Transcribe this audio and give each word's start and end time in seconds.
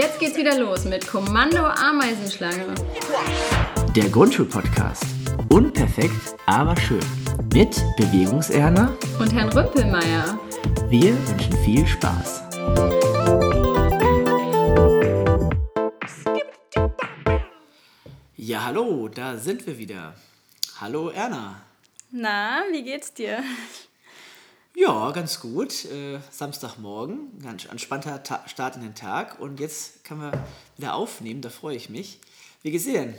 Jetzt 0.00 0.18
geht's 0.18 0.38
wieder 0.38 0.58
los 0.58 0.86
mit 0.86 1.06
Kommando 1.06 1.58
Ameisenschlange. 1.58 2.74
Der 3.94 4.08
Grundschulpodcast. 4.08 5.04
Unperfekt, 5.50 6.36
aber 6.46 6.74
schön. 6.80 7.04
Mit 7.52 7.84
Bewegungserna 7.98 8.96
und 9.18 9.30
Herrn 9.34 9.50
Rümpelmeier. 9.50 10.40
Wir 10.88 11.12
wünschen 11.28 11.52
viel 11.66 11.86
Spaß. 11.86 12.44
Ja, 18.38 18.64
hallo, 18.64 19.08
da 19.08 19.36
sind 19.36 19.66
wir 19.66 19.76
wieder. 19.76 20.14
Hallo 20.80 21.10
Erna. 21.10 21.60
Na, 22.10 22.62
wie 22.72 22.84
geht's 22.84 23.12
dir? 23.12 23.44
Ja, 24.74 25.10
ganz 25.10 25.40
gut. 25.40 25.84
Äh, 25.86 26.20
Samstagmorgen, 26.30 27.38
ganz 27.42 27.66
entspannter 27.66 28.22
Ta 28.22 28.46
Start 28.46 28.76
in 28.76 28.82
den 28.82 28.94
Tag. 28.94 29.40
Und 29.40 29.60
jetzt 29.60 30.04
können 30.04 30.20
wir 30.20 30.44
wieder 30.76 30.94
aufnehmen, 30.94 31.42
da 31.42 31.50
freue 31.50 31.76
ich 31.76 31.90
mich. 31.90 32.20
Wie 32.62 32.70
denn? 32.92 33.14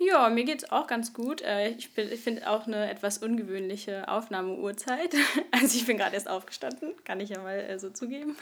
Ja, 0.00 0.28
mir 0.28 0.44
geht's 0.44 0.70
auch 0.70 0.86
ganz 0.86 1.12
gut. 1.12 1.42
Äh, 1.42 1.70
ich, 1.70 1.96
ich 1.96 2.20
finde 2.20 2.48
auch 2.48 2.66
eine 2.66 2.88
etwas 2.88 3.18
ungewöhnliche 3.18 4.08
Aufnahmeuhrzeit. 4.08 5.14
Also 5.50 5.76
ich 5.76 5.86
bin 5.86 5.96
gerade 5.96 6.14
erst 6.14 6.28
aufgestanden, 6.28 6.92
kann 7.04 7.18
ich 7.20 7.30
ja 7.30 7.40
mal 7.42 7.58
äh, 7.58 7.78
so 7.78 7.90
zugeben. 7.90 8.36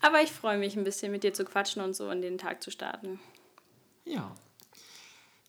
Aber 0.00 0.22
ich 0.22 0.30
freue 0.30 0.58
mich 0.58 0.76
ein 0.76 0.84
bisschen 0.84 1.10
mit 1.10 1.24
dir 1.24 1.32
zu 1.32 1.44
quatschen 1.44 1.82
und 1.82 1.96
so 1.96 2.08
in 2.10 2.22
den 2.22 2.38
Tag 2.38 2.62
zu 2.62 2.70
starten. 2.70 3.18
Ja, 4.04 4.34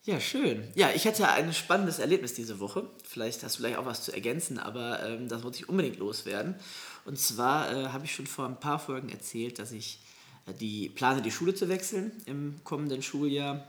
ja, 0.04 0.20
schön. 0.20 0.64
Ja, 0.76 0.92
ich 0.92 1.06
hatte 1.06 1.28
ein 1.28 1.54
spannendes 1.54 2.00
Erlebnis 2.00 2.34
diese 2.34 2.60
Woche. 2.60 2.90
Vielleicht 3.04 3.44
hast 3.44 3.58
du 3.58 3.62
gleich 3.62 3.78
auch 3.78 3.86
was 3.86 4.04
zu 4.04 4.14
ergänzen, 4.14 4.58
aber 4.58 5.04
ähm, 5.06 5.28
das 5.28 5.44
muss 5.44 5.58
ich 5.58 5.70
unbedingt 5.70 6.00
loswerden. 6.00 6.56
Und 7.06 7.20
zwar 7.20 7.72
äh, 7.72 7.88
habe 7.90 8.06
ich 8.06 8.16
schon 8.16 8.28
vor 8.28 8.46
ein 8.46 8.60
paar 8.60 8.80
Folgen 8.80 9.10
erzählt, 9.10 9.60
dass 9.60 9.72
ich 9.72 10.00
äh, 10.46 10.54
die 10.54 10.90
plane, 10.90 11.22
die 11.22 11.32
Schule 11.32 11.54
zu 11.54 11.70
wechseln 11.70 12.12
im 12.26 12.62
kommenden 12.64 13.02
Schuljahr. 13.02 13.66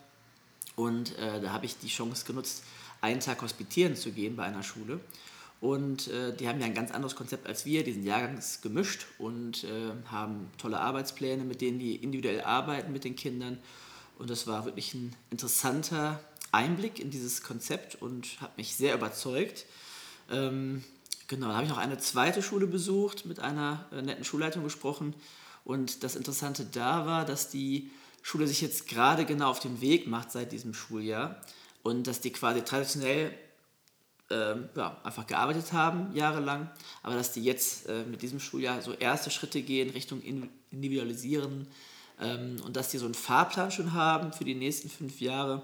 Und 0.77 1.19
äh, 1.19 1.41
da 1.41 1.53
habe 1.53 1.67
ich 1.67 1.79
die 1.79 1.89
Chance 1.89 2.25
genutzt, 2.25 2.63
einen 3.01 3.21
Tag 3.21 3.43
hospitieren 3.43 3.97
zu 3.97 4.13
gehen 4.13 4.37
bei 4.37 4.45
einer 4.45 4.63
Schule. 4.63 5.01
Und 5.61 6.09
äh, 6.09 6.35
die 6.35 6.49
haben 6.49 6.59
ja 6.59 6.67
ein 6.67 6.75
ganz 6.75 6.91
anderes 6.91 7.17
Konzept 7.17 7.47
als 7.47 7.67
wir, 7.67 7.85
die 7.85 7.93
sind 7.93 8.05
jahrgangsgemischt 8.05 9.07
und 9.19 9.65
äh, 9.65 9.91
haben 10.07 10.51
tolle 10.57 10.81
Arbeitspläne, 10.81 11.45
mit 11.45 11.61
denen 11.61 11.79
die 11.79 11.97
individuell 11.97 12.41
arbeiten 12.43 12.93
mit 12.93 13.05
den 13.05 13.15
Kindern. 13.15 13.59
Und 14.21 14.29
das 14.29 14.47
war 14.47 14.67
wirklich 14.67 14.93
ein 14.93 15.17
interessanter 15.31 16.23
Einblick 16.53 16.99
in 16.99 17.11
dieses 17.11 17.43
Konzept 17.43 18.03
und 18.03 18.39
hat 18.43 18.59
mich 18.59 18.77
sehr 18.77 18.95
überzeugt. 18.95 19.65
Ähm, 20.31 20.85
genau, 21.27 21.49
da 21.49 21.55
habe 21.55 21.65
ich 21.65 21.71
noch 21.71 21.79
eine 21.79 21.97
zweite 21.97 22.43
Schule 22.43 22.67
besucht, 22.67 23.25
mit 23.25 23.41
einer 23.41 23.87
äh, 23.91 24.03
netten 24.03 24.25
Schulleitung 24.25 24.63
gesprochen. 24.63 25.15
Und 25.65 26.05
das 26.05 26.17
Interessante 26.17 26.67
da 26.67 27.07
war, 27.07 27.25
dass 27.25 27.49
die 27.49 27.91
Schule 28.21 28.47
sich 28.47 28.61
jetzt 28.61 28.89
gerade 28.89 29.25
genau 29.25 29.49
auf 29.49 29.61
den 29.61 29.81
Weg 29.81 30.07
macht 30.07 30.33
seit 30.33 30.53
diesem 30.53 30.75
Schuljahr 30.75 31.41
und 31.83 32.07
dass 32.07 32.21
die 32.21 32.31
quasi 32.31 32.61
traditionell 32.61 33.33
ähm, 34.29 34.69
ja, 34.77 35.01
einfach 35.03 35.27
gearbeitet 35.27 35.73
haben, 35.73 36.15
jahrelang, 36.15 36.71
aber 37.03 37.15
dass 37.15 37.33
die 37.33 37.43
jetzt 37.43 37.89
äh, 37.89 38.05
mit 38.05 38.21
diesem 38.21 38.39
Schuljahr 38.39 38.83
so 38.83 38.93
erste 38.93 39.31
Schritte 39.31 39.63
gehen 39.63 39.89
Richtung 39.89 40.21
Individualisieren 40.71 41.69
ähm, 42.21 42.57
und 42.65 42.77
dass 42.77 42.91
die 42.91 42.99
so 42.99 43.07
einen 43.07 43.15
Fahrplan 43.15 43.71
schon 43.71 43.93
haben 43.93 44.33
für 44.33 44.45
die 44.45 44.55
nächsten 44.55 44.89
fünf 44.89 45.21
Jahre 45.21 45.63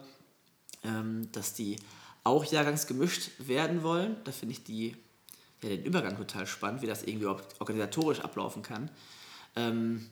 ähm, 0.86 1.28
dass 1.32 1.54
die 1.54 1.76
auch 2.24 2.44
jahrgangsgemischt 2.44 3.30
werden 3.38 3.82
wollen. 3.82 4.16
Da 4.24 4.32
finde 4.32 4.52
ich 4.52 4.64
die, 4.64 4.96
ja, 5.62 5.68
den 5.68 5.84
Übergang 5.84 6.16
total 6.16 6.46
spannend, 6.46 6.82
wie 6.82 6.86
das 6.86 7.02
irgendwie 7.02 7.26
organisatorisch 7.26 8.20
ablaufen 8.20 8.62
kann. 8.62 8.90
Ähm, 9.54 10.10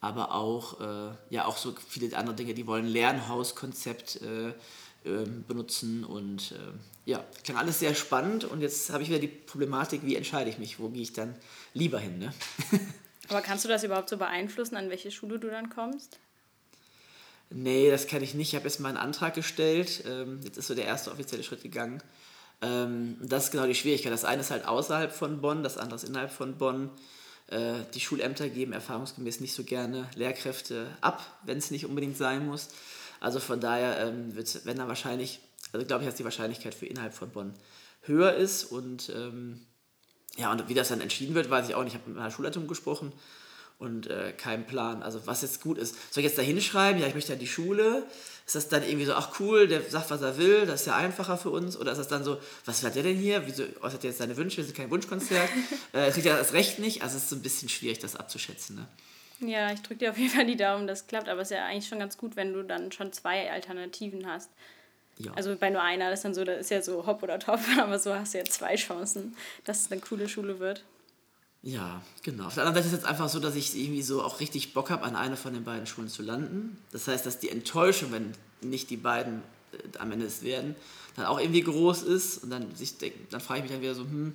aber 0.00 0.34
auch, 0.34 0.80
äh, 0.80 1.14
ja, 1.30 1.44
auch 1.46 1.56
so 1.56 1.74
viele 1.88 2.16
andere 2.16 2.34
Dinge, 2.34 2.54
die 2.54 2.66
wollen 2.66 2.86
Lernhauskonzept 2.86 4.20
äh, 4.22 4.48
äh, 4.48 5.26
benutzen 5.46 6.04
und 6.04 6.52
äh, 6.52 7.10
ja, 7.10 7.24
klang 7.44 7.58
alles 7.58 7.78
sehr 7.78 7.94
spannend 7.94 8.44
und 8.44 8.60
jetzt 8.60 8.90
habe 8.90 9.02
ich 9.02 9.08
wieder 9.08 9.20
die 9.20 9.28
Problematik, 9.28 10.04
wie 10.04 10.16
entscheide 10.16 10.50
ich 10.50 10.58
mich, 10.58 10.80
wo 10.80 10.88
gehe 10.88 11.02
ich 11.02 11.12
dann 11.12 11.36
lieber 11.72 12.00
hin. 12.00 12.18
Ne? 12.18 12.34
aber 13.28 13.40
kannst 13.40 13.64
du 13.64 13.68
das 13.68 13.84
überhaupt 13.84 14.08
so 14.08 14.16
beeinflussen, 14.16 14.76
an 14.76 14.90
welche 14.90 15.10
Schule 15.10 15.38
du 15.38 15.48
dann 15.48 15.70
kommst? 15.70 16.18
Nee, 17.50 17.90
das 17.90 18.06
kann 18.06 18.22
ich 18.22 18.34
nicht. 18.34 18.48
Ich 18.48 18.54
habe 18.54 18.66
jetzt 18.66 18.80
mal 18.80 18.88
einen 18.88 18.98
Antrag 18.98 19.34
gestellt. 19.34 20.04
Ähm, 20.06 20.40
jetzt 20.42 20.56
ist 20.56 20.68
so 20.68 20.74
der 20.74 20.86
erste 20.86 21.10
offizielle 21.10 21.42
Schritt 21.42 21.62
gegangen. 21.62 22.02
Ähm, 22.62 23.16
das 23.20 23.44
ist 23.44 23.50
genau 23.50 23.66
die 23.66 23.74
Schwierigkeit. 23.74 24.12
Das 24.12 24.24
eine 24.24 24.40
ist 24.40 24.50
halt 24.50 24.66
außerhalb 24.66 25.12
von 25.12 25.40
Bonn, 25.40 25.62
das 25.62 25.78
andere 25.78 25.96
ist 25.96 26.04
innerhalb 26.04 26.30
von 26.30 26.56
Bonn. 26.56 26.90
Äh, 27.48 27.80
die 27.94 28.00
Schulämter 28.00 28.48
geben 28.48 28.72
erfahrungsgemäß 28.72 29.40
nicht 29.40 29.54
so 29.54 29.64
gerne 29.64 30.08
Lehrkräfte 30.14 30.86
ab, 31.00 31.22
wenn 31.44 31.58
es 31.58 31.70
nicht 31.70 31.84
unbedingt 31.84 32.16
sein 32.16 32.46
muss. 32.46 32.68
Also 33.20 33.38
von 33.38 33.60
daher 33.60 33.98
ähm, 34.00 34.34
wird 34.34 34.64
wenn 34.64 34.78
dann 34.78 34.88
wahrscheinlich, 34.88 35.40
also 35.72 35.86
glaube 35.86 36.02
ich, 36.04 36.08
dass 36.08 36.16
die 36.16 36.24
Wahrscheinlichkeit 36.24 36.74
für 36.74 36.86
innerhalb 36.86 37.14
von 37.14 37.30
Bonn 37.30 37.54
höher 38.02 38.34
ist. 38.34 38.64
Und 38.64 39.12
ja, 40.36 40.50
und 40.50 40.68
wie 40.68 40.74
das 40.74 40.88
dann 40.88 41.00
entschieden 41.00 41.34
wird, 41.34 41.50
weiß 41.50 41.68
ich 41.68 41.74
auch 41.74 41.84
nicht. 41.84 41.94
Ich 41.94 42.00
habe 42.00 42.10
mit 42.10 42.18
meiner 42.18 42.30
Schulleitung 42.30 42.66
gesprochen 42.66 43.12
und 43.78 44.06
äh, 44.06 44.32
keinen 44.32 44.64
Plan. 44.64 45.02
Also 45.02 45.26
was 45.26 45.42
jetzt 45.42 45.60
gut 45.60 45.76
ist. 45.76 45.96
Soll 46.12 46.22
ich 46.22 46.28
jetzt 46.28 46.38
da 46.38 46.42
hinschreiben, 46.42 47.00
ja, 47.00 47.08
ich 47.08 47.14
möchte 47.14 47.32
ja 47.32 47.38
die 47.38 47.48
Schule? 47.48 48.06
Ist 48.46 48.54
das 48.54 48.68
dann 48.68 48.82
irgendwie 48.82 49.06
so, 49.06 49.14
ach 49.14 49.40
cool, 49.40 49.68
der 49.68 49.82
sagt, 49.82 50.10
was 50.10 50.22
er 50.22 50.38
will, 50.38 50.66
das 50.66 50.82
ist 50.82 50.86
ja 50.86 50.96
einfacher 50.96 51.36
für 51.36 51.50
uns? 51.50 51.76
Oder 51.76 51.92
ist 51.92 51.98
das 51.98 52.08
dann 52.08 52.24
so, 52.24 52.38
was 52.64 52.82
wird 52.82 52.94
der 52.94 53.02
denn 53.02 53.16
hier? 53.16 53.46
Wieso 53.46 53.64
äußert 53.80 54.04
er 54.04 54.10
jetzt 54.10 54.18
seine 54.18 54.36
Wünsche? 54.36 54.58
Das 54.58 54.66
ist 54.66 54.76
kein 54.76 54.90
Wunschkonzert. 54.90 55.48
äh, 55.92 56.10
kriegt 56.10 56.26
er 56.26 56.36
das 56.36 56.52
Recht 56.52 56.78
nicht? 56.78 57.02
Also 57.02 57.16
es 57.16 57.24
ist 57.24 57.30
so 57.30 57.36
ein 57.36 57.42
bisschen 57.42 57.68
schwierig, 57.68 57.98
das 57.98 58.16
abzuschätzen. 58.16 58.76
Ne? 58.76 59.50
Ja, 59.50 59.72
ich 59.72 59.82
drücke 59.82 59.98
dir 59.98 60.10
auf 60.10 60.18
jeden 60.18 60.30
Fall 60.30 60.46
die 60.46 60.56
Daumen, 60.56 60.86
das 60.86 61.08
klappt. 61.08 61.28
Aber 61.28 61.40
es 61.40 61.50
ist 61.50 61.56
ja 61.56 61.66
eigentlich 61.66 61.88
schon 61.88 61.98
ganz 61.98 62.16
gut, 62.16 62.36
wenn 62.36 62.52
du 62.52 62.62
dann 62.62 62.92
schon 62.92 63.12
zwei 63.12 63.50
Alternativen 63.50 64.26
hast. 64.26 64.50
Ja. 65.24 65.32
Also 65.34 65.56
bei 65.56 65.70
nur 65.70 65.82
einer, 65.82 66.10
das 66.10 66.20
ist 66.20 66.24
dann 66.24 66.34
so, 66.34 66.44
das 66.44 66.60
ist 66.60 66.70
ja 66.70 66.82
so 66.82 67.06
hopp 67.06 67.22
oder 67.22 67.38
top, 67.38 67.60
aber 67.80 67.98
so 67.98 68.14
hast 68.14 68.34
du 68.34 68.38
ja 68.38 68.44
zwei 68.44 68.76
Chancen, 68.76 69.36
dass 69.64 69.82
es 69.82 69.92
eine 69.92 70.00
coole 70.00 70.28
Schule 70.28 70.58
wird. 70.58 70.84
Ja, 71.62 72.02
genau. 72.22 72.46
Auf 72.46 72.54
der 72.54 72.64
anderen 72.64 72.82
Seite 72.82 72.88
ist 72.88 72.92
es 72.92 73.04
jetzt 73.04 73.08
einfach 73.08 73.28
so, 73.28 73.38
dass 73.38 73.54
ich 73.54 73.76
irgendwie 73.76 74.02
so 74.02 74.22
auch 74.22 74.40
richtig 74.40 74.74
Bock 74.74 74.90
habe, 74.90 75.04
an 75.04 75.14
einer 75.14 75.36
von 75.36 75.54
den 75.54 75.62
beiden 75.62 75.86
Schulen 75.86 76.08
zu 76.08 76.22
landen. 76.22 76.76
Das 76.90 77.06
heißt, 77.06 77.24
dass 77.24 77.38
die 77.38 77.50
Enttäuschung, 77.50 78.10
wenn 78.10 78.32
nicht 78.60 78.90
die 78.90 78.96
beiden 78.96 79.42
äh, 79.72 79.98
am 79.98 80.10
Ende 80.10 80.26
es 80.26 80.42
werden, 80.42 80.74
dann 81.14 81.26
auch 81.26 81.38
irgendwie 81.38 81.62
groß 81.62 82.02
ist. 82.02 82.42
Und 82.42 82.50
dann, 82.50 82.74
sich, 82.74 82.96
dann 83.30 83.40
frage 83.40 83.60
ich 83.60 83.64
mich 83.64 83.72
dann 83.72 83.80
wieder 83.80 83.94
so, 83.94 84.02
hm, 84.02 84.34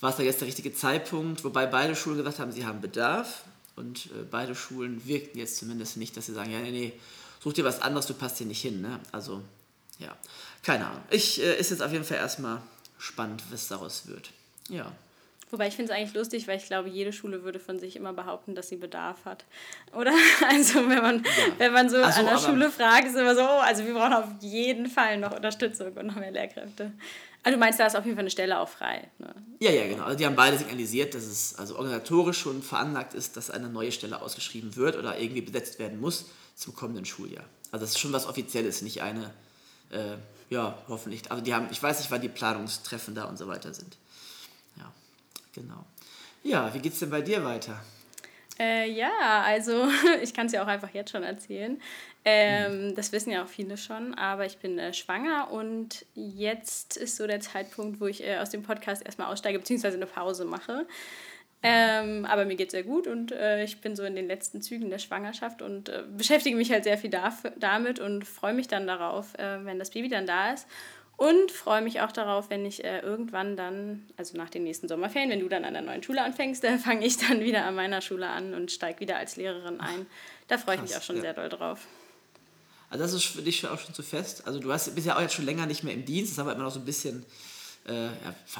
war 0.00 0.10
es 0.10 0.16
da 0.16 0.24
jetzt 0.24 0.40
der 0.40 0.48
richtige 0.48 0.74
Zeitpunkt? 0.74 1.44
Wobei 1.44 1.66
beide 1.66 1.94
Schulen 1.94 2.18
gesagt 2.18 2.40
haben, 2.40 2.50
sie 2.50 2.66
haben 2.66 2.80
Bedarf. 2.80 3.44
Und 3.76 4.06
äh, 4.06 4.24
beide 4.28 4.56
Schulen 4.56 5.06
wirkten 5.06 5.38
jetzt 5.38 5.56
zumindest 5.56 5.96
nicht, 5.96 6.16
dass 6.16 6.26
sie 6.26 6.34
sagen, 6.34 6.50
ja, 6.50 6.60
nee, 6.60 6.72
nee, 6.72 6.92
such 7.40 7.52
dir 7.52 7.64
was 7.64 7.80
anderes, 7.80 8.06
du 8.06 8.14
passt 8.14 8.38
hier 8.38 8.46
nicht 8.48 8.60
hin. 8.60 8.80
Ne? 8.80 8.98
Also, 9.12 9.42
ja, 9.98 10.16
keine 10.62 10.86
Ahnung. 10.86 11.02
Ich 11.10 11.40
äh, 11.42 11.58
ist 11.58 11.70
jetzt 11.70 11.82
auf 11.82 11.92
jeden 11.92 12.04
Fall 12.04 12.18
erstmal 12.18 12.60
spannend, 12.98 13.42
was 13.50 13.68
daraus 13.68 14.06
wird. 14.06 14.30
Ja. 14.68 14.90
Wobei 15.50 15.68
ich 15.68 15.76
finde 15.76 15.92
es 15.92 15.96
eigentlich 15.96 16.14
lustig, 16.14 16.48
weil 16.48 16.56
ich 16.56 16.66
glaube, 16.66 16.88
jede 16.88 17.12
Schule 17.12 17.44
würde 17.44 17.60
von 17.60 17.78
sich 17.78 17.94
immer 17.94 18.12
behaupten, 18.12 18.56
dass 18.56 18.68
sie 18.68 18.76
Bedarf 18.76 19.24
hat. 19.24 19.44
Oder? 19.92 20.12
Also 20.48 20.88
wenn 20.88 20.98
man, 20.98 21.18
ja. 21.22 21.30
wenn 21.58 21.72
man 21.72 21.88
so, 21.88 21.96
so 21.96 22.02
an 22.02 22.26
der 22.26 22.38
Schule 22.38 22.70
fragt, 22.70 23.06
ist 23.06 23.16
immer 23.16 23.36
so, 23.36 23.42
oh, 23.42 23.60
also 23.60 23.84
wir 23.86 23.94
brauchen 23.94 24.14
auf 24.14 24.28
jeden 24.40 24.88
Fall 24.88 25.18
noch 25.18 25.32
Unterstützung 25.32 25.92
und 25.92 26.06
noch 26.06 26.16
mehr 26.16 26.32
Lehrkräfte. 26.32 26.92
Also 27.44 27.56
du 27.56 27.60
meinst, 27.60 27.78
da 27.78 27.86
ist 27.86 27.94
auf 27.94 28.04
jeden 28.04 28.16
Fall 28.16 28.22
eine 28.22 28.30
Stelle 28.30 28.58
auch 28.58 28.68
frei. 28.68 29.06
Ne? 29.18 29.32
Ja, 29.60 29.70
ja, 29.70 29.86
genau. 29.86 30.04
Also 30.04 30.16
die 30.16 30.26
haben 30.26 30.34
beide 30.34 30.58
signalisiert, 30.58 31.14
dass 31.14 31.24
es 31.24 31.54
also 31.54 31.76
organisatorisch 31.76 32.38
schon 32.38 32.62
veranlagt 32.62 33.14
ist, 33.14 33.36
dass 33.36 33.50
eine 33.50 33.68
neue 33.68 33.92
Stelle 33.92 34.20
ausgeschrieben 34.20 34.74
wird 34.76 34.96
oder 34.96 35.20
irgendwie 35.20 35.42
besetzt 35.42 35.78
werden 35.78 36.00
muss 36.00 36.26
zum 36.56 36.74
kommenden 36.74 37.04
Schuljahr. 37.04 37.44
Also 37.70 37.84
das 37.84 37.90
ist 37.90 37.98
schon 37.98 38.12
was 38.12 38.26
Offizielles, 38.26 38.82
nicht 38.82 39.02
eine, 39.02 39.30
äh, 39.94 40.16
ja, 40.50 40.76
hoffentlich. 40.88 41.30
Also 41.30 41.42
die 41.42 41.54
haben, 41.54 41.68
ich 41.70 41.82
weiß 41.82 41.98
nicht, 42.00 42.10
wann 42.10 42.20
die 42.20 42.28
Planungstreffen 42.28 43.14
da 43.14 43.24
und 43.24 43.38
so 43.38 43.48
weiter 43.48 43.72
sind. 43.72 43.96
Genau. 45.54 45.84
Ja, 46.42 46.74
wie 46.74 46.80
geht's 46.80 46.98
denn 46.98 47.10
bei 47.10 47.22
dir 47.22 47.44
weiter? 47.44 47.80
Äh, 48.58 48.90
ja, 48.90 49.42
also 49.42 49.86
ich 50.22 50.34
kann 50.34 50.46
es 50.46 50.52
ja 50.52 50.62
auch 50.62 50.66
einfach 50.66 50.92
jetzt 50.92 51.10
schon 51.10 51.22
erzählen. 51.22 51.80
Ähm, 52.24 52.88
mhm. 52.88 52.94
Das 52.94 53.12
wissen 53.12 53.30
ja 53.30 53.44
auch 53.44 53.48
viele 53.48 53.76
schon, 53.76 54.14
aber 54.14 54.46
ich 54.46 54.58
bin 54.58 54.78
äh, 54.78 54.92
schwanger 54.92 55.50
und 55.50 56.06
jetzt 56.14 56.96
ist 56.96 57.16
so 57.16 57.26
der 57.26 57.40
Zeitpunkt, 57.40 58.00
wo 58.00 58.06
ich 58.06 58.24
äh, 58.24 58.38
aus 58.38 58.50
dem 58.50 58.62
Podcast 58.62 59.04
erstmal 59.04 59.32
aussteige, 59.32 59.58
beziehungsweise 59.58 59.96
eine 59.96 60.06
Pause 60.06 60.44
mache. 60.44 60.86
Ähm, 61.66 62.26
aber 62.26 62.44
mir 62.44 62.56
geht 62.56 62.68
es 62.68 62.72
sehr 62.72 62.82
gut 62.82 63.06
und 63.06 63.32
äh, 63.32 63.64
ich 63.64 63.80
bin 63.80 63.96
so 63.96 64.04
in 64.04 64.14
den 64.14 64.26
letzten 64.26 64.60
Zügen 64.60 64.90
der 64.90 64.98
Schwangerschaft 64.98 65.62
und 65.62 65.88
äh, 65.88 66.02
beschäftige 66.14 66.56
mich 66.56 66.70
halt 66.70 66.84
sehr 66.84 66.98
viel 66.98 67.08
dafür, 67.08 67.54
damit 67.56 68.00
und 68.00 68.26
freue 68.26 68.52
mich 68.52 68.68
dann 68.68 68.86
darauf, 68.86 69.32
äh, 69.38 69.64
wenn 69.64 69.78
das 69.78 69.90
Baby 69.90 70.10
dann 70.10 70.26
da 70.26 70.52
ist. 70.52 70.66
Und 71.16 71.52
freue 71.52 71.80
mich 71.80 72.02
auch 72.02 72.12
darauf, 72.12 72.50
wenn 72.50 72.66
ich 72.66 72.84
äh, 72.84 72.98
irgendwann 72.98 73.56
dann, 73.56 74.04
also 74.18 74.36
nach 74.36 74.50
den 74.50 74.64
nächsten 74.64 74.88
Sommerferien, 74.88 75.30
wenn 75.30 75.40
du 75.40 75.48
dann 75.48 75.64
an 75.64 75.72
der 75.72 75.80
neuen 75.80 76.02
Schule 76.02 76.22
anfängst, 76.22 76.62
dann 76.64 76.78
fange 76.78 77.06
ich 77.06 77.16
dann 77.16 77.40
wieder 77.40 77.64
an 77.64 77.76
meiner 77.76 78.02
Schule 78.02 78.28
an 78.28 78.52
und 78.52 78.70
steige 78.70 79.00
wieder 79.00 79.16
als 79.16 79.36
Lehrerin 79.36 79.80
ein. 79.80 80.04
Da 80.48 80.58
freue 80.58 80.76
ich 80.76 80.82
mich 80.82 80.96
auch 80.96 81.02
schon 81.02 81.16
ja. 81.16 81.22
sehr 81.22 81.32
doll 81.32 81.48
drauf. 81.48 81.86
Also 82.90 83.04
das 83.04 83.14
ist 83.14 83.24
für 83.24 83.40
dich 83.40 83.66
auch 83.66 83.78
schon 83.78 83.94
zu 83.94 84.02
fest. 84.02 84.46
Also 84.46 84.58
du 84.58 84.70
hast, 84.70 84.94
bist 84.94 85.06
ja 85.06 85.16
auch 85.16 85.22
jetzt 85.22 85.34
schon 85.34 85.46
länger 85.46 85.64
nicht 85.64 85.82
mehr 85.82 85.94
im 85.94 86.04
Dienst, 86.04 86.32
das 86.32 86.38
haben 86.38 86.46
wir 86.46 86.52
immer 86.52 86.64
noch 86.64 86.72
so 86.72 86.80
ein 86.80 86.84
bisschen 86.84 87.24
äh, 87.86 88.08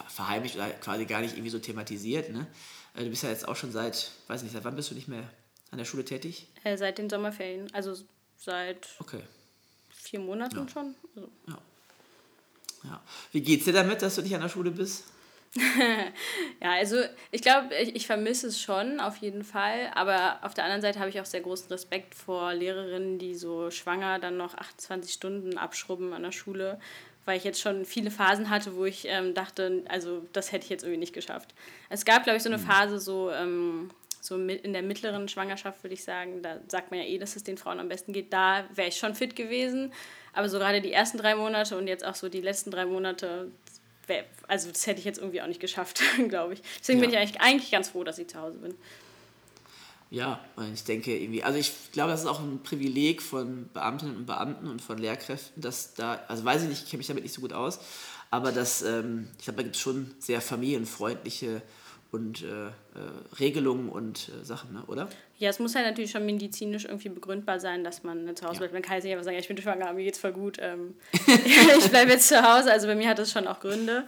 verheimlicht 0.08 0.56
oder 0.56 0.70
quasi 0.70 1.04
gar 1.04 1.20
nicht 1.20 1.34
irgendwie 1.34 1.50
so 1.50 1.58
thematisiert. 1.58 2.32
Ne? 2.32 2.46
Äh, 2.94 3.04
du 3.04 3.10
bist 3.10 3.22
ja 3.22 3.30
jetzt 3.30 3.46
auch 3.46 3.56
schon 3.56 3.72
seit, 3.72 4.10
weiß 4.28 4.42
nicht, 4.42 4.52
seit 4.52 4.64
wann 4.64 4.76
bist 4.76 4.90
du 4.90 4.94
nicht 4.94 5.08
mehr 5.08 5.28
an 5.70 5.78
der 5.78 5.84
Schule 5.84 6.04
tätig? 6.04 6.48
Äh, 6.62 6.76
seit 6.76 6.98
den 6.98 7.10
Sommerferien, 7.10 7.72
also 7.74 7.94
seit 8.36 8.88
okay. 8.98 9.22
vier 9.90 10.20
Monaten 10.20 10.56
ja. 10.56 10.68
schon. 10.68 10.94
Also. 11.14 11.28
Ja. 11.48 11.58
ja. 12.84 13.02
Wie 13.32 13.40
geht's 13.40 13.64
dir 13.64 13.72
damit, 13.72 14.02
dass 14.02 14.14
du 14.14 14.22
nicht 14.22 14.34
an 14.34 14.42
der 14.42 14.48
Schule 14.48 14.70
bist? 14.70 15.04
ja, 16.60 16.72
also 16.72 16.96
ich 17.30 17.40
glaube, 17.40 17.72
ich, 17.76 17.94
ich 17.94 18.06
vermisse 18.06 18.48
es 18.48 18.60
schon 18.60 18.98
auf 18.98 19.18
jeden 19.18 19.44
Fall. 19.44 19.90
Aber 19.94 20.38
auf 20.42 20.54
der 20.54 20.64
anderen 20.64 20.82
Seite 20.82 20.98
habe 20.98 21.10
ich 21.10 21.20
auch 21.20 21.24
sehr 21.24 21.42
großen 21.42 21.68
Respekt 21.68 22.14
vor 22.14 22.52
Lehrerinnen, 22.54 23.18
die 23.18 23.34
so 23.34 23.70
schwanger 23.70 24.18
dann 24.18 24.36
noch 24.36 24.54
28 24.54 25.12
Stunden 25.12 25.56
abschrubben 25.56 26.12
an 26.12 26.24
der 26.24 26.32
Schule, 26.32 26.80
weil 27.24 27.38
ich 27.38 27.44
jetzt 27.44 27.60
schon 27.60 27.84
viele 27.84 28.10
Phasen 28.10 28.50
hatte, 28.50 28.76
wo 28.76 28.84
ich 28.84 29.06
ähm, 29.08 29.34
dachte, 29.34 29.82
also 29.88 30.26
das 30.32 30.52
hätte 30.52 30.64
ich 30.64 30.70
jetzt 30.70 30.82
irgendwie 30.82 31.00
nicht 31.00 31.14
geschafft. 31.14 31.54
Es 31.88 32.04
gab, 32.04 32.24
glaube 32.24 32.36
ich, 32.36 32.42
so 32.42 32.48
eine 32.48 32.58
mhm. 32.58 32.66
Phase 32.66 32.98
so, 32.98 33.30
ähm, 33.30 33.90
so 34.20 34.36
in 34.36 34.72
der 34.72 34.82
mittleren 34.82 35.28
Schwangerschaft, 35.28 35.82
würde 35.82 35.94
ich 35.94 36.04
sagen, 36.04 36.42
da 36.42 36.58
sagt 36.68 36.90
man 36.90 37.00
ja 37.00 37.06
eh, 37.06 37.18
dass 37.18 37.36
es 37.36 37.44
den 37.44 37.58
Frauen 37.58 37.80
am 37.80 37.88
besten 37.88 38.12
geht. 38.12 38.32
Da 38.32 38.64
wäre 38.74 38.88
ich 38.88 38.96
schon 38.96 39.14
fit 39.14 39.36
gewesen. 39.36 39.92
Aber 40.32 40.48
so 40.48 40.58
gerade 40.58 40.80
die 40.80 40.92
ersten 40.92 41.18
drei 41.18 41.34
Monate 41.34 41.78
und 41.78 41.86
jetzt 41.86 42.04
auch 42.04 42.14
so 42.14 42.28
die 42.28 42.40
letzten 42.40 42.70
drei 42.70 42.86
Monate, 42.86 43.50
also 44.48 44.70
das 44.70 44.86
hätte 44.86 44.98
ich 44.98 45.04
jetzt 45.04 45.18
irgendwie 45.18 45.40
auch 45.40 45.46
nicht 45.46 45.60
geschafft, 45.60 46.02
glaube 46.28 46.54
ich. 46.54 46.62
Deswegen 46.80 46.98
ja. 46.98 47.04
bin 47.04 47.14
ich 47.14 47.18
eigentlich, 47.18 47.40
eigentlich 47.40 47.70
ganz 47.70 47.90
froh, 47.90 48.04
dass 48.04 48.18
ich 48.18 48.28
zu 48.28 48.40
Hause 48.40 48.58
bin. 48.58 48.74
Ja, 50.14 50.38
ich 50.72 50.84
denke 50.84 51.16
irgendwie, 51.16 51.42
also 51.42 51.58
ich 51.58 51.72
glaube, 51.90 52.12
das 52.12 52.20
ist 52.20 52.26
auch 52.28 52.38
ein 52.38 52.62
Privileg 52.62 53.20
von 53.20 53.68
Beamtinnen 53.72 54.16
und 54.16 54.26
Beamten 54.26 54.68
und 54.68 54.80
von 54.80 54.96
Lehrkräften, 54.96 55.60
dass 55.60 55.94
da, 55.94 56.20
also 56.28 56.44
weiß 56.44 56.62
ich 56.62 56.68
nicht, 56.68 56.84
ich 56.84 56.90
kenne 56.90 56.98
mich 56.98 57.08
damit 57.08 57.24
nicht 57.24 57.34
so 57.34 57.40
gut 57.40 57.52
aus, 57.52 57.80
aber 58.30 58.52
dass, 58.52 58.82
ähm, 58.82 59.26
ich 59.38 59.44
glaube, 59.44 59.56
da 59.56 59.62
gibt 59.64 59.74
es 59.74 59.82
schon 59.82 60.14
sehr 60.20 60.40
familienfreundliche 60.40 61.62
und 62.12 62.44
äh, 62.44 62.66
äh, 62.66 62.70
Regelungen 63.40 63.88
und 63.88 64.28
äh, 64.28 64.44
Sachen, 64.44 64.72
ne? 64.72 64.84
oder? 64.86 65.08
Ja, 65.38 65.50
es 65.50 65.58
muss 65.58 65.74
halt 65.74 65.84
natürlich 65.84 66.12
schon 66.12 66.24
medizinisch 66.24 66.84
irgendwie 66.84 67.08
begründbar 67.08 67.58
sein, 67.58 67.82
dass 67.82 68.04
man 68.04 68.36
zu 68.36 68.44
Hause 68.44 68.54
ja. 68.54 68.58
bleibt. 68.60 68.72
Man 68.72 68.82
kann 68.82 68.94
jetzt 68.94 69.04
nicht 69.04 69.14
einfach 69.14 69.24
sagen, 69.24 69.36
ich 69.36 69.48
bin 69.48 69.58
schwanger, 69.58 69.92
mir 69.94 70.04
geht's 70.04 70.20
voll 70.20 70.32
gut, 70.32 70.58
ähm, 70.60 70.94
ich 71.12 71.90
bleibe 71.90 72.12
jetzt 72.12 72.28
zu 72.28 72.40
Hause. 72.40 72.70
Also 72.70 72.86
bei 72.86 72.94
mir 72.94 73.08
hat 73.08 73.18
das 73.18 73.32
schon 73.32 73.48
auch 73.48 73.58
Gründe. 73.58 74.06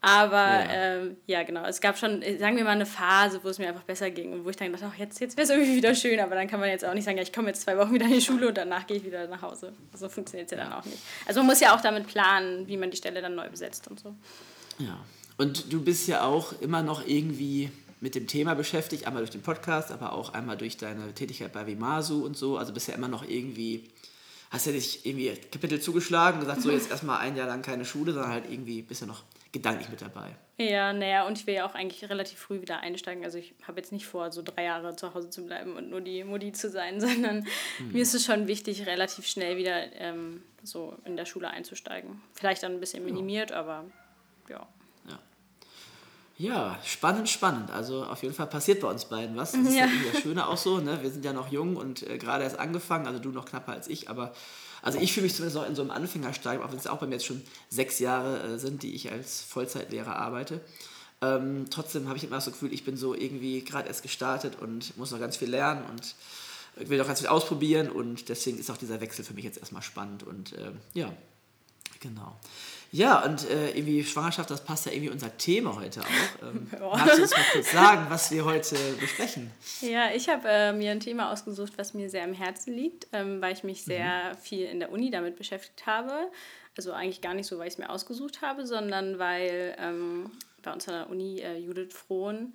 Aber 0.00 0.36
ja. 0.36 0.66
Ähm, 0.70 1.16
ja, 1.26 1.42
genau. 1.42 1.64
Es 1.64 1.80
gab 1.80 1.98
schon, 1.98 2.22
sagen 2.38 2.56
wir 2.56 2.62
mal, 2.62 2.70
eine 2.70 2.86
Phase, 2.86 3.40
wo 3.42 3.48
es 3.48 3.58
mir 3.58 3.68
einfach 3.68 3.82
besser 3.82 4.10
ging 4.10 4.32
und 4.32 4.44
wo 4.44 4.50
ich 4.50 4.56
dann 4.56 4.70
dachte, 4.72 4.88
ach, 4.88 4.96
jetzt, 4.96 5.20
jetzt 5.20 5.36
wäre 5.36 5.44
es 5.44 5.50
irgendwie 5.50 5.74
wieder 5.74 5.94
schön. 5.94 6.20
Aber 6.20 6.36
dann 6.36 6.46
kann 6.46 6.60
man 6.60 6.68
jetzt 6.68 6.84
auch 6.84 6.94
nicht 6.94 7.04
sagen, 7.04 7.16
ja, 7.16 7.22
ich 7.22 7.32
komme 7.32 7.48
jetzt 7.48 7.62
zwei 7.62 7.76
Wochen 7.76 7.92
wieder 7.92 8.06
in 8.06 8.12
die 8.12 8.20
Schule 8.20 8.48
und 8.48 8.56
danach 8.56 8.86
gehe 8.86 8.98
ich 8.98 9.04
wieder 9.04 9.26
nach 9.26 9.42
Hause. 9.42 9.72
So 9.94 10.08
funktioniert 10.08 10.50
es 10.50 10.56
ja 10.56 10.62
dann 10.62 10.72
auch 10.72 10.84
nicht. 10.84 10.98
Also 11.26 11.40
man 11.40 11.48
muss 11.48 11.60
ja 11.60 11.74
auch 11.74 11.80
damit 11.80 12.06
planen, 12.06 12.68
wie 12.68 12.76
man 12.76 12.90
die 12.90 12.96
Stelle 12.96 13.20
dann 13.20 13.34
neu 13.34 13.48
besetzt 13.48 13.88
und 13.88 13.98
so. 13.98 14.14
Ja. 14.78 14.98
Und 15.36 15.72
du 15.72 15.82
bist 15.82 16.06
ja 16.06 16.22
auch 16.22 16.52
immer 16.60 16.82
noch 16.82 17.04
irgendwie 17.06 17.70
mit 18.00 18.14
dem 18.14 18.28
Thema 18.28 18.54
beschäftigt, 18.54 19.06
einmal 19.06 19.22
durch 19.22 19.30
den 19.30 19.42
Podcast, 19.42 19.90
aber 19.90 20.12
auch 20.12 20.32
einmal 20.32 20.56
durch 20.56 20.76
deine 20.76 21.12
Tätigkeit 21.14 21.52
bei 21.52 21.66
Vimasu 21.66 22.24
und 22.24 22.36
so. 22.36 22.56
Also 22.56 22.72
bist 22.72 22.86
ja 22.86 22.94
immer 22.94 23.08
noch 23.08 23.28
irgendwie, 23.28 23.88
hast 24.50 24.66
ja 24.66 24.72
nicht 24.72 25.04
irgendwie 25.04 25.32
Kapitel 25.50 25.80
zugeschlagen 25.80 26.38
und 26.38 26.46
gesagt, 26.46 26.62
so 26.62 26.70
jetzt 26.70 26.90
erstmal 26.90 27.18
ein 27.18 27.36
Jahr 27.36 27.48
lang 27.48 27.62
keine 27.62 27.84
Schule, 27.84 28.12
sondern 28.12 28.30
halt 28.30 28.44
irgendwie 28.48 28.82
bist 28.82 29.00
ja 29.00 29.08
noch 29.08 29.24
gedanklich 29.52 29.88
mit 29.88 30.02
dabei. 30.02 30.36
Ja, 30.58 30.92
naja, 30.92 31.26
und 31.26 31.38
ich 31.38 31.46
will 31.46 31.54
ja 31.54 31.66
auch 31.66 31.74
eigentlich 31.74 32.08
relativ 32.08 32.38
früh 32.38 32.60
wieder 32.60 32.80
einsteigen. 32.80 33.24
Also 33.24 33.38
ich 33.38 33.54
habe 33.66 33.78
jetzt 33.78 33.92
nicht 33.92 34.06
vor, 34.06 34.32
so 34.32 34.42
drei 34.42 34.64
Jahre 34.64 34.96
zu 34.96 35.14
Hause 35.14 35.30
zu 35.30 35.46
bleiben 35.46 35.76
und 35.76 35.88
nur 35.90 36.00
die 36.00 36.24
Mutti 36.24 36.52
zu 36.52 36.68
sein, 36.68 37.00
sondern 37.00 37.46
hm. 37.78 37.92
mir 37.92 38.02
ist 38.02 38.14
es 38.14 38.24
schon 38.24 38.48
wichtig, 38.48 38.86
relativ 38.86 39.26
schnell 39.26 39.56
wieder 39.56 39.92
ähm, 39.94 40.42
so 40.62 40.96
in 41.04 41.16
der 41.16 41.26
Schule 41.26 41.48
einzusteigen. 41.48 42.20
Vielleicht 42.34 42.62
dann 42.62 42.72
ein 42.72 42.80
bisschen 42.80 43.04
minimiert, 43.04 43.50
ja. 43.50 43.56
aber 43.56 43.84
ja. 44.48 44.66
Ja, 46.38 46.78
spannend, 46.84 47.28
spannend. 47.28 47.72
Also 47.72 48.04
auf 48.04 48.22
jeden 48.22 48.32
Fall 48.32 48.46
passiert 48.46 48.80
bei 48.80 48.88
uns 48.88 49.06
beiden 49.06 49.36
was. 49.36 49.52
Das 49.52 49.60
ist 49.60 49.74
ja, 49.74 49.86
ja 49.86 50.12
das 50.12 50.22
Schöne 50.22 50.46
auch 50.46 50.56
so. 50.56 50.78
Ne? 50.78 51.02
Wir 51.02 51.10
sind 51.10 51.24
ja 51.24 51.32
noch 51.32 51.50
jung 51.50 51.76
und 51.76 52.08
äh, 52.08 52.16
gerade 52.16 52.44
erst 52.44 52.60
angefangen, 52.60 53.08
also 53.08 53.18
du 53.18 53.30
noch 53.30 53.44
knapper 53.44 53.72
als 53.72 53.88
ich, 53.88 54.08
aber 54.08 54.32
also 54.82 54.98
ich 54.98 55.12
fühle 55.12 55.24
mich 55.24 55.34
zumindest 55.34 55.56
noch 55.56 55.66
in 55.66 55.74
so 55.74 55.82
einem 55.82 55.90
Anfängerstadium, 55.90 56.64
auch 56.64 56.70
wenn 56.70 56.78
es 56.78 56.86
auch 56.86 56.98
bei 56.98 57.06
mir 57.06 57.14
jetzt 57.14 57.26
schon 57.26 57.42
sechs 57.68 57.98
Jahre 57.98 58.42
äh, 58.42 58.58
sind, 58.58 58.82
die 58.82 58.94
ich 58.94 59.10
als 59.10 59.42
Vollzeitlehrer 59.42 60.16
arbeite. 60.16 60.60
Ähm, 61.20 61.66
trotzdem 61.70 62.06
habe 62.06 62.16
ich 62.16 62.24
immer 62.24 62.36
das 62.36 62.46
Gefühl, 62.46 62.72
ich 62.72 62.84
bin 62.84 62.96
so 62.96 63.14
irgendwie 63.14 63.64
gerade 63.64 63.88
erst 63.88 64.02
gestartet 64.02 64.56
und 64.60 64.96
muss 64.96 65.10
noch 65.10 65.18
ganz 65.18 65.36
viel 65.36 65.50
lernen 65.50 65.84
und 65.90 66.14
will 66.88 66.98
noch 66.98 67.06
ganz 67.06 67.20
viel 67.20 67.28
ausprobieren 67.28 67.90
und 67.90 68.28
deswegen 68.28 68.58
ist 68.58 68.70
auch 68.70 68.76
dieser 68.76 69.00
Wechsel 69.00 69.24
für 69.24 69.34
mich 69.34 69.44
jetzt 69.44 69.58
erstmal 69.58 69.82
spannend 69.82 70.22
und 70.22 70.52
äh, 70.52 70.70
ja, 70.94 71.12
genau. 72.00 72.36
Ja, 72.90 73.22
und 73.22 73.46
äh, 73.50 73.72
irgendwie 73.72 74.02
Schwangerschaft, 74.02 74.50
das 74.50 74.64
passt 74.64 74.86
ja 74.86 74.92
irgendwie 74.92 75.10
unser 75.10 75.36
Thema 75.36 75.76
heute 75.76 76.00
auch. 76.00 76.06
Ähm, 76.42 76.68
Magst 76.80 77.18
du 77.18 77.22
uns 77.22 77.32
mal 77.32 77.44
kurz 77.52 77.72
sagen, 77.72 78.06
was 78.08 78.30
wir 78.30 78.44
heute 78.44 78.76
besprechen? 79.00 79.50
Ja, 79.80 80.12
ich 80.14 80.28
habe 80.28 80.46
äh, 80.48 80.72
mir 80.72 80.92
ein 80.92 81.00
Thema 81.00 81.32
ausgesucht, 81.32 81.72
was 81.76 81.94
mir 81.94 82.08
sehr 82.08 82.22
am 82.24 82.32
Herzen 82.32 82.72
liegt, 82.72 83.08
ähm, 83.12 83.42
weil 83.42 83.52
ich 83.52 83.64
mich 83.64 83.84
sehr 83.84 84.34
mhm. 84.34 84.38
viel 84.38 84.66
in 84.66 84.78
der 84.78 84.92
Uni 84.92 85.10
damit 85.10 85.34
beschäftigt 85.36 85.84
habe. 85.86 86.30
Also 86.76 86.92
eigentlich 86.92 87.20
gar 87.20 87.34
nicht 87.34 87.48
so, 87.48 87.58
weil 87.58 87.66
ich 87.66 87.74
es 87.74 87.78
mir 87.78 87.90
ausgesucht 87.90 88.40
habe, 88.40 88.64
sondern 88.66 89.18
weil 89.18 89.74
ähm, 89.78 90.30
bei 90.62 90.72
uns 90.72 90.86
an 90.88 90.94
der 90.94 91.10
Uni 91.10 91.40
äh, 91.40 91.58
Judith 91.58 91.92
Frohn 91.92 92.54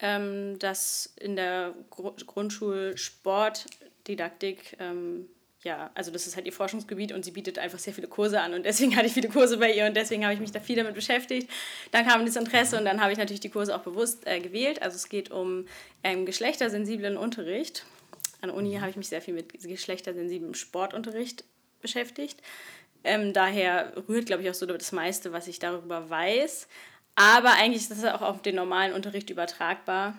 ähm, 0.00 0.58
das 0.58 1.14
in 1.16 1.36
der 1.36 1.74
Gru 1.90 2.12
Grundschulsportdidaktik 2.26 4.76
ähm, 4.80 5.28
ja, 5.62 5.90
also 5.94 6.10
das 6.10 6.26
ist 6.26 6.36
halt 6.36 6.46
ihr 6.46 6.52
Forschungsgebiet 6.52 7.12
und 7.12 7.24
sie 7.24 7.32
bietet 7.32 7.58
einfach 7.58 7.78
sehr 7.78 7.92
viele 7.92 8.08
Kurse 8.08 8.40
an 8.40 8.54
und 8.54 8.64
deswegen 8.64 8.96
hatte 8.96 9.06
ich 9.06 9.12
viele 9.12 9.28
Kurse 9.28 9.58
bei 9.58 9.72
ihr 9.72 9.86
und 9.86 9.94
deswegen 9.94 10.24
habe 10.24 10.32
ich 10.32 10.40
mich 10.40 10.52
da 10.52 10.60
viel 10.60 10.76
damit 10.76 10.94
beschäftigt. 10.94 11.50
Dann 11.90 12.06
kam 12.06 12.24
das 12.24 12.36
Interesse 12.36 12.78
und 12.78 12.84
dann 12.84 13.00
habe 13.00 13.12
ich 13.12 13.18
natürlich 13.18 13.40
die 13.40 13.50
Kurse 13.50 13.74
auch 13.76 13.82
bewusst 13.82 14.26
äh, 14.26 14.40
gewählt. 14.40 14.82
Also 14.82 14.96
es 14.96 15.08
geht 15.08 15.30
um 15.30 15.66
ähm, 16.02 16.24
geschlechtersensiblen 16.24 17.16
Unterricht. 17.16 17.84
An 18.40 18.48
der 18.48 18.56
Uni 18.56 18.76
habe 18.76 18.90
ich 18.90 18.96
mich 18.96 19.08
sehr 19.08 19.20
viel 19.20 19.34
mit 19.34 19.52
geschlechtersensiblen 19.52 20.54
Sportunterricht 20.54 21.44
beschäftigt. 21.82 22.40
Ähm, 23.04 23.32
daher 23.32 23.92
rührt, 24.08 24.26
glaube 24.26 24.42
ich, 24.42 24.50
auch 24.50 24.54
so 24.54 24.66
das 24.66 24.92
meiste, 24.92 25.32
was 25.32 25.46
ich 25.46 25.58
darüber 25.58 26.08
weiß. 26.08 26.68
Aber 27.16 27.52
eigentlich 27.52 27.82
ist 27.82 27.90
das 27.90 28.04
auch 28.04 28.22
auf 28.22 28.40
den 28.40 28.54
normalen 28.54 28.94
Unterricht 28.94 29.28
übertragbar. 29.28 30.16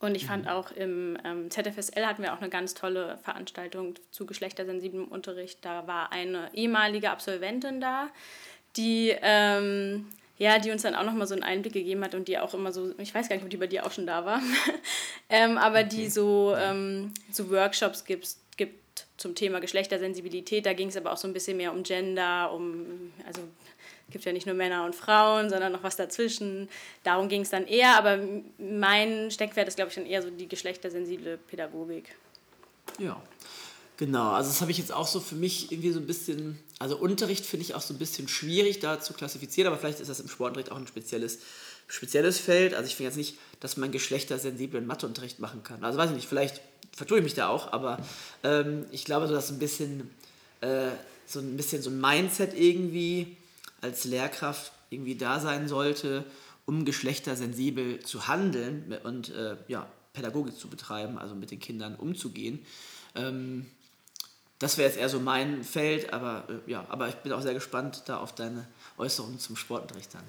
Und 0.00 0.14
ich 0.16 0.26
fand 0.26 0.44
mhm. 0.44 0.50
auch 0.50 0.70
im 0.72 1.16
ähm, 1.24 1.50
ZFSL 1.50 2.04
hatten 2.06 2.22
wir 2.22 2.34
auch 2.34 2.40
eine 2.40 2.50
ganz 2.50 2.74
tolle 2.74 3.18
Veranstaltung 3.22 3.94
zu 4.10 4.26
geschlechtersensiblem 4.26 5.06
Unterricht. 5.06 5.64
Da 5.64 5.86
war 5.86 6.12
eine 6.12 6.50
ehemalige 6.52 7.10
Absolventin 7.10 7.80
da, 7.80 8.08
die, 8.76 9.14
ähm, 9.22 10.06
ja, 10.36 10.58
die 10.58 10.72
uns 10.72 10.82
dann 10.82 10.94
auch 10.94 11.04
nochmal 11.04 11.26
so 11.26 11.34
einen 11.34 11.44
Einblick 11.44 11.72
gegeben 11.72 12.04
hat 12.04 12.14
und 12.14 12.28
die 12.28 12.38
auch 12.38 12.54
immer 12.54 12.72
so, 12.72 12.92
ich 12.98 13.14
weiß 13.14 13.28
gar 13.28 13.36
nicht, 13.36 13.44
ob 13.44 13.50
die 13.50 13.56
bei 13.56 13.66
dir 13.66 13.86
auch 13.86 13.92
schon 13.92 14.06
da 14.06 14.26
war, 14.26 14.42
ähm, 15.30 15.56
aber 15.56 15.84
die 15.84 16.08
so, 16.08 16.54
ähm, 16.58 17.14
so 17.30 17.50
Workshops 17.50 18.04
gibt, 18.04 18.28
gibt 18.56 19.06
zum 19.16 19.34
Thema 19.34 19.60
Geschlechtersensibilität. 19.60 20.66
Da 20.66 20.72
ging 20.72 20.88
es 20.88 20.96
aber 20.96 21.12
auch 21.12 21.16
so 21.16 21.28
ein 21.28 21.32
bisschen 21.32 21.56
mehr 21.56 21.72
um 21.72 21.82
Gender, 21.82 22.52
um, 22.52 23.12
also 23.26 23.42
gibt 24.10 24.24
ja 24.24 24.32
nicht 24.32 24.46
nur 24.46 24.54
Männer 24.54 24.84
und 24.84 24.94
Frauen, 24.94 25.50
sondern 25.50 25.72
noch 25.72 25.82
was 25.82 25.96
dazwischen. 25.96 26.68
Darum 27.02 27.28
ging 27.28 27.42
es 27.42 27.50
dann 27.50 27.66
eher, 27.66 27.96
aber 27.96 28.18
mein 28.58 29.30
Steckwert 29.30 29.68
ist, 29.68 29.76
glaube 29.76 29.88
ich, 29.88 29.94
dann 29.94 30.06
eher 30.06 30.22
so 30.22 30.30
die 30.30 30.48
geschlechtersensible 30.48 31.38
Pädagogik. 31.38 32.14
Ja, 32.98 33.20
genau. 33.96 34.32
Also 34.32 34.50
das 34.50 34.60
habe 34.60 34.70
ich 34.70 34.78
jetzt 34.78 34.92
auch 34.92 35.06
so 35.06 35.20
für 35.20 35.34
mich 35.34 35.72
irgendwie 35.72 35.90
so 35.90 36.00
ein 36.00 36.06
bisschen, 36.06 36.58
also 36.78 36.96
Unterricht 36.96 37.46
finde 37.46 37.64
ich 37.64 37.74
auch 37.74 37.80
so 37.80 37.94
ein 37.94 37.98
bisschen 37.98 38.28
schwierig 38.28 38.78
da 38.78 39.00
zu 39.00 39.14
klassifizieren, 39.14 39.72
aber 39.72 39.80
vielleicht 39.80 40.00
ist 40.00 40.08
das 40.08 40.20
im 40.20 40.28
Sportunterricht 40.28 40.70
auch 40.70 40.76
ein 40.76 40.86
spezielles, 40.86 41.38
spezielles 41.88 42.38
Feld. 42.38 42.74
Also 42.74 42.86
ich 42.86 42.96
finde 42.96 43.08
jetzt 43.08 43.16
nicht, 43.16 43.38
dass 43.60 43.76
man 43.76 43.90
geschlechtersensiblen 43.90 44.86
Matheunterricht 44.86 45.40
machen 45.40 45.62
kann. 45.62 45.82
Also 45.82 45.98
weiß 45.98 46.10
ich 46.10 46.16
nicht, 46.16 46.28
vielleicht 46.28 46.60
vertue 46.92 47.18
ich 47.18 47.24
mich 47.24 47.34
da 47.34 47.48
auch, 47.48 47.72
aber 47.72 47.98
ähm, 48.42 48.84
ich 48.92 49.04
glaube, 49.04 49.26
so 49.26 49.34
dass 49.34 49.50
ein 49.50 49.58
bisschen, 49.58 50.10
äh, 50.60 50.90
so 51.26 51.40
ein 51.40 51.56
bisschen 51.56 51.82
so 51.82 51.90
ein 51.90 52.00
Mindset 52.00 52.54
irgendwie 52.54 53.36
als 53.84 54.04
Lehrkraft 54.04 54.72
irgendwie 54.88 55.14
da 55.14 55.38
sein 55.40 55.68
sollte, 55.68 56.24
um 56.64 56.86
geschlechtersensibel 56.86 58.00
zu 58.00 58.26
handeln 58.26 58.96
und 59.04 59.28
äh, 59.28 59.56
ja, 59.68 59.86
Pädagogik 60.14 60.56
zu 60.56 60.68
betreiben, 60.68 61.18
also 61.18 61.34
mit 61.34 61.50
den 61.50 61.60
Kindern 61.60 61.94
umzugehen. 61.94 62.64
Ähm, 63.14 63.66
das 64.58 64.78
wäre 64.78 64.88
jetzt 64.88 64.98
eher 64.98 65.10
so 65.10 65.20
mein 65.20 65.62
Feld, 65.62 66.14
aber 66.14 66.44
äh, 66.48 66.70
ja, 66.70 66.86
aber 66.88 67.08
ich 67.08 67.16
bin 67.16 67.32
auch 67.32 67.42
sehr 67.42 67.52
gespannt 67.52 68.04
da 68.06 68.16
auf 68.18 68.34
deine 68.34 68.66
Äußerungen 68.96 69.38
zum 69.38 69.56
Sportunterricht 69.56 70.14
dann. 70.14 70.24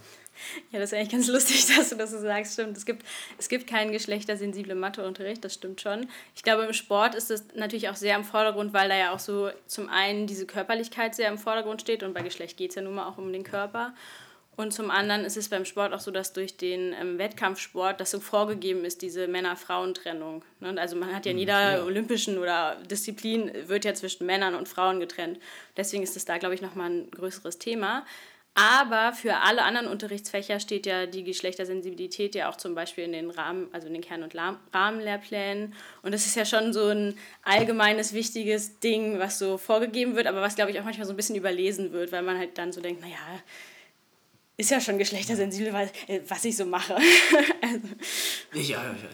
Ja, 0.71 0.79
das 0.79 0.91
ist 0.91 0.97
eigentlich 0.97 1.11
ganz 1.11 1.27
lustig, 1.29 1.65
dass 1.75 1.89
du 1.89 1.95
das 1.95 2.11
so 2.11 2.19
sagst. 2.19 2.53
Stimmt, 2.53 2.77
es 2.77 2.85
gibt, 2.85 3.05
es 3.37 3.49
gibt 3.49 3.67
keinen 3.67 3.91
geschlechtersensiblen 3.91 4.79
Matheunterricht, 4.79 5.43
das 5.43 5.53
stimmt 5.53 5.81
schon. 5.81 6.07
Ich 6.35 6.43
glaube, 6.43 6.63
im 6.63 6.73
Sport 6.73 7.15
ist 7.15 7.29
das 7.29 7.45
natürlich 7.55 7.89
auch 7.89 7.95
sehr 7.95 8.15
im 8.15 8.23
Vordergrund, 8.23 8.73
weil 8.73 8.89
da 8.89 8.95
ja 8.95 9.13
auch 9.13 9.19
so 9.19 9.49
zum 9.67 9.89
einen 9.89 10.27
diese 10.27 10.45
Körperlichkeit 10.45 11.15
sehr 11.15 11.29
im 11.29 11.37
Vordergrund 11.37 11.81
steht 11.81 12.03
und 12.03 12.13
bei 12.13 12.21
Geschlecht 12.21 12.57
geht 12.57 12.71
es 12.71 12.75
ja 12.75 12.81
nun 12.81 12.95
mal 12.95 13.07
auch 13.07 13.17
um 13.17 13.31
den 13.31 13.43
Körper. 13.43 13.93
Und 14.57 14.71
zum 14.71 14.89
anderen 14.89 15.25
ist 15.25 15.35
es 15.35 15.49
beim 15.49 15.65
Sport 15.65 15.93
auch 15.93 15.99
so, 15.99 16.11
dass 16.11 16.31
durch 16.31 16.55
den 16.55 16.93
ähm, 16.93 17.17
Wettkampfsport 17.17 17.99
das 17.99 18.11
so 18.11 18.21
vorgegeben 18.21 18.85
ist, 18.85 19.01
diese 19.01 19.27
Männer-Frauen-Trennung. 19.27 20.45
Ne? 20.61 20.75
Also 20.79 20.95
man 20.95 21.13
hat 21.13 21.25
ja 21.25 21.31
in 21.31 21.37
mhm, 21.37 21.41
jeder 21.41 21.77
ja. 21.77 21.83
olympischen 21.83 22.37
oder 22.37 22.77
Disziplin 22.89 23.51
wird 23.67 23.83
ja 23.83 23.93
zwischen 23.93 24.25
Männern 24.25 24.55
und 24.55 24.69
Frauen 24.69 24.99
getrennt. 24.99 25.39
Deswegen 25.75 26.03
ist 26.03 26.15
es 26.15 26.23
da, 26.23 26.37
glaube 26.37 26.55
ich, 26.55 26.61
nochmal 26.61 26.89
ein 26.89 27.11
größeres 27.11 27.57
Thema. 27.57 28.05
Aber 28.57 29.11
für 29.11 29.35
alle 29.41 29.63
anderen 29.63 29.87
Unterrichtsfächer 29.87 30.61
steht 30.61 30.85
ja 30.85 31.07
die 31.07 31.25
Geschlechtersensibilität 31.25 32.35
ja 32.35 32.49
auch 32.49 32.55
zum 32.55 32.73
Beispiel 32.73 33.03
in 33.03 33.11
den 33.11 33.29
Rahmen, 33.29 33.67
also 33.73 33.87
in 33.87 33.93
den 33.93 34.01
Kern- 34.01 34.23
und 34.23 34.33
Rahmenlehrplänen. 34.73 35.73
Und 36.03 36.13
das 36.13 36.25
ist 36.25 36.37
ja 36.37 36.45
schon 36.45 36.71
so 36.71 36.87
ein 36.87 37.17
allgemeines, 37.43 38.13
wichtiges 38.13 38.79
Ding, 38.79 39.19
was 39.19 39.39
so 39.39 39.57
vorgegeben 39.57 40.15
wird, 40.15 40.25
aber 40.25 40.41
was, 40.41 40.55
glaube 40.55 40.71
ich, 40.71 40.79
auch 40.79 40.85
manchmal 40.85 41.05
so 41.05 41.11
ein 41.11 41.17
bisschen 41.17 41.35
überlesen 41.35 41.91
wird, 41.91 42.13
weil 42.13 42.21
man 42.21 42.37
halt 42.37 42.57
dann 42.57 42.71
so 42.71 42.79
denkt, 42.79 43.01
naja, 43.01 43.17
ist 44.55 44.71
ja 44.71 44.79
schon 44.79 44.97
geschlechtersensibel, 44.97 45.73
äh, 46.07 46.21
was 46.29 46.45
ich 46.45 46.55
so 46.55 46.65
mache. 46.65 46.95
also. 47.61 47.87
Ja, 48.53 48.61
ja, 48.61 48.83
ja. 48.83 49.09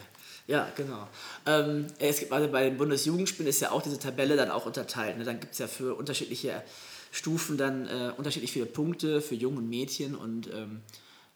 Ja, 0.46 0.72
genau. 0.76 1.08
Ähm, 1.46 1.86
es 1.98 2.18
gibt 2.18 2.32
also 2.32 2.48
bei 2.48 2.64
den 2.64 2.76
Bundesjugendspielen 2.76 3.48
ist 3.48 3.60
ja 3.60 3.70
auch 3.70 3.80
diese 3.80 3.98
Tabelle 3.98 4.36
dann 4.36 4.50
auch 4.50 4.66
unterteilt. 4.66 5.16
Ne? 5.16 5.24
Dann 5.24 5.38
gibt 5.38 5.52
es 5.52 5.58
ja 5.58 5.68
für 5.68 5.94
unterschiedliche 5.94 6.62
Stufen 7.12 7.58
dann 7.58 7.86
äh, 7.86 8.10
unterschiedlich 8.16 8.50
viele 8.50 8.66
Punkte 8.66 9.20
für 9.20 9.34
Jungen 9.34 9.58
und 9.58 9.68
Mädchen 9.68 10.16
und 10.16 10.48
ähm, 10.52 10.80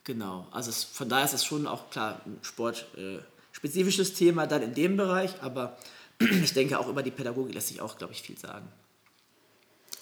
genau. 0.05 0.49
Also 0.51 0.71
es, 0.71 0.83
von 0.83 1.09
daher 1.09 1.27
ist 1.27 1.35
es 1.35 1.45
schon 1.45 1.67
auch 1.67 1.91
klar 1.91 2.23
ein 2.25 2.39
sportspezifisches 2.41 4.11
äh, 4.11 4.15
Thema 4.15 4.47
dann 4.47 4.63
in 4.63 4.75
dem 4.75 4.97
Bereich, 4.97 5.43
aber 5.43 5.77
ich 6.19 6.55
denke 6.55 6.79
auch 6.79 6.89
über 6.89 7.03
die 7.03 7.11
Pädagogik 7.11 7.55
lässt 7.55 7.69
sich 7.69 7.83
auch, 7.83 7.99
glaube 7.99 8.15
ich, 8.15 8.23
viel 8.23 8.39
sagen. 8.39 8.67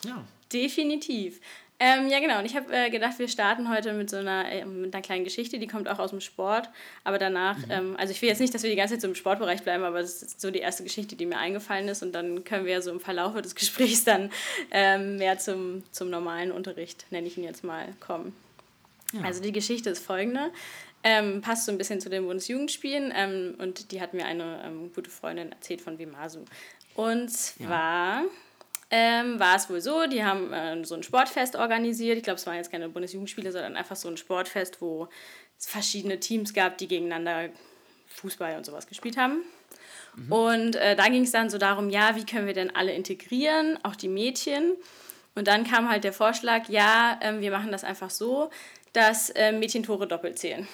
Ja. 0.04 0.24
Definitiv. 0.52 1.40
Ähm, 1.80 2.08
ja, 2.08 2.20
genau. 2.20 2.38
Und 2.38 2.44
ich 2.44 2.54
habe 2.54 2.72
äh, 2.72 2.88
gedacht, 2.88 3.18
wir 3.18 3.26
starten 3.26 3.68
heute 3.68 3.92
mit 3.94 4.08
so 4.08 4.16
einer, 4.16 4.50
äh, 4.50 4.64
mit 4.64 4.94
einer 4.94 5.02
kleinen 5.02 5.24
Geschichte, 5.24 5.58
die 5.58 5.66
kommt 5.66 5.88
auch 5.88 5.98
aus 5.98 6.10
dem 6.10 6.20
Sport. 6.20 6.70
Aber 7.02 7.18
danach, 7.18 7.58
mhm. 7.58 7.70
ähm, 7.70 7.96
also 7.98 8.12
ich 8.12 8.22
will 8.22 8.28
jetzt 8.28 8.40
nicht, 8.40 8.54
dass 8.54 8.62
wir 8.62 8.70
die 8.70 8.76
ganze 8.76 8.94
Zeit 8.94 9.00
so 9.00 9.08
im 9.08 9.16
Sportbereich 9.16 9.62
bleiben, 9.62 9.82
aber 9.82 10.00
das 10.00 10.22
ist 10.22 10.40
so 10.40 10.50
die 10.50 10.60
erste 10.60 10.84
Geschichte, 10.84 11.16
die 11.16 11.26
mir 11.26 11.38
eingefallen 11.38 11.88
ist. 11.88 12.02
Und 12.02 12.12
dann 12.12 12.44
können 12.44 12.64
wir 12.64 12.80
so 12.80 12.92
im 12.92 13.00
Verlauf 13.00 13.34
des 13.40 13.54
Gesprächs 13.56 14.04
dann 14.04 14.30
ähm, 14.70 15.16
mehr 15.16 15.38
zum, 15.38 15.82
zum 15.90 16.10
normalen 16.10 16.52
Unterricht, 16.52 17.06
nenne 17.10 17.26
ich 17.26 17.36
ihn 17.36 17.44
jetzt 17.44 17.64
mal, 17.64 17.88
kommen. 17.98 18.34
Ja. 19.12 19.22
Also 19.22 19.42
die 19.42 19.52
Geschichte 19.52 19.90
ist 19.90 20.04
folgende. 20.04 20.50
Ähm, 21.02 21.42
passt 21.42 21.66
so 21.66 21.72
ein 21.72 21.76
bisschen 21.76 22.00
zu 22.00 22.08
den 22.08 22.24
Bundesjugendspielen 22.24 23.12
ähm, 23.14 23.56
und 23.58 23.92
die 23.92 24.00
hat 24.00 24.14
mir 24.14 24.24
eine 24.24 24.62
ähm, 24.64 24.90
gute 24.94 25.10
Freundin 25.10 25.52
erzählt 25.52 25.82
von 25.82 25.98
Vimasu. 25.98 26.44
Und 26.94 27.30
zwar 27.30 28.22
ja 28.22 28.24
ähm, 28.90 29.40
war 29.40 29.56
es 29.56 29.68
wohl 29.70 29.80
so, 29.80 30.06
die 30.06 30.24
haben 30.24 30.52
äh, 30.52 30.84
so 30.84 30.94
ein 30.94 31.02
Sportfest 31.02 31.56
organisiert. 31.56 32.16
Ich 32.16 32.24
glaube, 32.24 32.38
es 32.38 32.46
waren 32.46 32.56
jetzt 32.56 32.70
keine 32.70 32.88
Bundesjugendspiele, 32.88 33.52
sondern 33.52 33.76
einfach 33.76 33.96
so 33.96 34.08
ein 34.08 34.16
Sportfest, 34.16 34.80
wo 34.80 35.08
es 35.58 35.66
verschiedene 35.66 36.20
Teams 36.20 36.54
gab, 36.54 36.78
die 36.78 36.88
gegeneinander 36.88 37.50
Fußball 38.08 38.56
und 38.56 38.66
sowas 38.66 38.86
gespielt 38.86 39.16
haben. 39.16 39.42
Mhm. 40.16 40.32
Und 40.32 40.76
äh, 40.76 40.96
da 40.96 41.08
ging 41.08 41.24
es 41.24 41.32
dann 41.32 41.50
so 41.50 41.58
darum, 41.58 41.90
ja, 41.90 42.16
wie 42.16 42.26
können 42.26 42.46
wir 42.46 42.54
denn 42.54 42.74
alle 42.74 42.92
integrieren, 42.92 43.78
auch 43.82 43.96
die 43.96 44.08
Mädchen. 44.08 44.72
Und 45.34 45.48
dann 45.48 45.64
kam 45.64 45.90
halt 45.90 46.04
der 46.04 46.12
Vorschlag, 46.12 46.68
ja, 46.68 47.18
äh, 47.20 47.40
wir 47.40 47.50
machen 47.50 47.72
das 47.72 47.84
einfach 47.84 48.10
so, 48.10 48.50
dass 48.92 49.30
äh, 49.30 49.52
Mädchentore 49.52 50.06
doppelt 50.06 50.38
zählen. 50.38 50.68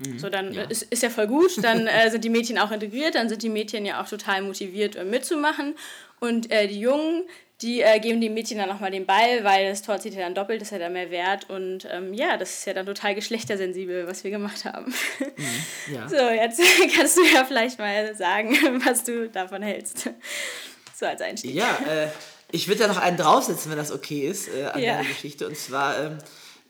Mhm. 0.00 0.18
So, 0.18 0.30
dann 0.30 0.52
ja. 0.52 0.62
Ist, 0.64 0.82
ist 0.84 1.02
ja 1.02 1.10
voll 1.10 1.26
gut, 1.26 1.62
dann 1.62 1.86
äh, 1.86 2.10
sind 2.10 2.24
die 2.24 2.30
Mädchen 2.30 2.58
auch 2.58 2.70
integriert, 2.70 3.14
dann 3.14 3.28
sind 3.28 3.42
die 3.42 3.48
Mädchen 3.48 3.84
ja 3.84 4.02
auch 4.02 4.08
total 4.08 4.42
motiviert 4.42 4.96
äh, 4.96 5.04
mitzumachen. 5.04 5.74
Und 6.20 6.50
äh, 6.50 6.68
die 6.68 6.80
Jungen, 6.80 7.24
die 7.60 7.82
äh, 7.82 7.98
geben 8.00 8.20
den 8.20 8.32
Mädchen 8.32 8.58
dann 8.58 8.68
nochmal 8.68 8.90
den 8.90 9.04
Ball, 9.04 9.44
weil 9.44 9.68
das 9.68 9.82
Tor 9.82 9.98
zieht 9.98 10.14
ja 10.14 10.20
dann 10.20 10.34
doppelt, 10.34 10.62
ist 10.62 10.72
ja 10.72 10.78
dann 10.78 10.94
mehr 10.94 11.10
wert. 11.10 11.50
Und 11.50 11.86
ähm, 11.90 12.14
ja, 12.14 12.38
das 12.38 12.58
ist 12.58 12.66
ja 12.66 12.72
dann 12.72 12.86
total 12.86 13.14
geschlechtersensibel, 13.14 14.06
was 14.06 14.24
wir 14.24 14.30
gemacht 14.30 14.64
haben. 14.64 14.94
Mhm, 15.18 15.94
ja. 15.94 16.08
So, 16.08 16.16
jetzt 16.16 16.60
kannst 16.96 17.18
du 17.18 17.24
ja 17.24 17.44
vielleicht 17.44 17.78
mal 17.78 18.14
sagen, 18.14 18.56
was 18.84 19.04
du 19.04 19.28
davon 19.28 19.62
hältst. 19.62 20.08
So 20.94 21.06
als 21.06 21.20
Einstieg. 21.20 21.54
Ja, 21.54 21.78
äh, 21.86 22.08
ich 22.52 22.68
würde 22.68 22.80
da 22.80 22.88
noch 22.88 22.98
einen 22.98 23.16
draufsetzen, 23.16 23.70
wenn 23.70 23.78
das 23.78 23.92
okay 23.92 24.26
ist, 24.26 24.48
äh, 24.48 24.64
an 24.64 24.80
ja. 24.80 24.94
deine 24.94 25.08
Geschichte. 25.08 25.46
Und 25.46 25.56
zwar 25.56 25.98
ähm, 25.98 26.18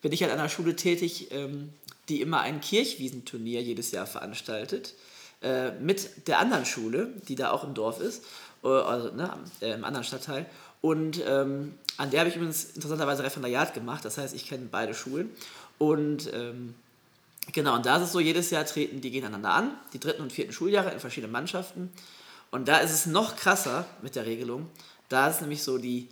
bin 0.03 0.13
ich 0.13 0.25
an 0.25 0.31
einer 0.31 0.49
Schule 0.49 0.77
tätig, 0.77 1.31
ähm, 1.33 1.73
die 2.11 2.21
immer 2.21 2.40
ein 2.40 2.61
Kirchwiesenturnier 2.61 3.62
jedes 3.62 3.93
Jahr 3.93 4.07
veranstaltet. 4.07 4.95
Äh, 5.43 5.73
mit 5.81 6.29
der 6.29 6.38
anderen 6.38 6.67
Schule, 6.67 7.14
die 7.29 7.35
da 7.35 7.50
auch 7.50 7.64
im 7.64 7.73
Dorf 7.73 7.99
ist, 8.00 8.25
äh, 8.62 8.69
also 8.69 9.11
ne, 9.12 9.33
äh, 9.62 9.73
im 9.73 9.85
anderen 9.85 10.05
Stadtteil. 10.05 10.45
Und 10.83 11.23
ähm, 11.26 11.75
an 11.97 12.11
der 12.11 12.21
habe 12.21 12.31
ich 12.31 12.37
übrigens 12.37 12.64
interessanterweise 12.75 13.23
Referendariat 13.23 13.73
gemacht, 13.73 14.05
das 14.05 14.19
heißt, 14.19 14.35
ich 14.35 14.47
kenne 14.47 14.69
beide 14.71 14.93
Schulen. 14.93 15.31
Und 15.79 16.31
ähm, 16.35 16.75
genau, 17.52 17.75
und 17.75 17.87
da 17.87 17.97
ist 17.97 18.02
es 18.02 18.12
so, 18.12 18.21
jedes 18.21 18.50
Jahr 18.50 18.67
treten 18.67 19.00
die 19.00 19.11
gegeneinander 19.11 19.50
an, 19.50 19.71
die 19.93 19.99
dritten 20.00 20.23
und 20.23 20.33
vierten 20.33 20.52
Schuljahre 20.52 20.90
in 20.90 21.00
verschiedenen 21.00 21.33
Mannschaften. 21.33 21.90
Und 22.50 22.69
da 22.69 22.79
ist 22.79 22.93
es 22.93 23.07
noch 23.07 23.37
krasser 23.37 23.87
mit 24.02 24.17
der 24.17 24.26
Regelung. 24.26 24.69
Da 25.09 25.29
ist 25.29 25.40
nämlich 25.40 25.62
so, 25.62 25.79
die, 25.79 26.09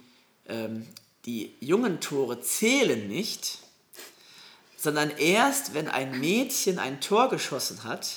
ähm, 0.46 0.86
die 1.26 1.54
jungen 1.60 2.00
Tore 2.00 2.40
zählen 2.40 3.08
nicht, 3.08 3.58
sondern 4.78 5.10
erst, 5.18 5.74
wenn 5.74 5.88
ein 5.88 6.20
Mädchen 6.20 6.78
ein 6.78 7.00
Tor 7.00 7.28
geschossen 7.28 7.82
hat, 7.82 8.08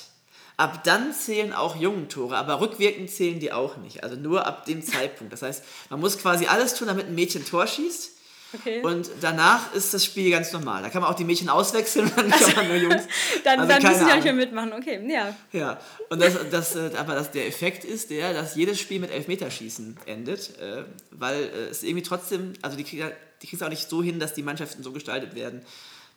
ab 0.56 0.84
dann 0.84 1.12
zählen 1.12 1.52
auch 1.52 1.74
jungen 1.76 2.08
Tore, 2.08 2.36
aber 2.36 2.60
rückwirkend 2.60 3.10
zählen 3.10 3.40
die 3.40 3.52
auch 3.52 3.76
nicht. 3.78 4.04
Also 4.04 4.14
nur 4.16 4.46
ab 4.46 4.64
dem 4.64 4.82
Zeitpunkt. 4.86 5.32
Das 5.32 5.42
heißt, 5.42 5.64
man 5.90 6.00
muss 6.00 6.18
quasi 6.18 6.46
alles 6.46 6.74
tun, 6.74 6.86
damit 6.86 7.06
ein 7.06 7.14
Mädchen 7.14 7.44
Tor 7.44 7.66
schießt. 7.66 8.12
Okay. 8.54 8.82
Und 8.82 9.10
danach 9.22 9.72
ist 9.74 9.94
das 9.94 10.04
Spiel 10.04 10.30
ganz 10.30 10.52
normal. 10.52 10.82
Da 10.82 10.90
kann 10.90 11.00
man 11.00 11.10
auch 11.10 11.16
die 11.16 11.24
Mädchen 11.24 11.48
auswechseln 11.48 12.06
und 12.06 12.16
dann 12.16 12.32
also, 12.32 12.44
kann 12.52 12.68
man 12.68 12.68
nur 12.68 12.76
Jungs. 12.76 13.02
dann 13.44 13.60
also 13.60 13.72
dann 13.72 13.82
müssen 13.82 14.04
die 14.04 14.10
auch 14.10 14.16
nicht 14.16 14.24
mehr 14.24 14.32
mitmachen, 14.34 14.72
okay, 14.74 15.00
ja. 15.10 15.34
Ja, 15.52 15.80
und 16.10 16.20
das, 16.20 16.36
das, 16.50 16.76
äh, 16.76 16.90
aber 16.96 17.14
das, 17.14 17.30
der 17.30 17.48
Effekt 17.48 17.82
ist 17.84 18.10
der, 18.10 18.34
dass 18.34 18.54
jedes 18.54 18.78
Spiel 18.78 19.00
mit 19.00 19.10
Elfmeterschießen 19.10 19.96
endet, 20.04 20.58
äh, 20.60 20.84
weil 21.10 21.44
äh, 21.44 21.70
es 21.70 21.82
irgendwie 21.82 22.02
trotzdem, 22.02 22.52
also 22.60 22.76
die 22.76 22.84
kriegen 22.84 23.10
es 23.50 23.62
auch 23.62 23.70
nicht 23.70 23.88
so 23.88 24.02
hin, 24.02 24.20
dass 24.20 24.34
die 24.34 24.42
Mannschaften 24.42 24.82
so 24.82 24.92
gestaltet 24.92 25.34
werden, 25.34 25.64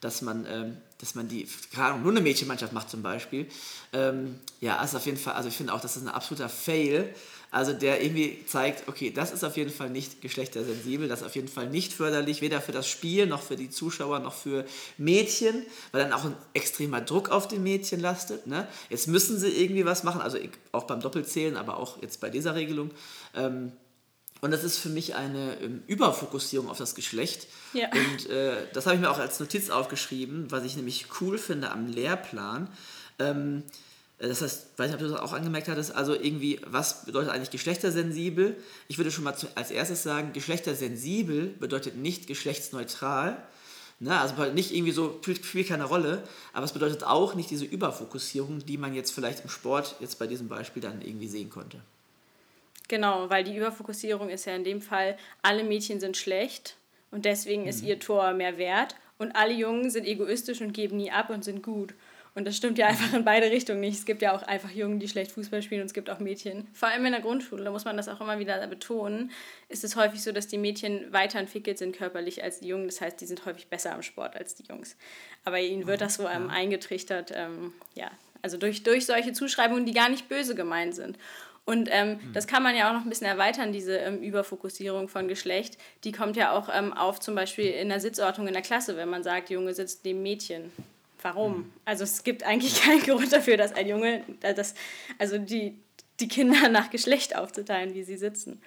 dass 0.06 0.22
man, 0.22 0.46
ähm, 0.48 0.78
dass 1.00 1.16
man 1.16 1.28
die, 1.28 1.48
keine 1.74 1.88
Ahnung, 1.88 2.04
nur 2.04 2.12
eine 2.12 2.22
Mädchenmannschaft 2.22 2.74
macht 2.74 2.92
zum 2.92 3.02
Beispiel. 3.02 3.48
Ähm, 3.92 4.40
ja, 4.62 4.82
ist 4.84 4.96
auf 4.96 5.06
jeden 5.06 5.18
Fall, 5.18 5.34
also 5.34 5.50
ich 5.50 5.58
finde 5.58 5.74
auch, 5.74 5.82
das 5.82 5.98
ist 5.98 6.04
ein 6.04 6.10
absoluter 6.10 6.48
Fail. 6.48 7.14
Also 7.50 7.74
der 7.74 8.04
irgendwie 8.04 8.46
zeigt, 8.46 8.88
okay, 8.88 9.12
das 9.12 9.32
ist 9.32 9.44
auf 9.44 9.56
jeden 9.58 9.72
Fall 9.72 9.90
nicht 9.90 10.22
geschlechtersensibel, 10.22 11.08
das 11.08 11.22
ist 11.22 11.26
auf 11.26 11.36
jeden 11.36 11.48
Fall 11.48 11.70
nicht 11.70 11.94
förderlich, 11.94 12.42
weder 12.42 12.62
für 12.62 12.74
das 12.74 12.88
Spiel 12.88 13.28
noch 13.28 13.42
für 13.42 13.56
die 13.56 13.70
Zuschauer 13.70 14.20
noch 14.20 14.34
für 14.34 14.66
Mädchen, 14.98 15.66
weil 15.92 16.04
dann 16.04 16.14
auch 16.14 16.26
ein 16.26 16.36
extremer 16.54 17.02
Druck 17.02 17.30
auf 17.30 17.48
die 17.48 17.60
Mädchen 17.60 18.00
lastet. 18.00 18.46
Ne? 18.46 18.68
Jetzt 18.90 19.08
müssen 19.08 19.40
sie 19.40 19.50
irgendwie 19.50 19.86
was 19.86 20.04
machen, 20.04 20.22
also 20.22 20.38
auch 20.72 20.84
beim 20.84 21.00
Doppelzählen, 21.00 21.56
aber 21.56 21.78
auch 21.78 22.02
jetzt 22.02 22.20
bei 22.20 22.30
dieser 22.30 22.56
Regelung. 22.56 22.92
Ähm, 23.34 23.72
und 24.42 24.52
das 24.52 24.64
ist 24.64 24.78
für 24.78 24.90
mich 24.90 25.16
eine 25.16 25.60
ähm, 25.62 25.84
Überfokussierung 25.88 26.70
auf 26.70 26.78
das 26.78 26.96
Geschlecht. 26.96 27.48
Ja. 27.74 27.90
Und 27.92 28.30
äh, 28.30 28.68
das 28.74 28.86
habe 28.86 28.96
ich 28.96 29.02
mir 29.02 29.10
auch 29.10 29.18
als 29.18 29.40
Notiz 29.40 29.70
aufgeschrieben, 29.70 30.52
was 30.52 30.64
ich 30.64 30.76
nämlich 30.76 31.08
cool 31.20 31.38
finde 31.38 31.72
am 31.72 31.88
Lehrplan. 31.88 32.70
Ähm, 33.18 33.64
äh, 34.20 34.28
das 34.28 34.42
heißt, 34.42 34.78
weiß 34.78 34.88
nicht, 34.88 34.96
ob 34.96 35.00
du 35.00 35.14
das 35.14 35.20
auch 35.20 35.34
angemerkt 35.34 35.68
hattest, 35.68 35.96
also 35.96 36.14
irgendwie, 36.14 36.60
was 36.66 37.06
bedeutet 37.06 37.32
eigentlich 37.32 37.50
geschlechtersensibel? 37.50 38.58
Ich 38.88 38.98
würde 38.98 39.12
schon 39.12 39.24
mal 39.24 39.36
zu, 39.36 39.48
als 39.56 39.72
erstes 39.72 40.04
sagen, 40.04 40.34
geschlechtersensibel 40.34 41.48
bedeutet 41.48 41.96
nicht 41.96 42.28
geschlechtsneutral. 42.28 43.42
Ne? 44.00 44.20
Also 44.20 44.36
nicht 44.52 44.74
irgendwie 44.76 44.92
so, 44.92 45.18
spielt, 45.22 45.46
spielt 45.46 45.70
keine 45.70 45.86
Rolle, 45.86 46.24
aber 46.52 46.66
es 46.66 46.74
bedeutet 46.74 47.04
auch 47.06 47.36
nicht 47.36 47.50
diese 47.50 47.66
Überfokussierung, 47.66 48.66
die 48.66 48.78
man 48.78 48.94
jetzt 48.94 49.12
vielleicht 49.12 49.44
im 49.44 49.50
Sport, 49.50 49.96
jetzt 50.02 50.20
bei 50.20 50.28
diesem 50.28 50.50
Beispiel, 50.50 50.82
dann 50.82 51.02
irgendwie 51.02 51.30
sehen 51.30 51.50
konnte. 51.50 51.80
Genau, 52.88 53.30
weil 53.30 53.44
die 53.44 53.56
Überfokussierung 53.56 54.30
ist 54.30 54.46
ja 54.46 54.56
in 54.56 54.64
dem 54.64 54.82
Fall, 54.82 55.18
alle 55.42 55.64
Mädchen 55.64 56.00
sind 56.00 56.18
schlecht 56.18 56.78
und 57.12 57.26
deswegen 57.26 57.64
mhm. 57.64 57.70
ist 57.70 57.84
ihr 57.84 58.00
Tor 58.00 58.34
mehr 58.34 58.58
wert 58.58 58.96
und 59.18 59.36
alle 59.36 59.54
Jungen 59.54 59.90
sind 59.90 60.06
egoistisch 60.06 60.62
und 60.62 60.74
geben 60.74 60.98
nie 60.98 61.12
ab 61.12 61.30
und 61.30 61.44
sind 61.44 61.64
gut. 61.64 61.94
Und 62.36 62.46
das 62.46 62.58
stimmt 62.58 62.78
ja 62.78 62.88
einfach 62.88 63.14
in 63.14 63.24
beide 63.24 63.50
Richtungen 63.50 63.80
nicht. 63.80 63.98
Es 63.98 64.06
gibt 64.06 64.22
ja 64.22 64.36
auch 64.36 64.44
einfach 64.44 64.70
Jungen, 64.70 65.00
die 65.00 65.08
schlecht 65.08 65.32
Fußball 65.32 65.62
spielen 65.62 65.82
und 65.82 65.88
es 65.88 65.94
gibt 65.94 66.10
auch 66.10 66.20
Mädchen. 66.20 66.68
Vor 66.74 66.90
allem 66.90 67.06
in 67.06 67.14
der 67.14 67.22
Grundschule, 67.22 67.64
da 67.64 67.72
muss 67.72 67.86
man 67.86 67.96
das 67.96 68.10
auch 68.10 68.20
immer 68.20 68.40
wieder 68.40 68.68
betonen, 68.68 69.32
ist 69.70 69.86
es 69.86 69.96
häufig 69.96 70.22
so, 70.22 70.34
dass 70.34 70.48
die 70.48 70.58
Mädchen 70.58 71.14
weiterentwickelt 71.14 71.78
sind 71.78 71.96
körperlich 71.96 72.44
als 72.44 72.60
die 72.60 72.68
Jungen. 72.68 72.88
Das 72.88 73.00
heißt, 73.00 73.22
die 73.22 73.26
sind 73.26 73.46
häufig 73.46 73.68
besser 73.68 73.94
am 73.94 74.02
Sport 74.02 74.36
als 74.36 74.54
die 74.54 74.64
Jungs. 74.64 74.98
Aber 75.46 75.60
ihnen 75.62 75.88
wird 75.88 76.02
das 76.02 76.16
so 76.16 76.28
ähm, 76.28 76.50
eingetrichtert, 76.50 77.32
ähm, 77.34 77.74
ja, 77.94 78.12
also 78.42 78.58
durch, 78.58 78.84
durch 78.84 79.06
solche 79.06 79.32
Zuschreibungen, 79.32 79.86
die 79.86 79.94
gar 79.94 80.10
nicht 80.10 80.28
böse 80.28 80.56
gemeint 80.56 80.94
sind. 80.94 81.18
Und 81.66 81.90
ähm, 81.92 82.10
mhm. 82.10 82.34
das 82.34 82.46
kann 82.46 82.62
man 82.62 82.76
ja 82.76 82.90
auch 82.90 82.94
noch 82.94 83.02
ein 83.02 83.10
bisschen 83.10 83.28
erweitern, 83.28 83.74
diese 83.74 83.98
ähm, 83.98 84.22
Überfokussierung 84.22 85.08
von 85.08 85.28
Geschlecht. 85.28 85.78
Die 86.04 86.12
kommt 86.12 86.36
ja 86.36 86.52
auch 86.52 86.70
ähm, 86.72 86.94
auf 86.94 87.20
zum 87.20 87.34
Beispiel 87.34 87.72
in 87.72 87.90
der 87.90 88.00
Sitzordnung 88.00 88.48
in 88.48 88.54
der 88.54 88.62
Klasse, 88.62 88.96
wenn 88.98 89.10
man 89.10 89.24
sagt, 89.24 89.50
Junge 89.50 89.74
sitzt 89.74 90.06
neben 90.06 90.22
Mädchen. 90.22 90.72
Warum? 91.24 91.58
Mhm. 91.58 91.74
Also 91.86 92.04
es 92.04 92.24
gibt 92.24 92.44
eigentlich 92.44 92.82
keinen 92.84 93.02
Grund 93.02 93.34
dafür, 93.34 93.58
dass 93.58 93.74
ein 93.74 93.88
Junge, 93.88 94.24
äh, 94.42 94.54
das, 94.54 94.76
also 95.18 95.40
die, 95.40 95.80
die 96.20 96.28
Kinder 96.28 96.70
nach 96.70 96.92
Geschlecht 96.92 97.36
aufzuteilen, 97.36 97.96
wie 97.96 98.04
sie 98.04 98.18
sitzen. 98.18 98.62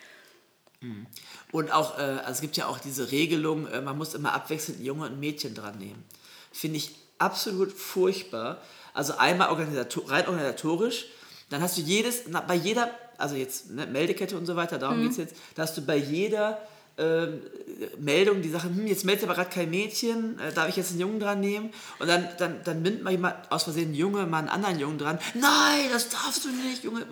Mhm. 0.80 1.06
Und 1.52 1.72
auch, 1.72 1.98
äh, 1.98 2.02
also 2.02 2.32
es 2.32 2.40
gibt 2.40 2.56
ja 2.56 2.66
auch 2.66 2.78
diese 2.78 3.12
Regelung, 3.12 3.68
äh, 3.68 3.80
man 3.80 3.96
muss 3.96 4.14
immer 4.14 4.32
abwechselnd 4.32 4.80
Junge 4.80 5.06
und 5.06 5.20
Mädchen 5.20 5.54
dran 5.54 5.78
nehmen. 5.78 6.04
Finde 6.50 6.78
ich 6.78 6.96
absolut 7.18 7.72
furchtbar. 7.72 8.60
Also 8.92 9.16
einmal 9.18 9.50
organisator 9.50 10.10
rein 10.10 10.26
organisatorisch, 10.26 11.06
dann 11.50 11.62
hast 11.62 11.78
du 11.78 11.82
jedes, 11.82 12.24
bei 12.46 12.54
jeder, 12.54 12.90
also 13.16 13.34
jetzt 13.34 13.70
ne, 13.70 13.86
Meldekette 13.86 14.36
und 14.36 14.46
so 14.46 14.56
weiter, 14.56 14.78
darum 14.78 14.98
mhm. 14.98 15.02
geht 15.02 15.12
es 15.12 15.16
jetzt, 15.18 15.34
da 15.54 15.62
hast 15.62 15.76
du 15.76 15.82
bei 15.82 15.96
jeder 15.96 16.58
ähm, 16.98 17.42
Meldungen, 17.98 18.42
die 18.42 18.48
sagen, 18.48 18.74
hm, 18.74 18.86
jetzt 18.88 19.04
meldet 19.04 19.24
aber 19.24 19.34
gerade 19.34 19.50
kein 19.50 19.70
Mädchen, 19.70 20.36
äh, 20.40 20.52
darf 20.52 20.68
ich 20.68 20.76
jetzt 20.76 20.90
einen 20.90 21.00
Jungen 21.00 21.20
dran 21.20 21.38
nehmen? 21.40 21.70
Und 22.00 22.08
dann, 22.08 22.28
dann, 22.38 22.60
dann 22.64 22.82
nimmt 22.82 23.04
mal 23.04 23.12
jemand 23.12 23.36
aus 23.52 23.62
Versehen 23.62 23.86
einen 23.86 23.94
Junge, 23.94 24.26
mal 24.26 24.38
einen 24.38 24.48
anderen 24.48 24.80
Jungen 24.80 24.98
dran. 24.98 25.18
Nein, 25.34 25.88
das 25.92 26.08
darfst 26.08 26.44
du 26.44 26.48
nicht, 26.48 26.82
Junge. 26.82 27.06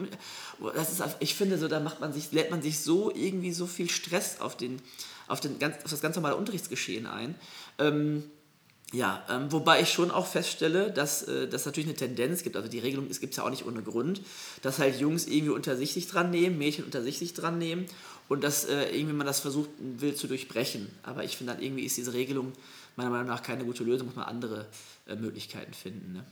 Das 0.75 0.90
ist, 0.90 1.02
ich 1.21 1.37
finde 1.37 1.57
so, 1.57 1.69
da 1.69 1.78
macht 1.78 2.00
man 2.00 2.12
sich, 2.12 2.33
lädt 2.33 2.50
man 2.50 2.62
sich 2.62 2.81
so 2.81 3.12
irgendwie 3.14 3.52
so 3.52 3.66
viel 3.66 3.88
Stress 3.88 4.40
auf, 4.40 4.57
den, 4.57 4.83
auf, 5.28 5.38
den, 5.38 5.55
auf 5.62 5.90
das 5.90 6.00
ganz 6.00 6.16
normale 6.16 6.35
Unterrichtsgeschehen 6.35 7.07
ein. 7.07 7.37
Ähm, 7.78 8.25
ja, 8.93 9.25
ähm, 9.28 9.50
wobei 9.50 9.81
ich 9.81 9.90
schon 9.90 10.12
auch 10.12 10.26
feststelle, 10.26 10.93
dass 10.93 11.25
äh, 11.25 11.49
das 11.49 11.66
natürlich 11.66 11.88
eine 11.88 11.97
Tendenz 11.97 12.45
gibt. 12.45 12.57
Also 12.57 12.69
die 12.69 12.78
Regelung 12.78 13.09
gibt 13.09 13.33
es 13.33 13.37
ja 13.37 13.45
auch 13.45 13.50
nicht 13.50 13.66
ohne 13.66 13.83
Grund, 13.83 14.21
dass 14.62 14.78
halt 14.78 15.00
Jungs 15.00 15.26
irgendwie 15.26 15.50
unter 15.50 15.76
sich 15.76 16.07
dran 16.07 16.31
nehmen, 16.31 16.57
Mädchen 16.57 16.85
unter 16.85 17.02
sich 17.02 17.19
sich 17.19 17.35
dran 17.35 17.59
nehmen 17.59 17.87
und 18.28 18.45
dass 18.45 18.64
äh, 18.64 18.90
irgendwie 18.90 19.14
man 19.14 19.26
das 19.26 19.40
versucht 19.40 19.71
will 19.78 20.14
zu 20.14 20.28
durchbrechen. 20.28 20.88
Aber 21.02 21.25
ich 21.25 21.37
finde 21.37 21.55
dann 21.55 21.62
irgendwie 21.62 21.83
ist 21.83 21.97
diese 21.97 22.12
Regelung 22.12 22.52
meiner 22.95 23.11
Meinung 23.11 23.26
nach 23.26 23.43
keine 23.43 23.64
gute 23.64 23.83
Lösung, 23.83 24.07
muss 24.07 24.16
man 24.16 24.26
andere 24.26 24.66
äh, 25.09 25.16
Möglichkeiten 25.16 25.75
finden. 25.75 26.12
Ne? 26.12 26.25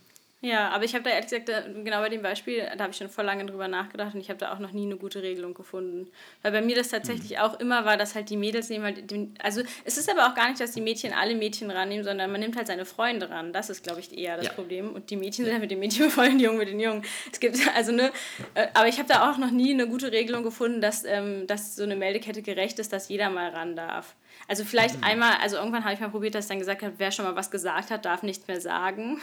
Ja, 0.44 0.68
aber 0.68 0.84
ich 0.84 0.94
habe 0.94 1.04
da 1.04 1.10
ehrlich 1.10 1.30
gesagt, 1.30 1.46
genau 1.84 2.00
bei 2.00 2.10
dem 2.10 2.20
Beispiel, 2.20 2.68
da 2.76 2.84
habe 2.84 2.90
ich 2.90 2.98
schon 2.98 3.08
voll 3.08 3.24
lange 3.24 3.46
drüber 3.46 3.66
nachgedacht 3.66 4.14
und 4.14 4.20
ich 4.20 4.28
habe 4.28 4.38
da 4.38 4.52
auch 4.52 4.58
noch 4.58 4.72
nie 4.72 4.84
eine 4.84 4.96
gute 4.96 5.22
Regelung 5.22 5.54
gefunden. 5.54 6.10
Weil 6.42 6.52
bei 6.52 6.60
mir 6.60 6.76
das 6.76 6.88
tatsächlich 6.88 7.30
mhm. 7.30 7.36
auch 7.38 7.58
immer 7.60 7.86
war, 7.86 7.96
dass 7.96 8.14
halt 8.14 8.28
die 8.28 8.36
Mädels 8.36 8.68
nehmen 8.68 8.84
halt, 8.84 9.10
den, 9.10 9.34
also 9.42 9.62
es 9.84 9.96
ist 9.96 10.10
aber 10.10 10.28
auch 10.28 10.34
gar 10.34 10.50
nicht, 10.50 10.60
dass 10.60 10.72
die 10.72 10.82
Mädchen 10.82 11.14
alle 11.14 11.34
Mädchen 11.34 11.70
rannehmen, 11.70 12.04
sondern 12.04 12.30
man 12.30 12.42
nimmt 12.42 12.56
halt 12.56 12.66
seine 12.66 12.84
Freunde 12.84 13.30
ran. 13.30 13.54
Das 13.54 13.70
ist, 13.70 13.84
glaube 13.84 14.00
ich, 14.00 14.16
eher 14.16 14.36
das 14.36 14.46
ja. 14.46 14.52
Problem. 14.52 14.92
Und 14.92 15.08
die 15.08 15.16
Mädchen 15.16 15.46
sind 15.46 15.52
halt 15.54 15.62
mit 15.62 15.70
den 15.70 15.78
Mädchen 15.78 16.04
befreundet, 16.08 16.40
die 16.40 16.44
Jungen 16.44 16.58
mit 16.58 16.68
den 16.68 16.78
Jungen. 16.80 17.02
Es 17.32 17.40
gibt, 17.40 17.58
also 17.74 17.92
ne, 17.92 18.12
äh, 18.52 18.66
aber 18.74 18.88
ich 18.88 18.98
habe 18.98 19.08
da 19.08 19.30
auch 19.30 19.38
noch 19.38 19.50
nie 19.50 19.72
eine 19.72 19.88
gute 19.88 20.12
Regelung 20.12 20.42
gefunden, 20.42 20.82
dass, 20.82 21.04
ähm, 21.06 21.46
dass 21.46 21.74
so 21.74 21.84
eine 21.84 21.96
Meldekette 21.96 22.42
gerecht 22.42 22.78
ist, 22.78 22.92
dass 22.92 23.08
jeder 23.08 23.30
mal 23.30 23.48
ran 23.48 23.76
darf. 23.76 24.14
Also 24.48 24.64
vielleicht 24.64 24.98
mhm. 24.98 25.04
einmal, 25.04 25.36
also 25.40 25.56
irgendwann 25.56 25.84
habe 25.84 25.94
ich 25.94 26.00
mal 26.00 26.10
probiert, 26.10 26.34
dass 26.34 26.44
ich 26.44 26.48
dann 26.48 26.58
gesagt 26.58 26.82
habe, 26.82 26.94
wer 26.98 27.10
schon 27.10 27.24
mal 27.24 27.34
was 27.34 27.50
gesagt 27.50 27.90
hat, 27.90 28.04
darf 28.04 28.22
nichts 28.22 28.46
mehr 28.46 28.60
sagen. 28.60 29.20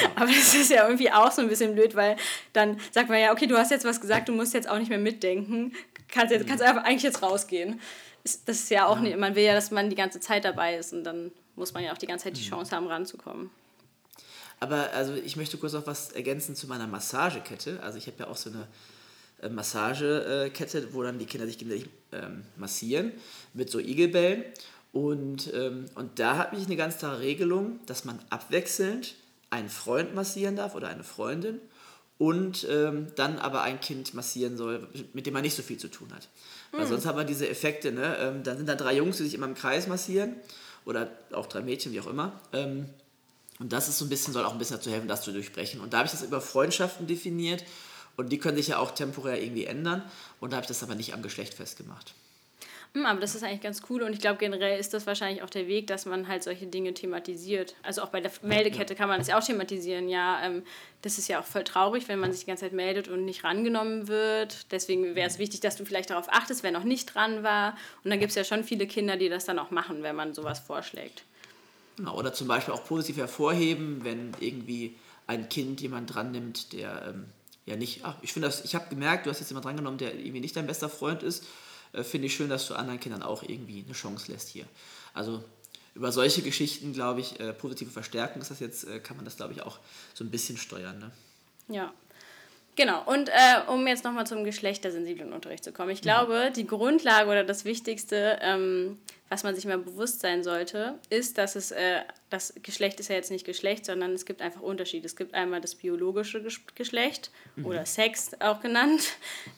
Ja. 0.00 0.10
Aber 0.16 0.26
das 0.26 0.54
ist 0.54 0.70
ja 0.70 0.86
irgendwie 0.86 1.10
auch 1.10 1.30
so 1.32 1.42
ein 1.42 1.48
bisschen 1.48 1.74
blöd, 1.74 1.94
weil 1.94 2.16
dann 2.52 2.78
sagt 2.90 3.08
man 3.08 3.18
ja, 3.18 3.32
okay, 3.32 3.46
du 3.46 3.56
hast 3.56 3.70
jetzt 3.70 3.84
was 3.84 4.00
gesagt, 4.00 4.28
du 4.28 4.32
musst 4.32 4.54
jetzt 4.54 4.68
auch 4.68 4.78
nicht 4.78 4.88
mehr 4.88 4.98
mitdenken. 4.98 5.72
Kannst, 6.08 6.32
jetzt, 6.32 6.46
kannst 6.46 6.62
einfach 6.62 6.84
eigentlich 6.84 7.02
jetzt 7.02 7.22
rausgehen. 7.22 7.80
Das 8.22 8.36
ist 8.46 8.70
ja 8.70 8.86
auch 8.86 8.96
ja. 8.96 9.02
nicht, 9.02 9.16
man 9.16 9.34
will 9.34 9.42
ja, 9.42 9.54
dass 9.54 9.70
man 9.70 9.90
die 9.90 9.96
ganze 9.96 10.20
Zeit 10.20 10.44
dabei 10.44 10.76
ist 10.76 10.92
und 10.92 11.04
dann 11.04 11.32
muss 11.56 11.74
man 11.74 11.82
ja 11.82 11.92
auch 11.92 11.98
die 11.98 12.06
ganze 12.06 12.24
Zeit 12.24 12.36
die 12.36 12.44
mhm. 12.44 12.50
Chance 12.50 12.76
haben, 12.76 12.86
ranzukommen. 12.86 13.50
Aber 14.60 14.92
also 14.92 15.14
ich 15.14 15.36
möchte 15.36 15.58
kurz 15.58 15.72
noch 15.72 15.88
was 15.88 16.12
ergänzen 16.12 16.54
zu 16.54 16.68
meiner 16.68 16.86
Massagekette. 16.86 17.82
Also 17.82 17.98
ich 17.98 18.06
habe 18.06 18.18
ja 18.20 18.28
auch 18.28 18.36
so 18.36 18.50
eine 18.50 18.68
äh, 19.42 19.48
Massagekette, 19.48 20.94
wo 20.94 21.02
dann 21.02 21.18
die 21.18 21.26
Kinder 21.26 21.46
sich 21.46 21.58
gegenseitig 21.58 21.90
ähm, 22.12 22.44
massieren 22.56 23.12
mit 23.54 23.70
so 23.70 23.78
Igelbällen. 23.78 24.44
Und, 24.92 25.52
ähm, 25.54 25.86
und 25.94 26.18
da 26.18 26.36
habe 26.36 26.56
ich 26.56 26.66
eine 26.66 26.76
ganz 26.76 26.98
klare 26.98 27.20
Regelung, 27.20 27.80
dass 27.86 28.04
man 28.04 28.18
abwechselnd 28.30 29.14
einen 29.50 29.68
Freund 29.68 30.14
massieren 30.14 30.56
darf 30.56 30.74
oder 30.74 30.88
eine 30.88 31.04
Freundin 31.04 31.60
und 32.18 32.66
ähm, 32.70 33.08
dann 33.16 33.38
aber 33.38 33.62
ein 33.62 33.80
Kind 33.80 34.14
massieren 34.14 34.56
soll, 34.56 34.86
mit 35.12 35.26
dem 35.26 35.34
man 35.34 35.42
nicht 35.42 35.56
so 35.56 35.62
viel 35.62 35.78
zu 35.78 35.88
tun 35.88 36.08
hat. 36.14 36.28
Weil 36.70 36.84
mhm. 36.84 36.90
sonst 36.90 37.06
haben 37.06 37.18
wir 37.18 37.24
diese 37.24 37.48
Effekte, 37.48 37.90
ne? 37.90 38.16
Ähm, 38.18 38.42
dann 38.44 38.58
sind 38.58 38.68
da 38.68 38.74
drei 38.74 38.94
Jungs, 38.94 39.16
die 39.16 39.24
sich 39.24 39.34
immer 39.34 39.46
im 39.46 39.54
Kreis 39.54 39.88
massieren 39.88 40.36
oder 40.84 41.10
auch 41.32 41.46
drei 41.46 41.62
Mädchen, 41.62 41.92
wie 41.92 42.00
auch 42.00 42.06
immer. 42.06 42.40
Ähm, 42.52 42.86
und 43.58 43.72
das 43.72 43.88
ist 43.88 43.98
so 43.98 44.04
ein 44.04 44.08
bisschen, 44.08 44.32
soll 44.32 44.44
auch 44.44 44.52
ein 44.52 44.58
bisschen 44.58 44.76
dazu 44.76 44.90
helfen, 44.90 45.08
das 45.08 45.22
zu 45.22 45.32
durchbrechen. 45.32 45.80
Und 45.80 45.92
da 45.92 45.98
habe 45.98 46.06
ich 46.06 46.12
das 46.12 46.22
über 46.22 46.40
Freundschaften 46.40 47.06
definiert 47.06 47.64
und 48.16 48.30
die 48.30 48.38
können 48.38 48.56
sich 48.56 48.68
ja 48.68 48.78
auch 48.78 48.92
temporär 48.92 49.42
irgendwie 49.42 49.64
ändern. 49.64 50.02
Und 50.40 50.52
da 50.52 50.56
habe 50.56 50.64
ich 50.64 50.68
das 50.68 50.82
aber 50.82 50.94
nicht 50.94 51.14
am 51.14 51.22
Geschlecht 51.22 51.54
festgemacht. 51.54 52.14
Hm, 52.94 53.06
aber 53.06 53.20
das 53.20 53.34
ist 53.34 53.42
eigentlich 53.42 53.62
ganz 53.62 53.80
cool 53.88 54.02
und 54.02 54.12
ich 54.12 54.20
glaube 54.20 54.36
generell 54.38 54.78
ist 54.78 54.92
das 54.92 55.06
wahrscheinlich 55.06 55.42
auch 55.42 55.48
der 55.48 55.66
Weg, 55.66 55.86
dass 55.86 56.04
man 56.04 56.28
halt 56.28 56.42
solche 56.42 56.66
Dinge 56.66 56.92
thematisiert. 56.92 57.74
Also 57.82 58.02
auch 58.02 58.10
bei 58.10 58.20
der 58.20 58.30
Meldekette 58.42 58.94
kann 58.94 59.08
man 59.08 59.18
das 59.18 59.28
ja 59.28 59.38
auch 59.38 59.44
thematisieren. 59.44 60.10
Ja, 60.10 60.44
ähm, 60.44 60.62
das 61.00 61.16
ist 61.16 61.26
ja 61.28 61.40
auch 61.40 61.44
voll 61.44 61.64
traurig, 61.64 62.08
wenn 62.08 62.18
man 62.18 62.32
sich 62.32 62.42
die 62.42 62.46
ganze 62.48 62.64
Zeit 62.64 62.74
meldet 62.74 63.08
und 63.08 63.24
nicht 63.24 63.44
rangenommen 63.44 64.08
wird. 64.08 64.70
Deswegen 64.72 65.14
wäre 65.14 65.26
es 65.26 65.38
wichtig, 65.38 65.60
dass 65.60 65.76
du 65.76 65.86
vielleicht 65.86 66.10
darauf 66.10 66.28
achtest, 66.28 66.62
wer 66.62 66.70
noch 66.70 66.84
nicht 66.84 67.14
dran 67.14 67.42
war. 67.42 67.78
Und 68.04 68.10
dann 68.10 68.20
gibt 68.20 68.30
es 68.30 68.36
ja 68.36 68.44
schon 68.44 68.62
viele 68.62 68.86
Kinder, 68.86 69.16
die 69.16 69.30
das 69.30 69.46
dann 69.46 69.58
auch 69.58 69.70
machen, 69.70 70.02
wenn 70.02 70.14
man 70.14 70.34
sowas 70.34 70.60
vorschlägt. 70.60 71.24
Genau, 71.96 72.18
oder 72.18 72.34
zum 72.34 72.46
Beispiel 72.46 72.74
auch 72.74 72.84
positiv 72.84 73.16
hervorheben, 73.16 74.04
wenn 74.04 74.32
irgendwie 74.40 74.96
ein 75.26 75.48
Kind 75.48 75.80
jemand 75.80 76.14
dran 76.14 76.30
nimmt, 76.30 76.74
der 76.74 77.06
ähm, 77.08 77.24
ja 77.66 77.76
nicht, 77.76 78.04
ach, 78.04 78.16
ich 78.22 78.32
finde 78.32 78.48
das, 78.48 78.64
ich 78.64 78.74
habe 78.74 78.88
gemerkt, 78.88 79.26
du 79.26 79.30
hast 79.30 79.40
jetzt 79.40 79.50
jemand 79.50 79.64
drangenommen, 79.64 79.98
der 79.98 80.14
irgendwie 80.14 80.40
nicht 80.40 80.56
dein 80.56 80.66
bester 80.66 80.88
Freund 80.88 81.22
ist 81.22 81.44
äh, 81.92 82.02
finde 82.02 82.26
ich 82.26 82.34
schön, 82.34 82.48
dass 82.48 82.66
du 82.66 82.74
anderen 82.74 83.00
Kindern 83.00 83.22
auch 83.22 83.42
irgendwie 83.42 83.84
eine 83.84 83.94
Chance 83.94 84.30
lässt 84.32 84.48
hier. 84.48 84.66
Also 85.14 85.44
über 85.94 86.10
solche 86.10 86.42
Geschichten, 86.42 86.92
glaube 86.92 87.20
ich, 87.20 87.38
äh, 87.38 87.52
positive 87.52 87.90
Verstärkung 87.90 88.40
ist 88.40 88.50
das 88.50 88.60
jetzt, 88.60 88.84
äh, 88.84 88.98
kann 88.98 89.16
man 89.16 89.24
das, 89.24 89.36
glaube 89.36 89.52
ich, 89.52 89.62
auch 89.62 89.78
so 90.14 90.24
ein 90.24 90.30
bisschen 90.30 90.56
steuern. 90.56 90.98
Ne? 90.98 91.10
Ja. 91.68 91.92
Genau, 92.74 93.02
und 93.04 93.28
äh, 93.28 93.70
um 93.70 93.86
jetzt 93.86 94.04
nochmal 94.04 94.26
zum 94.26 94.44
geschlechtersensiblen 94.44 95.32
Unterricht 95.32 95.62
zu 95.62 95.72
kommen. 95.72 95.90
Ich 95.90 96.00
glaube, 96.00 96.48
mhm. 96.48 96.52
die 96.54 96.66
Grundlage 96.66 97.28
oder 97.28 97.44
das 97.44 97.66
Wichtigste, 97.66 98.38
ähm, 98.40 98.98
was 99.28 99.42
man 99.44 99.54
sich 99.54 99.66
mal 99.66 99.78
bewusst 99.78 100.20
sein 100.20 100.42
sollte, 100.42 100.98
ist, 101.10 101.36
dass 101.36 101.54
es, 101.54 101.70
äh, 101.70 102.00
das 102.30 102.54
Geschlecht 102.62 102.98
ist 102.98 103.08
ja 103.08 103.16
jetzt 103.16 103.30
nicht 103.30 103.44
Geschlecht, 103.44 103.84
sondern 103.84 104.12
es 104.12 104.24
gibt 104.24 104.40
einfach 104.40 104.62
Unterschiede. 104.62 105.04
Es 105.04 105.16
gibt 105.16 105.34
einmal 105.34 105.60
das 105.60 105.74
biologische 105.74 106.42
Geschlecht 106.74 107.30
mhm. 107.56 107.66
oder 107.66 107.84
Sex 107.84 108.30
auch 108.40 108.60
genannt. 108.60 109.02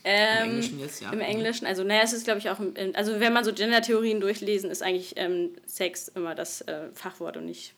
Ähm, 0.07 0.43
Im 0.43 0.51
Englischen 0.51 0.81
jetzt, 0.81 1.03
ja. 1.03 1.13
Im 1.13 1.21
Englischen, 1.21 1.67
also 1.67 1.83
naja, 1.83 2.03
es 2.03 2.13
ist 2.13 2.25
glaube 2.25 2.39
ich 2.41 2.51
auch, 2.51 2.59
also 2.93 3.21
wenn 3.21 3.33
man 3.33 3.45
so 3.45 3.53
Gender-Theorien 3.53 4.21
durchlesen, 4.21 4.71
ist 4.71 4.83
eigentlich 4.83 5.15
ähm, 5.17 5.57
Sex 5.67 6.09
immer 6.09 6.35
das 6.35 6.61
äh, 6.63 6.89
Fachwort 6.93 7.37
und 7.37 7.47
nicht 7.47 7.75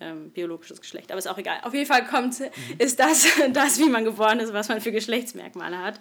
ähm, 0.00 0.30
biologisches 0.30 0.80
Geschlecht. 0.80 1.10
Aber 1.10 1.18
ist 1.18 1.28
auch 1.28 1.38
egal. 1.38 1.58
Auf 1.62 1.74
jeden 1.74 1.86
Fall 1.86 2.04
kommt, 2.06 2.40
mhm. 2.40 2.46
ist 2.78 2.98
das, 2.98 3.26
das, 3.52 3.78
wie 3.78 3.88
man 3.88 4.04
geboren 4.04 4.40
ist, 4.40 4.52
was 4.52 4.68
man 4.68 4.80
für 4.80 4.92
Geschlechtsmerkmale 4.92 5.78
hat. 5.78 5.98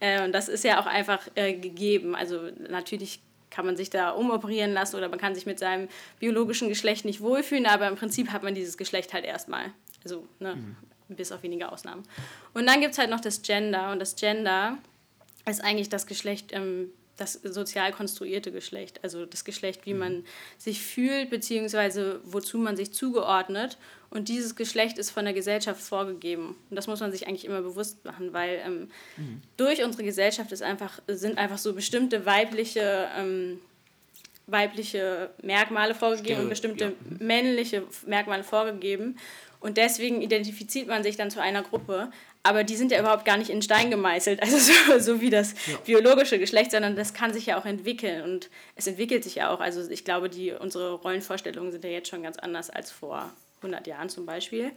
Äh, 0.00 0.24
und 0.24 0.32
das 0.32 0.48
ist 0.48 0.64
ja 0.64 0.80
auch 0.80 0.86
einfach 0.86 1.28
äh, 1.34 1.54
gegeben. 1.54 2.14
Also 2.14 2.50
natürlich 2.68 3.20
kann 3.50 3.66
man 3.66 3.76
sich 3.76 3.90
da 3.90 4.10
umoperieren 4.10 4.72
lassen 4.72 4.96
oder 4.96 5.08
man 5.08 5.18
kann 5.18 5.34
sich 5.34 5.46
mit 5.46 5.58
seinem 5.58 5.88
biologischen 6.18 6.68
Geschlecht 6.68 7.04
nicht 7.04 7.20
wohlfühlen, 7.20 7.66
aber 7.66 7.86
im 7.88 7.96
Prinzip 7.96 8.32
hat 8.32 8.42
man 8.42 8.54
dieses 8.54 8.78
Geschlecht 8.78 9.12
halt 9.12 9.24
erstmal. 9.24 9.72
Also, 10.02 10.26
ne, 10.40 10.56
mhm. 10.56 10.76
bis 11.08 11.30
auf 11.30 11.42
wenige 11.42 11.70
Ausnahmen. 11.70 12.02
Und 12.54 12.66
dann 12.66 12.80
gibt 12.80 12.92
es 12.92 12.98
halt 12.98 13.10
noch 13.10 13.20
das 13.20 13.42
Gender 13.42 13.92
und 13.92 13.98
das 13.98 14.16
Gender 14.16 14.78
ist 15.48 15.62
eigentlich 15.62 15.88
das 15.90 16.06
Geschlecht 16.06 16.52
ähm, 16.52 16.90
das 17.22 17.34
sozial 17.34 17.92
konstruierte 17.92 18.50
Geschlecht, 18.52 19.00
also 19.02 19.24
das 19.24 19.44
Geschlecht, 19.44 19.86
wie 19.86 19.94
man 19.94 20.24
sich 20.58 20.82
fühlt, 20.82 21.30
beziehungsweise 21.30 22.20
wozu 22.24 22.58
man 22.58 22.76
sich 22.76 22.92
zugeordnet. 22.92 23.78
Und 24.10 24.28
dieses 24.28 24.56
Geschlecht 24.56 24.98
ist 24.98 25.10
von 25.10 25.24
der 25.24 25.32
Gesellschaft 25.32 25.80
vorgegeben. 25.80 26.56
Und 26.68 26.76
das 26.76 26.86
muss 26.86 27.00
man 27.00 27.12
sich 27.12 27.26
eigentlich 27.26 27.46
immer 27.46 27.62
bewusst 27.62 28.04
machen, 28.04 28.32
weil 28.32 28.60
ähm, 28.66 28.90
mhm. 29.16 29.40
durch 29.56 29.82
unsere 29.82 30.02
Gesellschaft 30.04 30.52
ist 30.52 30.62
einfach, 30.62 31.00
sind 31.06 31.38
einfach 31.38 31.58
so 31.58 31.72
bestimmte 31.72 32.26
weibliche, 32.26 33.08
ähm, 33.16 33.60
weibliche 34.46 35.30
Merkmale 35.42 35.94
vorgegeben 35.94 36.26
Stimmt, 36.26 36.42
und 36.42 36.48
bestimmte 36.50 36.84
ja. 36.84 36.92
männliche 37.20 37.84
Merkmale 38.06 38.44
vorgegeben. 38.44 39.16
Und 39.60 39.76
deswegen 39.76 40.20
identifiziert 40.20 40.88
man 40.88 41.04
sich 41.04 41.16
dann 41.16 41.30
zu 41.30 41.40
einer 41.40 41.62
Gruppe 41.62 42.10
aber 42.42 42.64
die 42.64 42.76
sind 42.76 42.90
ja 42.90 42.98
überhaupt 42.98 43.24
gar 43.24 43.36
nicht 43.36 43.50
in 43.50 43.62
Stein 43.62 43.90
gemeißelt, 43.90 44.42
also 44.42 44.58
so, 44.58 44.98
so 44.98 45.20
wie 45.20 45.30
das 45.30 45.54
ja. 45.66 45.76
biologische 45.84 46.38
Geschlecht, 46.38 46.72
sondern 46.72 46.96
das 46.96 47.14
kann 47.14 47.32
sich 47.32 47.46
ja 47.46 47.58
auch 47.58 47.66
entwickeln 47.66 48.22
und 48.22 48.50
es 48.74 48.86
entwickelt 48.86 49.24
sich 49.24 49.36
ja 49.36 49.50
auch. 49.50 49.60
Also 49.60 49.88
ich 49.90 50.04
glaube, 50.04 50.28
die, 50.28 50.52
unsere 50.52 50.94
Rollenvorstellungen 50.94 51.70
sind 51.70 51.84
ja 51.84 51.90
jetzt 51.90 52.08
schon 52.08 52.22
ganz 52.22 52.38
anders 52.38 52.70
als 52.70 52.90
vor 52.90 53.32
100 53.58 53.86
Jahren 53.86 54.08
zum 54.08 54.26
Beispiel. 54.26 54.72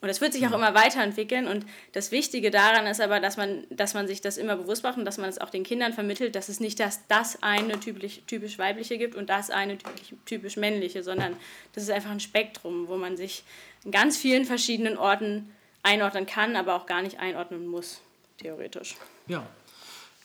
Und 0.00 0.08
es 0.08 0.20
wird 0.20 0.32
sich 0.32 0.46
auch 0.46 0.52
immer 0.52 0.74
weiterentwickeln. 0.74 1.48
Und 1.48 1.66
das 1.92 2.12
Wichtige 2.12 2.52
daran 2.52 2.86
ist 2.86 3.00
aber, 3.00 3.18
dass 3.18 3.36
man, 3.36 3.66
dass 3.68 3.94
man 3.94 4.06
sich 4.06 4.20
das 4.20 4.36
immer 4.36 4.54
bewusst 4.54 4.84
macht 4.84 4.96
und 4.96 5.04
dass 5.04 5.18
man 5.18 5.28
es 5.28 5.40
auch 5.40 5.50
den 5.50 5.64
Kindern 5.64 5.92
vermittelt, 5.92 6.36
dass 6.36 6.48
es 6.48 6.60
nicht 6.60 6.78
das, 6.78 7.00
das 7.08 7.42
eine 7.42 7.80
typisch, 7.80 8.20
typisch 8.28 8.58
weibliche 8.58 8.96
gibt 8.96 9.16
und 9.16 9.28
das 9.28 9.50
eine 9.50 9.76
typisch, 9.76 10.14
typisch 10.24 10.56
männliche, 10.56 11.02
sondern 11.02 11.36
das 11.72 11.82
ist 11.82 11.90
einfach 11.90 12.12
ein 12.12 12.20
Spektrum, 12.20 12.86
wo 12.86 12.96
man 12.96 13.16
sich 13.16 13.42
in 13.84 13.90
ganz 13.90 14.16
vielen 14.16 14.44
verschiedenen 14.44 14.96
Orten 14.96 15.52
einordnen 15.82 16.26
kann, 16.26 16.56
aber 16.56 16.74
auch 16.74 16.86
gar 16.86 17.02
nicht 17.02 17.18
einordnen 17.18 17.66
muss, 17.66 18.00
theoretisch. 18.38 18.96
Ja, 19.26 19.46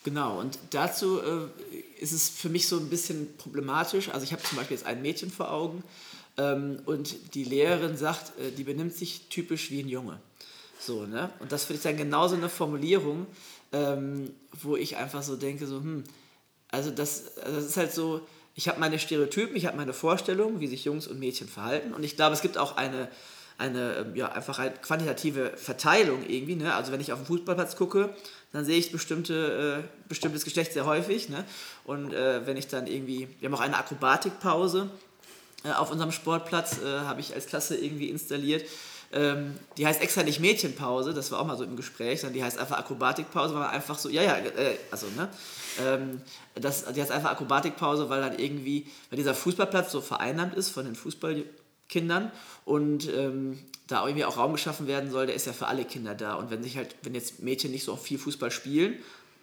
genau. 0.02 0.38
Und 0.40 0.58
dazu 0.70 1.20
äh, 1.20 1.48
ist 2.00 2.12
es 2.12 2.28
für 2.28 2.48
mich 2.48 2.68
so 2.68 2.78
ein 2.78 2.90
bisschen 2.90 3.36
problematisch. 3.36 4.08
Also 4.10 4.24
ich 4.24 4.32
habe 4.32 4.42
zum 4.42 4.58
Beispiel 4.58 4.76
jetzt 4.76 4.86
ein 4.86 5.02
Mädchen 5.02 5.30
vor 5.30 5.52
Augen 5.52 5.82
ähm, 6.36 6.80
und 6.86 7.34
die 7.34 7.44
Lehrerin 7.44 7.96
sagt, 7.96 8.38
äh, 8.38 8.50
die 8.50 8.64
benimmt 8.64 8.94
sich 8.94 9.28
typisch 9.28 9.70
wie 9.70 9.82
ein 9.82 9.88
Junge. 9.88 10.18
So, 10.78 11.06
ne? 11.06 11.30
Und 11.38 11.52
das 11.52 11.64
finde 11.64 11.78
ich 11.78 11.82
dann 11.82 11.96
genauso 11.96 12.34
eine 12.34 12.48
Formulierung, 12.48 13.26
ähm, 13.72 14.30
wo 14.52 14.76
ich 14.76 14.96
einfach 14.96 15.22
so 15.22 15.36
denke, 15.36 15.66
so, 15.66 15.76
hm, 15.76 16.04
also 16.70 16.90
das, 16.90 17.38
also 17.38 17.56
das 17.56 17.66
ist 17.66 17.76
halt 17.76 17.92
so, 17.92 18.26
ich 18.54 18.68
habe 18.68 18.80
meine 18.80 18.98
Stereotypen, 18.98 19.56
ich 19.56 19.66
habe 19.66 19.76
meine 19.76 19.92
Vorstellungen, 19.92 20.60
wie 20.60 20.66
sich 20.66 20.84
Jungs 20.84 21.06
und 21.06 21.18
Mädchen 21.18 21.48
verhalten 21.48 21.94
und 21.94 22.04
ich 22.04 22.16
glaube, 22.16 22.34
es 22.34 22.42
gibt 22.42 22.58
auch 22.58 22.76
eine 22.76 23.08
eine 23.58 23.94
ähm, 23.96 24.16
ja, 24.16 24.32
einfach 24.32 24.58
eine 24.58 24.72
quantitative 24.72 25.52
Verteilung 25.56 26.24
irgendwie. 26.28 26.56
Ne? 26.56 26.74
Also 26.74 26.92
wenn 26.92 27.00
ich 27.00 27.12
auf 27.12 27.20
den 27.20 27.26
Fußballplatz 27.26 27.76
gucke, 27.76 28.10
dann 28.52 28.64
sehe 28.64 28.78
ich 28.78 28.92
bestimmte, 28.92 29.82
äh, 29.84 29.88
bestimmtes 30.08 30.44
Geschlecht 30.44 30.72
sehr 30.72 30.86
häufig. 30.86 31.28
Ne? 31.28 31.44
Und 31.84 32.12
äh, 32.12 32.46
wenn 32.46 32.56
ich 32.56 32.68
dann 32.68 32.86
irgendwie, 32.86 33.28
wir 33.40 33.48
haben 33.48 33.54
auch 33.54 33.60
eine 33.60 33.76
Akrobatikpause 33.76 34.90
äh, 35.64 35.72
auf 35.72 35.90
unserem 35.90 36.12
Sportplatz, 36.12 36.78
äh, 36.82 37.00
habe 37.00 37.20
ich 37.20 37.34
als 37.34 37.46
Klasse 37.46 37.76
irgendwie 37.76 38.10
installiert. 38.10 38.64
Ähm, 39.12 39.54
die 39.76 39.86
heißt 39.86 40.02
extra 40.02 40.24
nicht 40.24 40.40
Mädchenpause, 40.40 41.14
das 41.14 41.30
war 41.30 41.38
auch 41.38 41.46
mal 41.46 41.56
so 41.56 41.62
im 41.62 41.76
Gespräch, 41.76 42.20
sondern 42.20 42.34
die 42.34 42.42
heißt 42.42 42.58
einfach 42.58 42.78
Akrobatikpause, 42.78 43.54
weil 43.54 43.60
man 43.60 43.70
einfach 43.70 43.96
so, 43.96 44.08
ja, 44.08 44.22
ja, 44.22 44.38
äh, 44.38 44.76
also, 44.90 45.06
ne? 45.16 45.28
Ähm, 45.80 46.20
das, 46.56 46.84
die 46.92 47.00
heißt 47.00 47.12
einfach 47.12 47.30
Akrobatikpause, 47.30 48.08
weil 48.08 48.20
dann 48.20 48.36
irgendwie, 48.36 48.88
weil 49.10 49.16
dieser 49.16 49.34
Fußballplatz 49.34 49.92
so 49.92 50.00
vereinnahmt 50.00 50.54
ist 50.54 50.70
von 50.70 50.84
den 50.84 50.96
Fußballkindern 51.84 52.30
und 52.64 53.08
ähm, 53.08 53.58
da 53.86 54.06
irgendwie 54.06 54.24
auch 54.24 54.36
Raum 54.36 54.52
geschaffen 54.52 54.86
werden 54.86 55.10
soll, 55.10 55.26
der 55.26 55.34
ist 55.34 55.46
ja 55.46 55.52
für 55.52 55.66
alle 55.66 55.84
Kinder 55.84 56.14
da. 56.14 56.34
Und 56.34 56.50
wenn 56.50 56.62
sich 56.62 56.76
halt, 56.76 56.94
wenn 57.02 57.14
jetzt 57.14 57.42
Mädchen 57.42 57.70
nicht 57.70 57.84
so 57.84 57.96
viel 57.96 58.18
Fußball 58.18 58.50
spielen, 58.50 58.94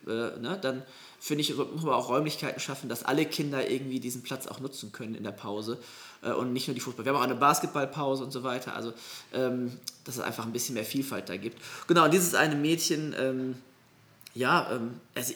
äh, 0.07 0.09
ne, 0.39 0.57
dann 0.61 0.83
finde 1.19 1.41
ich, 1.41 1.55
muss 1.55 1.83
man 1.83 1.93
auch 1.93 2.09
Räumlichkeiten 2.09 2.59
schaffen, 2.59 2.89
dass 2.89 3.03
alle 3.03 3.25
Kinder 3.25 3.69
irgendwie 3.69 3.99
diesen 3.99 4.23
Platz 4.23 4.47
auch 4.47 4.59
nutzen 4.59 4.91
können 4.91 5.13
in 5.13 5.23
der 5.23 5.31
Pause 5.31 5.77
äh, 6.23 6.31
und 6.31 6.53
nicht 6.53 6.67
nur 6.67 6.73
die 6.73 6.81
Fußball. 6.81 7.05
Wir 7.05 7.13
haben 7.13 7.19
auch 7.19 7.23
eine 7.23 7.35
Basketballpause 7.35 8.23
und 8.23 8.31
so 8.31 8.41
weiter, 8.41 8.75
also 8.75 8.93
ähm, 9.33 9.71
dass 10.03 10.15
es 10.15 10.21
einfach 10.21 10.45
ein 10.45 10.53
bisschen 10.53 10.73
mehr 10.73 10.85
Vielfalt 10.85 11.29
da 11.29 11.37
gibt. 11.37 11.61
Genau, 11.87 12.05
und 12.05 12.13
dieses 12.13 12.33
eine 12.33 12.55
Mädchen, 12.55 13.15
ähm, 13.19 13.55
ja, 14.33 14.65
also, 15.13 15.33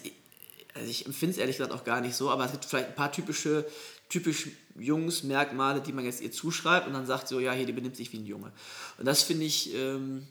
also 0.73 0.89
ich 0.89 1.05
empfinde 1.05 1.33
es 1.33 1.37
ehrlich 1.37 1.57
gesagt 1.57 1.71
auch 1.71 1.83
gar 1.83 2.01
nicht 2.01 2.15
so, 2.15 2.31
aber 2.31 2.45
es 2.45 2.51
gibt 2.51 2.65
vielleicht 2.65 2.87
ein 2.87 2.95
paar 2.95 3.11
typische, 3.11 3.65
typisch 4.09 4.47
Jungsmerkmale, 4.77 5.81
die 5.81 5.93
man 5.93 6.05
jetzt 6.05 6.21
ihr 6.21 6.31
zuschreibt 6.31 6.87
und 6.87 6.93
dann 6.93 7.05
sagt 7.05 7.27
so, 7.27 7.39
ja, 7.39 7.53
hier, 7.53 7.65
die 7.65 7.73
benimmt 7.73 7.95
sich 7.95 8.11
wie 8.13 8.17
ein 8.17 8.25
Junge. 8.25 8.51
Und 8.97 9.05
das 9.05 9.23
finde 9.23 9.45
ich 9.45 9.73
ähm, 9.73 10.27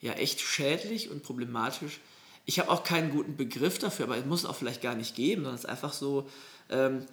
ja 0.00 0.12
echt 0.12 0.40
schädlich 0.40 1.10
und 1.10 1.22
problematisch. 1.22 2.00
Ich 2.44 2.58
habe 2.58 2.70
auch 2.70 2.82
keinen 2.82 3.10
guten 3.10 3.36
Begriff 3.36 3.78
dafür, 3.78 4.06
aber 4.06 4.16
es 4.16 4.24
muss 4.24 4.46
auch 4.46 4.56
vielleicht 4.56 4.80
gar 4.80 4.94
nicht 4.94 5.14
geben, 5.14 5.42
sondern 5.42 5.56
es 5.56 5.64
ist 5.64 5.70
einfach 5.70 5.92
so, 5.92 6.28
ähm, 6.70 7.04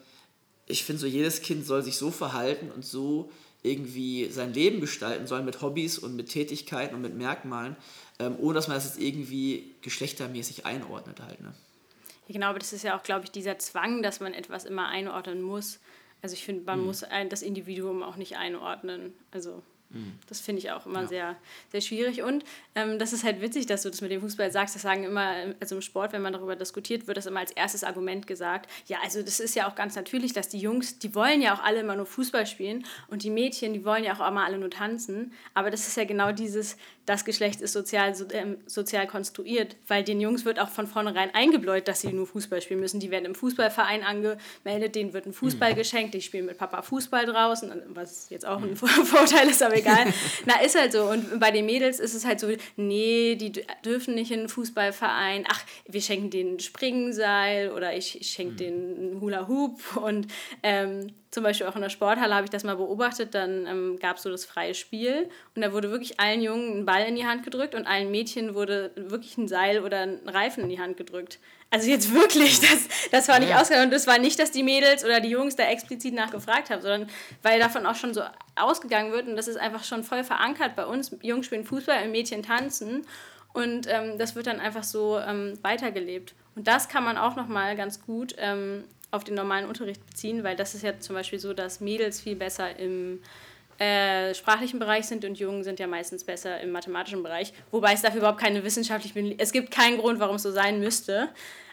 ich 0.67 0.84
finde 0.84 1.01
so, 1.01 1.08
jedes 1.08 1.41
Kind 1.41 1.65
soll 1.65 1.84
sich 1.84 1.97
so 1.97 2.12
verhalten 2.12 2.71
und 2.71 2.86
so 2.86 3.32
irgendwie 3.65 4.30
sein 4.30 4.54
Leben 4.54 4.80
gestalten 4.80 5.28
soll 5.28 5.43
mit 5.43 5.62
Hobbys 5.62 5.97
und 5.97 6.15
mit 6.15 6.30
Tätigkeiten 6.30 6.95
und 6.95 7.01
mit 7.01 7.15
Merkmalen, 7.15 7.75
ähm, 8.19 8.36
ohne 8.39 8.54
dass 8.54 8.67
man 8.67 8.78
das 8.78 8.86
jetzt 8.86 8.99
irgendwie 8.99 9.75
geschlechtermäßig 9.82 10.65
einordnet 10.65 11.19
halt. 11.19 11.41
Ne? 11.41 11.54
Ja, 12.28 12.34
genau, 12.34 12.47
aber 12.47 12.60
das 12.60 12.73
ist 12.73 12.84
ja 12.84 12.97
auch, 12.97 13.04
glaube 13.04 13.25
ich, 13.25 13.32
dieser 13.32 13.58
Zwang, 13.58 14.04
dass 14.04 14.19
man 14.19 14.34
etwas 14.34 14.65
immer 14.65 14.88
einordnen 14.88 15.41
muss. 15.41 15.80
Also 16.25 16.33
ich 16.33 16.43
finde, 16.43 16.63
man 16.65 16.79
mhm. 16.79 16.85
muss 16.88 17.03
ein, 17.03 17.29
das 17.29 17.43
Individuum 17.43 18.01
auch 18.01 18.15
nicht 18.15 18.35
einordnen. 18.35 19.13
Also 19.29 19.61
das 20.27 20.41
finde 20.41 20.59
ich 20.59 20.71
auch 20.71 20.85
immer 20.85 21.01
ja. 21.01 21.07
sehr, 21.07 21.35
sehr 21.71 21.81
schwierig. 21.81 22.21
Und 22.21 22.43
ähm, 22.75 22.99
das 22.99 23.13
ist 23.13 23.23
halt 23.23 23.41
witzig, 23.41 23.65
dass 23.65 23.83
du 23.83 23.89
das 23.89 24.01
mit 24.01 24.11
dem 24.11 24.21
Fußball 24.21 24.51
sagst. 24.51 24.75
Das 24.75 24.81
sagen 24.81 25.03
immer, 25.03 25.33
also 25.59 25.75
im 25.75 25.81
Sport, 25.81 26.11
wenn 26.13 26.21
man 26.21 26.33
darüber 26.33 26.55
diskutiert, 26.55 27.07
wird 27.07 27.17
das 27.17 27.25
immer 27.25 27.39
als 27.39 27.51
erstes 27.51 27.83
Argument 27.83 28.27
gesagt. 28.27 28.69
Ja, 28.87 28.97
also 29.03 29.21
das 29.21 29.39
ist 29.39 29.55
ja 29.55 29.69
auch 29.69 29.75
ganz 29.75 29.95
natürlich, 29.95 30.33
dass 30.33 30.49
die 30.49 30.59
Jungs, 30.59 30.99
die 30.99 31.15
wollen 31.15 31.41
ja 31.41 31.55
auch 31.55 31.63
alle 31.63 31.79
immer 31.79 31.95
nur 31.95 32.05
Fußball 32.05 32.45
spielen 32.45 32.85
und 33.07 33.23
die 33.23 33.29
Mädchen, 33.29 33.73
die 33.73 33.85
wollen 33.85 34.03
ja 34.03 34.13
auch 34.13 34.27
immer 34.27 34.45
alle 34.45 34.57
nur 34.57 34.69
tanzen. 34.69 35.31
Aber 35.53 35.71
das 35.71 35.87
ist 35.87 35.95
ja 35.95 36.03
genau 36.03 36.31
dieses, 36.31 36.77
das 37.05 37.23
Geschlecht 37.23 37.61
ist 37.61 37.73
sozial, 37.73 38.15
so, 38.15 38.25
ähm, 38.31 38.57
sozial 38.65 39.07
konstruiert, 39.07 39.75
weil 39.87 40.03
den 40.03 40.19
Jungs 40.19 40.43
wird 40.43 40.59
auch 40.59 40.69
von 40.69 40.87
vornherein 40.87 41.33
eingebläut, 41.33 41.87
dass 41.87 42.01
sie 42.01 42.11
nur 42.11 42.25
Fußball 42.25 42.61
spielen 42.61 42.79
müssen. 42.79 42.99
Die 42.99 43.11
werden 43.11 43.25
im 43.25 43.35
Fußballverein 43.35 44.03
angemeldet, 44.03 44.95
denen 44.95 45.13
wird 45.13 45.27
ein 45.27 45.33
Fußball 45.33 45.73
mhm. 45.73 45.75
geschenkt, 45.75 46.13
die 46.15 46.21
spielen 46.21 46.47
mit 46.47 46.57
Papa 46.57 46.81
Fußball 46.81 47.25
draußen, 47.25 47.71
was 47.89 48.29
jetzt 48.29 48.45
auch 48.45 48.61
ein 48.61 48.71
mhm. 48.71 48.75
Vorteil 48.77 49.47
ist, 49.47 49.61
aber 49.61 49.74
egal. 49.75 50.05
Na, 50.45 50.61
ist 50.61 50.79
halt 50.79 50.91
so. 50.91 51.03
Und 51.03 51.39
bei 51.39 51.51
den 51.51 51.65
Mädels 51.65 51.99
ist 51.99 52.13
es 52.13 52.25
halt 52.25 52.39
so, 52.39 52.47
nee, 52.75 53.35
die 53.35 53.51
dürfen 53.83 54.15
nicht 54.15 54.31
in 54.31 54.39
einen 54.39 54.49
Fußballverein. 54.49 55.45
Ach, 55.49 55.63
wir 55.88 56.01
schenken 56.01 56.29
denen 56.29 56.59
Springseil 56.59 57.71
oder 57.71 57.95
ich, 57.95 58.19
ich 58.19 58.27
schenke 58.27 58.53
mhm. 58.53 58.57
denen 58.57 59.21
Hula 59.21 59.47
Hoop 59.47 59.79
und 59.97 60.27
ähm, 60.63 61.07
zum 61.35 61.43
Beispiel 61.43 61.67
auch 61.67 61.75
in 61.75 61.81
der 61.81 61.89
Sporthalle 61.89 62.33
habe 62.33 62.45
ich 62.45 62.49
das 62.49 62.63
mal 62.63 62.77
beobachtet, 62.77 63.35
dann 63.35 63.67
ähm, 63.67 63.99
gab 63.99 64.15
es 64.15 64.23
so 64.23 64.29
das 64.29 64.45
freie 64.45 64.73
Spiel 64.73 65.29
und 65.53 65.61
da 65.61 65.73
wurde 65.73 65.91
wirklich 65.91 66.17
allen 66.17 66.41
Jungen 66.41 66.79
ein 66.79 66.85
Ball 66.85 67.03
in 67.05 67.17
die 67.17 67.25
Hand 67.25 67.43
gedrückt 67.43 67.75
und 67.75 67.85
allen 67.85 68.09
Mädchen 68.09 68.55
wurde 68.55 68.91
wirklich 68.95 69.38
ein 69.38 69.49
Seil 69.49 69.81
oder 69.81 69.99
ein 69.99 70.21
Reifen 70.29 70.63
in 70.63 70.69
die 70.69 70.79
Hand 70.79 70.95
gedrückt. 70.95 71.39
Also 71.69 71.89
jetzt 71.89 72.13
wirklich, 72.13 72.60
das, 72.62 72.88
das 73.12 73.28
war 73.28 73.39
nicht 73.39 73.49
ja. 73.49 73.60
ausgegangen. 73.60 73.88
Und 73.88 73.93
das 73.93 74.08
war 74.08 74.17
nicht, 74.17 74.39
dass 74.39 74.51
die 74.51 74.63
Mädels 74.63 75.04
oder 75.04 75.19
die 75.19 75.30
Jungs 75.30 75.56
da 75.56 75.63
explizit 75.63 76.13
nachgefragt 76.13 76.69
haben, 76.69 76.82
sondern 76.82 77.10
weil 77.41 77.60
davon 77.60 77.86
auch 77.86 77.95
schon 77.95 78.13
so 78.13 78.21
ausgegangen 78.56 79.12
wird 79.12 79.28
und 79.28 79.36
das 79.36 79.47
ist 79.47 79.58
einfach 79.58 79.84
schon 79.84 80.04
voll 80.04 80.23
verankert 80.23 80.75
bei 80.75 80.86
uns. 80.86 81.15
Jungs 81.21 81.47
spielen 81.47 81.65
Fußball 81.65 82.04
und 82.04 82.12
Mädchen 82.12 82.43
tanzen 82.43 83.06
und 83.54 83.88
ähm, 83.89 84.17
das 84.17 84.36
wird 84.36 84.47
dann 84.47 84.60
einfach 84.60 84.84
so 84.84 85.19
ähm, 85.19 85.58
weitergelebt. 85.62 86.34
Und 86.56 86.67
das 86.67 86.88
kann 86.88 87.04
man 87.04 87.17
auch 87.17 87.36
nochmal 87.36 87.75
ganz 87.75 88.01
gut 88.01 88.36
ähm, 88.38 88.86
auf 89.12 89.23
den 89.23 89.36
normalen 89.36 89.65
Unterricht 89.67 90.06
beziehen, 90.06 90.43
weil 90.43 90.56
das 90.56 90.75
ist 90.75 90.84
ja 90.84 90.99
zum 90.99 91.15
Beispiel 91.15 91.39
so, 91.39 91.54
dass 91.54 91.80
Mädels 91.80 92.21
viel 92.21 92.36
besser 92.36 92.78
im 92.78 93.21
äh, 93.79 94.33
sprachlichen 94.33 94.79
Bereich 94.79 95.05
sind 95.05 95.25
und 95.25 95.38
Jungen 95.38 95.63
sind 95.63 95.79
ja 95.79 95.88
meistens 95.88 96.23
besser 96.23 96.59
im 96.61 96.71
mathematischen 96.71 97.23
Bereich, 97.23 97.53
wobei 97.71 97.93
es 97.93 98.01
dafür 98.01 98.19
überhaupt 98.19 98.39
keine 98.39 98.63
wissenschaftlichen, 98.63 99.38
es 99.38 99.51
gibt 99.51 99.71
keinen 99.71 99.97
Grund, 99.97 100.19
warum 100.19 100.38
es 100.38 100.43
so 100.43 100.51
sein 100.51 100.79
müsste. 100.79 101.29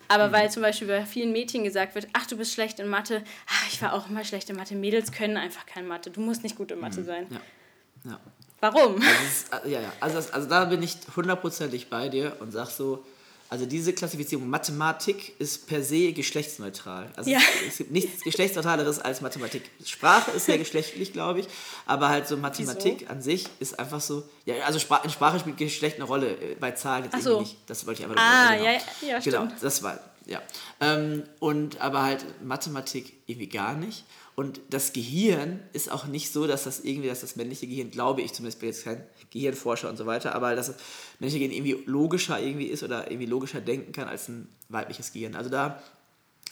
Aber 0.08 0.28
mhm. 0.28 0.32
weil 0.32 0.50
zum 0.50 0.62
Beispiel 0.62 0.88
bei 0.88 1.06
vielen 1.06 1.32
Mädchen 1.32 1.64
gesagt 1.64 1.94
wird, 1.94 2.06
ach, 2.12 2.26
du 2.26 2.36
bist 2.36 2.52
schlecht 2.52 2.80
in 2.80 2.88
Mathe, 2.88 3.22
ach, 3.46 3.68
ich 3.72 3.80
war 3.80 3.94
auch 3.94 4.10
immer 4.10 4.24
schlecht 4.24 4.50
in 4.50 4.56
Mathe. 4.56 4.74
Mädels 4.74 5.12
können 5.12 5.36
einfach 5.36 5.64
kein 5.64 5.86
Mathe. 5.86 6.10
Du 6.10 6.20
musst 6.20 6.42
nicht 6.42 6.56
gut 6.56 6.70
in 6.70 6.80
Mathe 6.80 7.00
mhm. 7.00 7.06
sein. 7.06 7.26
Ja. 7.30 8.10
ja. 8.10 8.20
Warum? 8.60 8.96
Also, 8.96 9.08
ist, 9.24 9.52
äh, 9.52 9.70
ja, 9.70 9.80
ja. 9.80 9.92
Also, 10.00 10.16
das, 10.16 10.32
also 10.32 10.48
da 10.48 10.66
bin 10.66 10.82
ich 10.82 10.96
hundertprozentig 11.16 11.88
bei 11.88 12.08
dir 12.08 12.36
und 12.40 12.52
sag 12.52 12.66
so, 12.66 13.04
also 13.52 13.66
diese 13.66 13.92
Klassifizierung 13.92 14.48
Mathematik 14.48 15.38
ist 15.38 15.66
per 15.66 15.82
se 15.82 16.14
geschlechtsneutral. 16.14 17.10
Also 17.16 17.28
ja. 17.28 17.38
es 17.68 17.76
gibt 17.76 17.90
nichts 17.90 18.24
geschlechtsneutraleres 18.24 18.98
als 18.98 19.20
Mathematik. 19.20 19.68
Sprache 19.84 20.30
ist 20.30 20.46
sehr 20.46 20.56
geschlechtlich, 20.56 21.12
glaube 21.12 21.40
ich, 21.40 21.48
aber 21.84 22.08
halt 22.08 22.26
so 22.26 22.38
Mathematik 22.38 23.00
Wieso? 23.00 23.10
an 23.10 23.20
sich 23.20 23.44
ist 23.60 23.78
einfach 23.78 24.00
so. 24.00 24.22
Ja, 24.46 24.54
also 24.64 24.78
in 25.04 25.10
Sprache 25.10 25.38
spielt 25.38 25.58
Geschlecht 25.58 25.96
eine 25.96 26.04
Rolle, 26.04 26.30
äh, 26.30 26.54
bei 26.58 26.70
Zahlen 26.70 27.04
jetzt 27.04 27.22
so. 27.22 27.40
nicht. 27.40 27.58
Das 27.66 27.86
wollte 27.86 28.02
ich 28.02 28.08
einfach 28.08 28.22
Ah, 28.22 28.54
genau. 28.54 28.64
ja, 28.64 28.72
ja, 28.72 29.20
stimmt. 29.20 29.24
Genau, 29.24 29.48
das 29.60 29.82
war 29.82 30.00
ja. 30.24 30.40
Ähm, 30.80 31.24
und 31.38 31.78
aber 31.82 32.04
halt 32.04 32.24
Mathematik 32.42 33.12
irgendwie 33.26 33.48
gar 33.48 33.74
nicht. 33.74 34.04
Und 34.34 34.60
das 34.70 34.92
Gehirn 34.92 35.60
ist 35.74 35.90
auch 35.90 36.06
nicht 36.06 36.32
so, 36.32 36.46
dass 36.46 36.64
das 36.64 36.80
irgendwie, 36.80 37.08
dass 37.08 37.20
das 37.20 37.36
männliche 37.36 37.66
Gehirn, 37.66 37.90
glaube 37.90 38.22
ich 38.22 38.32
zumindest, 38.32 38.60
bin 38.60 38.70
jetzt 38.70 38.84
kein 38.84 39.04
Gehirnforscher 39.30 39.90
und 39.90 39.98
so 39.98 40.06
weiter, 40.06 40.34
aber 40.34 40.54
dass 40.56 40.68
das 40.68 40.76
männliche 41.18 41.46
Gehirn 41.46 41.66
irgendwie 41.66 41.84
logischer 41.90 42.40
irgendwie 42.40 42.66
ist 42.66 42.82
oder 42.82 43.10
irgendwie 43.10 43.26
logischer 43.26 43.60
denken 43.60 43.92
kann 43.92 44.08
als 44.08 44.28
ein 44.28 44.48
weibliches 44.70 45.12
Gehirn. 45.12 45.34
Also 45.36 45.50
da 45.50 45.82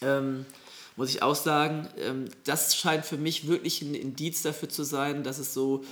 ähm, 0.02 0.44
muss 0.96 1.08
ich 1.08 1.22
auch 1.22 1.34
sagen, 1.34 1.88
ähm, 1.98 2.26
das 2.44 2.76
scheint 2.76 3.06
für 3.06 3.16
mich 3.16 3.46
wirklich 3.48 3.80
ein 3.80 3.94
Indiz 3.94 4.42
dafür 4.42 4.68
zu 4.68 4.84
sein, 4.84 5.22
dass 5.22 5.38
es 5.38 5.54
so, 5.54 5.82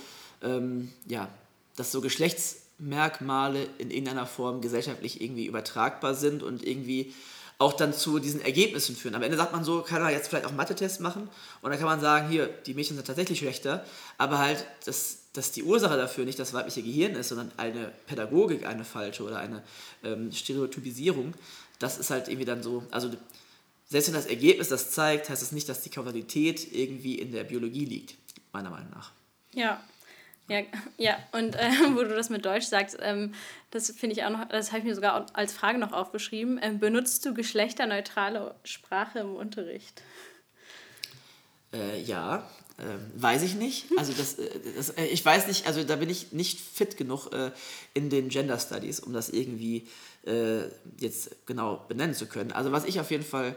ähm, 0.43 0.91
ja, 1.07 1.27
dass 1.75 1.91
so 1.91 2.01
Geschlechtsmerkmale 2.01 3.67
in 3.79 3.89
irgendeiner 3.89 4.27
Form 4.27 4.61
gesellschaftlich 4.61 5.21
irgendwie 5.21 5.47
übertragbar 5.47 6.13
sind 6.13 6.43
und 6.43 6.63
irgendwie 6.63 7.13
auch 7.59 7.73
dann 7.73 7.93
zu 7.93 8.19
diesen 8.19 8.41
Ergebnissen 8.41 8.95
führen. 8.95 9.15
Am 9.15 9.21
Ende 9.21 9.37
sagt 9.37 9.51
man 9.51 9.65
so, 9.65 9.81
kann 9.81 10.01
man 10.01 10.11
jetzt 10.11 10.29
vielleicht 10.29 10.45
auch 10.45 10.53
Mathe-Tests 10.53 10.99
machen 10.99 11.29
und 11.61 11.69
dann 11.69 11.77
kann 11.77 11.87
man 11.87 11.99
sagen, 11.99 12.29
hier, 12.29 12.47
die 12.47 12.73
Mädchen 12.73 12.95
sind 12.95 13.05
tatsächlich 13.05 13.39
schlechter, 13.39 13.85
aber 14.17 14.39
halt, 14.39 14.65
dass, 14.85 15.19
dass 15.33 15.51
die 15.51 15.63
Ursache 15.63 15.97
dafür 15.97 16.23
nicht 16.23 16.39
das 16.39 16.53
weibliche 16.53 16.81
Gehirn 16.81 17.15
ist, 17.15 17.29
sondern 17.29 17.51
eine 17.57 17.91
Pädagogik, 18.07 18.65
eine 18.65 18.85
falsche 18.85 19.23
oder 19.23 19.39
eine 19.39 19.61
ähm, 20.05 20.31
Stereotypisierung, 20.31 21.33
das 21.79 21.97
ist 21.97 22.09
halt 22.11 22.29
irgendwie 22.29 22.45
dann 22.45 22.63
so, 22.63 22.83
also 22.91 23.11
selbst 23.89 24.07
wenn 24.07 24.15
das 24.15 24.27
Ergebnis 24.27 24.69
das 24.69 24.91
zeigt, 24.91 25.29
heißt 25.29 25.41
das 25.41 25.51
nicht, 25.51 25.67
dass 25.67 25.81
die 25.81 25.89
Kausalität 25.89 26.73
irgendwie 26.73 27.15
in 27.15 27.33
der 27.33 27.43
Biologie 27.43 27.85
liegt, 27.85 28.15
meiner 28.53 28.69
Meinung 28.69 28.89
nach. 28.91 29.11
Ja, 29.53 29.83
ja, 30.49 30.61
ja. 30.97 31.17
und 31.31 31.55
äh, 31.55 31.69
wo 31.93 32.03
du 32.03 32.15
das 32.15 32.29
mit 32.29 32.45
Deutsch 32.45 32.65
sagst, 32.65 32.97
ähm, 33.01 33.33
das 33.71 33.91
finde 33.91 34.15
ich 34.15 34.23
auch 34.23 34.29
noch, 34.29 34.47
das 34.49 34.71
habe 34.71 34.79
ich 34.79 34.85
mir 34.85 34.95
sogar 34.95 35.27
als 35.33 35.53
Frage 35.53 35.77
noch 35.77 35.93
aufgeschrieben. 35.93 36.59
Ähm, 36.61 36.79
benutzt 36.79 37.25
du 37.25 37.33
geschlechterneutrale 37.33 38.55
Sprache 38.63 39.19
im 39.19 39.35
Unterricht? 39.35 40.01
Äh, 41.71 42.01
ja, 42.01 42.49
äh, 42.79 43.21
weiß 43.21 43.43
ich 43.43 43.55
nicht. 43.55 43.85
Also 43.97 44.13
das, 44.13 44.39
äh, 44.39 44.49
das, 44.75 44.89
äh, 44.91 45.05
ich 45.05 45.23
weiß 45.23 45.47
nicht, 45.47 45.67
also 45.67 45.83
da 45.83 45.97
bin 45.97 46.09
ich 46.09 46.31
nicht 46.31 46.59
fit 46.59 46.97
genug 46.97 47.31
äh, 47.31 47.51
in 47.93 48.09
den 48.09 48.29
Gender 48.29 48.57
Studies, 48.57 48.99
um 48.99 49.13
das 49.13 49.29
irgendwie 49.29 49.87
äh, 50.25 50.61
jetzt 50.97 51.45
genau 51.45 51.85
benennen 51.87 52.15
zu 52.15 52.25
können. 52.25 52.51
Also 52.51 52.71
was 52.71 52.85
ich 52.85 52.99
auf 52.99 53.11
jeden 53.11 53.25
Fall 53.25 53.55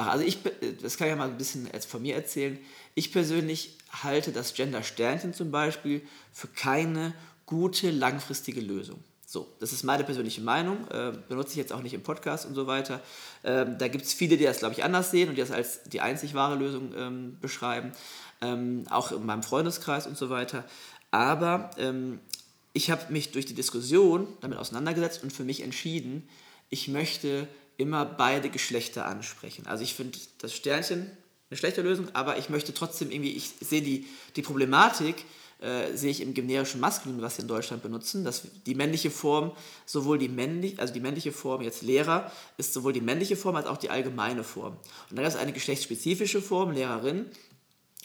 mache, 0.00 0.10
also 0.10 0.24
ich, 0.24 0.38
das 0.82 0.96
kann 0.96 1.08
ich 1.08 1.12
ja 1.12 1.16
mal 1.16 1.28
ein 1.28 1.36
bisschen 1.36 1.68
von 1.86 2.02
mir 2.02 2.14
erzählen. 2.14 2.58
Ich 2.94 3.12
persönlich 3.12 3.76
halte 4.02 4.32
das 4.32 4.54
Gender-Sternchen 4.54 5.34
zum 5.34 5.50
Beispiel 5.50 6.02
für 6.32 6.48
keine 6.48 7.14
gute 7.46 7.90
langfristige 7.90 8.60
Lösung. 8.60 9.02
So, 9.26 9.46
das 9.60 9.72
ist 9.72 9.84
meine 9.84 10.02
persönliche 10.02 10.40
Meinung, 10.40 10.88
äh, 10.88 11.12
benutze 11.28 11.50
ich 11.50 11.56
jetzt 11.56 11.72
auch 11.72 11.82
nicht 11.82 11.94
im 11.94 12.02
Podcast 12.02 12.46
und 12.46 12.54
so 12.54 12.66
weiter. 12.66 13.00
Ähm, 13.44 13.78
da 13.78 13.86
gibt 13.86 14.04
es 14.04 14.12
viele, 14.12 14.36
die 14.36 14.44
das, 14.44 14.58
glaube 14.58 14.74
ich, 14.74 14.82
anders 14.82 15.12
sehen 15.12 15.28
und 15.28 15.36
die 15.36 15.40
das 15.40 15.52
als 15.52 15.84
die 15.84 16.00
einzig 16.00 16.34
wahre 16.34 16.56
Lösung 16.56 16.92
ähm, 16.96 17.36
beschreiben, 17.40 17.92
ähm, 18.40 18.86
auch 18.90 19.12
in 19.12 19.24
meinem 19.24 19.44
Freundeskreis 19.44 20.08
und 20.08 20.16
so 20.16 20.30
weiter. 20.30 20.64
Aber 21.12 21.70
ähm, 21.78 22.18
ich 22.72 22.90
habe 22.90 23.12
mich 23.12 23.30
durch 23.30 23.46
die 23.46 23.54
Diskussion 23.54 24.26
damit 24.40 24.58
auseinandergesetzt 24.58 25.22
und 25.22 25.32
für 25.32 25.44
mich 25.44 25.62
entschieden, 25.62 26.28
ich 26.68 26.88
möchte 26.88 27.46
immer 27.80 28.04
beide 28.04 28.50
Geschlechter 28.50 29.06
ansprechen. 29.06 29.66
Also 29.66 29.82
ich 29.82 29.94
finde 29.94 30.18
das 30.38 30.54
Sternchen 30.54 31.10
eine 31.50 31.58
schlechte 31.58 31.82
Lösung, 31.82 32.08
aber 32.12 32.38
ich 32.38 32.48
möchte 32.48 32.72
trotzdem 32.72 33.10
irgendwie, 33.10 33.32
ich 33.32 33.50
sehe 33.60 33.82
die, 33.82 34.06
die 34.36 34.42
Problematik, 34.42 35.24
äh, 35.60 35.96
sehe 35.96 36.10
ich 36.10 36.20
im 36.20 36.32
generischen 36.32 36.80
Maskulin, 36.80 37.20
was 37.22 37.38
wir 37.38 37.42
in 37.42 37.48
Deutschland 37.48 37.82
benutzen, 37.82 38.24
dass 38.24 38.42
die 38.66 38.74
männliche 38.74 39.10
Form, 39.10 39.52
sowohl 39.84 40.18
die 40.18 40.28
männliche, 40.28 40.78
also 40.80 40.94
die 40.94 41.00
männliche 41.00 41.32
Form 41.32 41.60
jetzt 41.62 41.82
Lehrer, 41.82 42.30
ist 42.56 42.72
sowohl 42.72 42.92
die 42.92 43.00
männliche 43.00 43.36
Form 43.36 43.56
als 43.56 43.66
auch 43.66 43.76
die 43.76 43.90
allgemeine 43.90 44.44
Form. 44.44 44.76
Und 45.10 45.16
dann 45.16 45.24
ist 45.24 45.36
eine 45.36 45.52
geschlechtsspezifische 45.52 46.40
Form, 46.40 46.70
Lehrerin, 46.70 47.26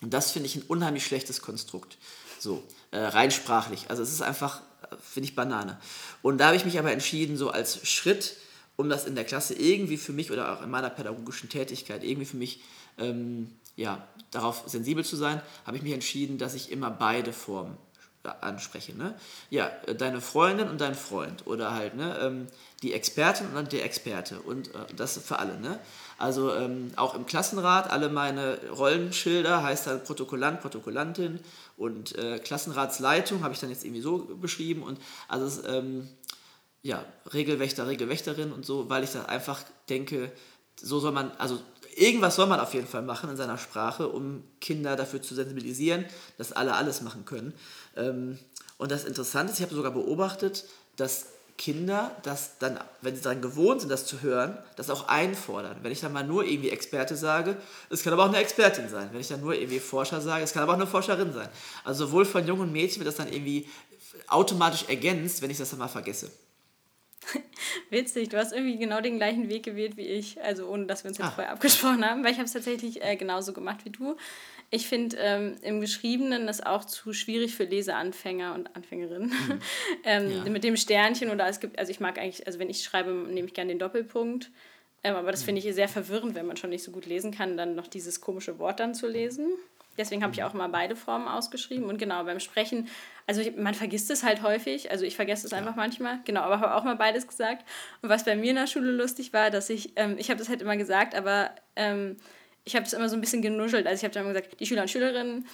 und 0.02 0.14
das 0.14 0.32
finde 0.32 0.48
ich 0.48 0.56
ein 0.56 0.64
unheimlich 0.64 1.06
schlechtes 1.06 1.42
Konstrukt. 1.42 1.98
So, 2.40 2.64
äh, 2.92 2.98
rein 2.98 3.32
sprachlich. 3.32 3.86
Also 3.90 4.04
es 4.04 4.12
ist 4.12 4.22
einfach, 4.22 4.62
äh, 4.82 4.96
finde 5.02 5.30
ich, 5.30 5.36
Banane. 5.36 5.80
Und 6.22 6.40
da 6.40 6.48
habe 6.48 6.58
ich 6.58 6.66
mich 6.66 6.78
aber 6.78 6.92
entschieden, 6.92 7.38
so 7.38 7.50
als 7.50 7.88
Schritt, 7.88 8.36
um 8.78 8.90
das 8.90 9.06
in 9.06 9.16
der 9.16 9.24
Klasse 9.24 9.54
irgendwie 9.54 9.98
für 9.98 10.14
mich 10.14 10.32
oder 10.32 10.54
auch 10.54 10.62
in 10.62 10.70
meiner 10.70 10.90
pädagogischen 10.90 11.50
Tätigkeit 11.50 12.04
irgendwie 12.04 12.26
für 12.26 12.38
mich 12.38 12.62
ähm, 12.98 13.50
ja, 13.76 14.08
darauf 14.32 14.64
sensibel 14.68 15.04
zu 15.04 15.16
sein, 15.16 15.42
habe 15.66 15.78
ich 15.78 15.84
mich 15.84 15.94
entschieden, 15.94 16.38
dass 16.38 16.54
ich 16.54 16.72
immer 16.72 16.90
beide 16.90 17.34
Formen 17.34 17.78
anspreche. 18.42 18.98
Ne? 18.98 19.14
Ja, 19.50 19.70
äh, 19.86 19.96
deine 19.96 20.22
Freundin 20.22 20.70
und 20.70 20.82
dein 20.82 20.96
Freund 20.96 21.46
oder 21.46 21.74
halt 21.74 21.96
ne, 21.96 22.18
ähm, 22.22 22.48
die 22.82 22.94
Expertin 22.94 23.48
und 23.56 23.72
der 23.72 23.86
Experte 23.86 24.40
und 24.40 24.70
äh, 24.70 24.94
das 24.96 25.18
für 25.18 25.40
alle. 25.40 25.60
Ne? 25.60 25.80
Also 26.18 26.54
ähm, 26.56 26.92
auch 26.96 27.16
im 27.16 27.26
Klassenrat, 27.26 27.92
alle 27.92 28.10
meine 28.10 28.58
Rollenschilder 28.70 29.64
heißt 29.64 29.88
dann 29.88 30.04
Protokollant, 30.04 30.62
Protokollantin 30.62 31.40
und 31.78 32.18
äh, 32.18 32.40
Klassenratsleitung 32.40 33.44
habe 33.44 33.54
ich 33.54 33.60
dann 33.60 33.70
jetzt 33.70 33.84
irgendwie 33.84 34.02
so 34.02 34.18
beschrieben 34.42 34.84
und 34.84 35.00
also 35.28 35.68
ähm, 35.68 36.08
ja, 36.86 37.04
Regelwächter, 37.34 37.88
Regelwächterin 37.88 38.52
und 38.52 38.64
so, 38.64 38.92
weil 38.92 39.04
ich 39.04 39.10
da 39.10 39.24
einfach 39.24 39.64
denke, 39.90 40.32
so 40.80 41.00
soll 41.00 41.14
man, 41.14 41.32
also 41.40 41.60
irgendwas 41.96 42.36
soll 42.36 42.46
man 42.46 42.60
auf 42.60 42.76
jeden 42.76 42.86
Fall 42.86 43.02
machen 43.02 43.32
in 43.32 43.38
seiner 43.38 43.58
Sprache, 43.58 44.08
um 44.08 44.44
Kinder 44.62 44.96
dafür 44.96 45.20
zu 45.20 45.34
sensibilisieren, 45.34 46.06
dass 46.38 46.52
alle 46.52 46.76
alles 46.76 47.02
machen 47.02 47.26
können. 47.26 47.54
Ähm, 47.98 48.38
und 48.78 48.92
das 48.92 49.04
Interessante 49.04 49.52
ist, 49.52 49.58
ich 49.58 49.66
habe 49.66 49.74
sogar 49.74 49.94
beobachtet, 49.94 50.66
dass 50.96 51.26
Kinder 51.58 52.16
das 52.22 52.60
dann, 52.60 52.78
wenn 53.02 53.16
sie 53.16 53.24
daran 53.24 53.42
gewohnt 53.42 53.82
sind, 53.82 53.90
das 53.90 54.06
zu 54.06 54.22
hören, 54.22 54.56
das 54.76 54.92
auch 54.92 55.08
einfordern. 55.08 55.78
Wenn 55.82 55.92
ich 55.92 56.02
dann 56.02 56.14
mal 56.14 56.24
nur 56.24 56.46
irgendwie 56.46 56.70
Experte 56.70 57.16
sage, 57.16 57.58
es 57.90 58.04
kann 58.04 58.14
aber 58.14 58.26
auch 58.26 58.30
eine 58.30 58.38
Expertin 58.38 58.90
sein. 58.90 59.10
Wenn 59.12 59.22
ich 59.22 59.28
dann 59.30 59.42
nur 59.42 59.56
irgendwie 59.56 59.80
Forscher 59.80 60.22
sage, 60.22 60.44
es 60.44 60.54
kann 60.54 60.62
aber 60.62 60.74
auch 60.74 60.78
eine 60.78 60.86
Forscherin 60.86 61.34
sein. 61.34 61.50
Also 61.84 62.06
sowohl 62.06 62.26
von 62.26 62.46
jungen 62.46 62.72
Mädchen 62.72 63.00
wird 63.00 63.08
das 63.08 63.16
dann 63.16 63.34
irgendwie 63.34 63.68
automatisch 64.28 64.86
ergänzt, 64.88 65.42
wenn 65.42 65.50
ich 65.50 65.58
das 65.58 65.72
dann 65.72 65.80
mal 65.80 65.88
vergesse. 65.88 66.30
Witzig, 67.90 68.30
du 68.30 68.38
hast 68.38 68.54
irgendwie 68.54 68.78
genau 68.78 69.02
den 69.02 69.18
gleichen 69.18 69.50
Weg 69.50 69.64
gewählt 69.64 69.98
wie 69.98 70.06
ich, 70.06 70.42
also 70.42 70.68
ohne 70.68 70.86
dass 70.86 71.04
wir 71.04 71.10
uns 71.10 71.18
jetzt 71.18 71.28
ah. 71.28 71.32
vorher 71.32 71.54
abgesprochen 71.54 72.06
haben, 72.06 72.24
weil 72.24 72.32
ich 72.32 72.38
habe 72.38 72.46
es 72.46 72.54
tatsächlich 72.54 73.04
äh, 73.04 73.16
genauso 73.16 73.54
gemacht 73.54 73.86
wie 73.86 73.90
du. 73.90 74.16
Ich 74.72 74.88
finde 74.88 75.18
ähm, 75.20 75.56
im 75.62 75.80
Geschriebenen 75.80 76.48
das 76.48 76.66
auch 76.66 76.86
zu 76.86 77.14
schwierig 77.14 77.56
für 77.56 77.66
Leseanfänger 77.66 78.56
und 78.56 78.76
Anfängerinnen. 78.76 79.30
Mhm. 79.30 79.60
ähm, 80.04 80.32
ja. 80.46 80.52
Mit 80.52 80.64
dem 80.64 80.76
Sternchen 80.76 81.30
oder 81.30 81.48
es 81.48 81.60
gibt, 81.60 81.78
also 81.78 81.92
ich 81.92 82.00
mag 82.00 82.18
eigentlich, 82.18 82.46
also 82.48 82.60
wenn 82.60 82.70
ich 82.70 82.84
schreibe, 82.84 83.12
nehme 83.12 83.48
ich 83.48 83.54
gerne 83.54 83.70
den 83.70 83.80
Doppelpunkt. 83.80 84.50
Ähm, 85.04 85.16
aber 85.16 85.32
das 85.32 85.42
mhm. 85.42 85.46
finde 85.46 85.62
ich 85.62 85.76
sehr 85.76 85.88
verwirrend, 85.88 86.36
wenn 86.36 86.48
man 86.48 86.58
schon 86.58 86.72
nicht 86.72 86.84
so 86.84 86.92
gut 86.92 87.06
lesen 87.06 87.32
kann, 87.32 87.58
dann 87.58 87.76
noch 87.76 87.88
dieses 87.88 88.22
komische 88.22 88.58
Wort 88.58 88.80
dann 88.80 88.96
zu 88.96 89.08
lesen. 89.08 89.52
Deswegen 89.98 90.24
habe 90.24 90.34
ich 90.34 90.44
auch 90.44 90.54
immer 90.54 90.70
beide 90.70 90.96
Formen 90.96 91.28
ausgeschrieben. 91.28 91.88
Und 91.88 91.98
genau, 91.98 92.24
beim 92.24 92.40
Sprechen, 92.40 92.88
also 93.28 93.42
man 93.58 93.74
vergisst 93.74 94.12
es 94.12 94.24
halt 94.24 94.42
häufig. 94.42 94.92
Also 94.92 95.06
ich 95.06 95.16
vergesse 95.16 95.46
es 95.46 95.52
ja. 95.52 95.58
einfach 95.58 95.76
manchmal. 95.76 96.20
Genau, 96.26 96.42
aber 96.42 96.60
habe 96.60 96.76
auch 96.76 96.84
mal 96.84 96.96
beides 96.96 97.28
gesagt. 97.28 97.66
Und 98.02 98.10
was 98.10 98.26
bei 98.26 98.36
mir 98.36 98.50
in 98.50 98.58
der 98.58 98.68
Schule 98.68 98.92
lustig 98.92 99.34
war, 99.34 99.50
dass 99.50 99.70
ich, 99.70 99.94
ähm, 99.96 100.16
ich 100.18 100.30
habe 100.30 100.38
das 100.38 100.50
halt 100.50 100.62
immer 100.62 100.78
gesagt, 100.78 101.16
aber 101.16 101.52
ähm, 101.76 102.18
ich 102.66 102.76
habe 102.76 102.84
das 102.84 102.94
immer 102.94 103.10
so 103.10 103.16
ein 103.16 103.22
bisschen 103.22 103.42
genuschelt. 103.42 103.88
Also 103.88 104.00
ich 104.00 104.04
habe 104.04 104.14
dann 104.14 104.24
immer 104.24 104.34
gesagt, 104.34 104.60
die 104.60 104.66
Schüler 104.66 104.82
und 104.82 104.90
Schülerinnen 104.90 105.46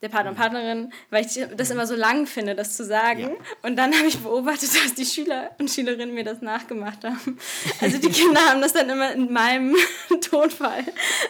der 0.00 0.08
Partner 0.08 0.30
und 0.30 0.36
mhm. 0.36 0.40
Partnerin, 0.40 0.92
weil 1.10 1.26
ich 1.26 1.40
das 1.56 1.70
immer 1.70 1.86
so 1.86 1.96
lang 1.96 2.26
finde, 2.26 2.54
das 2.54 2.76
zu 2.76 2.84
sagen. 2.84 3.20
Ja. 3.20 3.30
Und 3.62 3.76
dann 3.76 3.92
habe 3.96 4.06
ich 4.06 4.18
beobachtet, 4.18 4.70
dass 4.84 4.94
die 4.94 5.04
Schüler 5.04 5.50
und 5.58 5.70
Schülerinnen 5.70 6.14
mir 6.14 6.24
das 6.24 6.40
nachgemacht 6.40 7.04
haben. 7.04 7.38
Also 7.80 7.98
die 7.98 8.10
Kinder 8.10 8.40
haben 8.40 8.60
das 8.60 8.72
dann 8.72 8.88
immer 8.88 9.12
in 9.12 9.32
meinem 9.32 9.76
Tonfall 10.20 10.84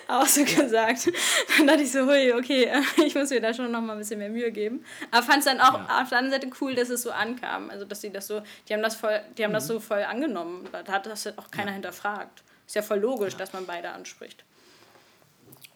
auch 0.06 0.26
so 0.26 0.42
ja. 0.42 0.62
gesagt. 0.62 1.10
Dann 1.56 1.66
dachte 1.66 1.82
ich 1.82 1.92
so, 1.92 2.00
hui, 2.06 2.32
okay, 2.34 2.70
ich 3.04 3.14
muss 3.14 3.30
mir 3.30 3.40
da 3.40 3.54
schon 3.54 3.70
noch 3.70 3.80
mal 3.80 3.92
ein 3.92 3.98
bisschen 3.98 4.18
mehr 4.18 4.30
Mühe 4.30 4.52
geben. 4.52 4.84
Aber 5.10 5.22
fand 5.22 5.38
es 5.38 5.44
dann 5.46 5.60
auch 5.60 5.74
ja. 5.74 6.02
auf 6.02 6.10
der 6.10 6.18
anderen 6.18 6.42
Seite 6.42 6.54
cool, 6.60 6.74
dass 6.74 6.90
es 6.90 7.02
so 7.02 7.10
ankam. 7.10 7.70
Also 7.70 7.86
dass 7.86 8.02
sie 8.02 8.10
das 8.10 8.26
so, 8.26 8.42
die 8.68 8.74
haben 8.74 8.82
das 8.82 8.96
voll, 8.96 9.20
die 9.38 9.44
haben 9.44 9.52
mhm. 9.52 9.54
das 9.54 9.66
so 9.66 9.80
voll 9.80 10.02
angenommen. 10.02 10.68
Da 10.72 10.92
hat 10.92 11.06
das 11.06 11.26
auch 11.38 11.50
keiner 11.50 11.72
hinterfragt. 11.72 12.42
Ist 12.66 12.76
ja 12.76 12.82
voll 12.82 12.98
logisch, 12.98 13.34
dass 13.34 13.54
man 13.54 13.64
beide 13.64 13.90
anspricht. 13.90 14.44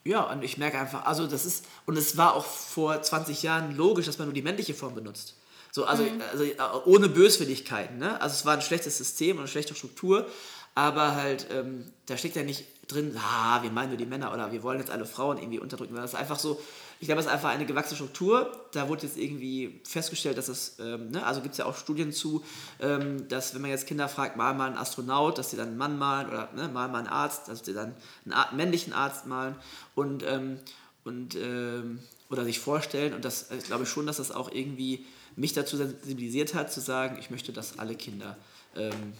Ja, 0.04 0.22
und 0.32 0.42
ich 0.42 0.58
merke 0.58 0.78
einfach, 0.78 1.04
also 1.06 1.26
das 1.26 1.44
ist, 1.44 1.64
und 1.86 1.96
es 1.96 2.16
war 2.16 2.34
auch 2.34 2.44
vor 2.44 3.00
20 3.00 3.42
Jahren 3.42 3.76
logisch, 3.76 4.06
dass 4.06 4.18
man 4.18 4.26
nur 4.26 4.34
die 4.34 4.42
männliche 4.42 4.74
Form 4.74 4.94
benutzt. 4.94 5.36
So, 5.70 5.84
also, 5.84 6.02
mhm. 6.02 6.20
also 6.30 6.44
äh, 6.44 6.56
ohne 6.84 7.08
Böswilligkeiten. 7.08 7.98
Ne? 7.98 8.20
Also 8.20 8.34
es 8.34 8.44
war 8.44 8.54
ein 8.54 8.62
schlechtes 8.62 8.98
System 8.98 9.36
und 9.36 9.42
eine 9.42 9.48
schlechte 9.48 9.74
Struktur, 9.74 10.26
aber 10.74 11.14
halt, 11.14 11.46
ähm, 11.50 11.90
da 12.06 12.16
steckt 12.16 12.36
ja 12.36 12.42
nicht 12.42 12.64
drin, 12.88 13.16
ah, 13.16 13.62
wir 13.62 13.70
meinen 13.70 13.90
nur 13.90 13.96
die 13.96 14.06
Männer 14.06 14.32
oder 14.34 14.52
wir 14.52 14.62
wollen 14.62 14.80
jetzt 14.80 14.90
alle 14.90 15.06
Frauen 15.06 15.38
irgendwie 15.38 15.60
unterdrücken. 15.60 15.94
Das 15.94 16.12
ist 16.12 16.18
einfach 16.18 16.38
so, 16.38 16.60
ich 17.02 17.06
glaube, 17.06 17.18
es 17.18 17.26
ist 17.26 17.32
einfach 17.32 17.48
eine 17.48 17.66
gewachsene 17.66 17.96
Struktur. 17.96 18.52
Da 18.70 18.88
wurde 18.88 19.08
jetzt 19.08 19.18
irgendwie 19.18 19.80
festgestellt, 19.82 20.38
dass 20.38 20.46
es, 20.46 20.76
ähm, 20.78 21.10
ne, 21.10 21.26
also 21.26 21.40
gibt 21.40 21.50
es 21.50 21.58
ja 21.58 21.64
auch 21.64 21.76
Studien 21.76 22.12
zu, 22.12 22.44
ähm, 22.78 23.26
dass 23.26 23.54
wenn 23.54 23.60
man 23.60 23.72
jetzt 23.72 23.88
Kinder 23.88 24.08
fragt, 24.08 24.36
mal 24.36 24.54
mal 24.54 24.68
einen 24.68 24.78
Astronaut, 24.78 25.36
dass 25.36 25.50
sie 25.50 25.56
dann 25.56 25.70
einen 25.70 25.78
Mann 25.78 25.98
malen 25.98 26.28
oder 26.28 26.48
ne, 26.54 26.68
mal 26.68 26.86
mal 26.86 27.00
einen 27.00 27.08
Arzt, 27.08 27.48
dass 27.48 27.64
sie 27.64 27.74
dann 27.74 27.96
einen 28.24 28.34
Ar 28.34 28.52
männlichen 28.54 28.92
Arzt 28.92 29.26
malen 29.26 29.56
und, 29.96 30.22
ähm, 30.22 30.60
und 31.02 31.34
ähm, 31.34 31.98
oder 32.30 32.44
sich 32.44 32.60
vorstellen. 32.60 33.14
Und 33.14 33.24
das 33.24 33.50
ich 33.50 33.64
glaube 33.64 33.84
schon, 33.84 34.06
dass 34.06 34.18
das 34.18 34.30
auch 34.30 34.52
irgendwie 34.52 35.04
mich 35.34 35.54
dazu 35.54 35.76
sensibilisiert 35.76 36.54
hat, 36.54 36.72
zu 36.72 36.80
sagen, 36.80 37.16
ich 37.18 37.30
möchte, 37.30 37.52
dass 37.52 37.80
alle 37.80 37.96
Kinder 37.96 38.36
ähm, 38.76 39.14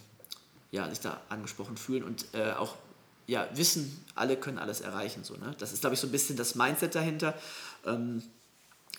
ja, 0.71 0.89
sich 0.89 1.01
da 1.01 1.21
angesprochen 1.29 1.77
fühlen 1.77 2.05
und 2.05 2.27
äh, 2.33 2.53
auch 2.53 2.77
ja, 3.27 3.49
wissen, 3.55 4.05
alle 4.15 4.37
können 4.37 4.59
alles 4.59 4.81
erreichen. 4.81 5.25
So, 5.25 5.35
ne? 5.35 5.55
Das 5.59 5.73
ist, 5.73 5.81
glaube 5.81 5.95
ich, 5.95 6.01
so 6.01 6.07
ein 6.07 6.13
bisschen 6.13 6.37
das 6.37 6.55
Mindset 6.55 6.95
dahinter. 6.95 7.35
Ähm, 7.87 8.23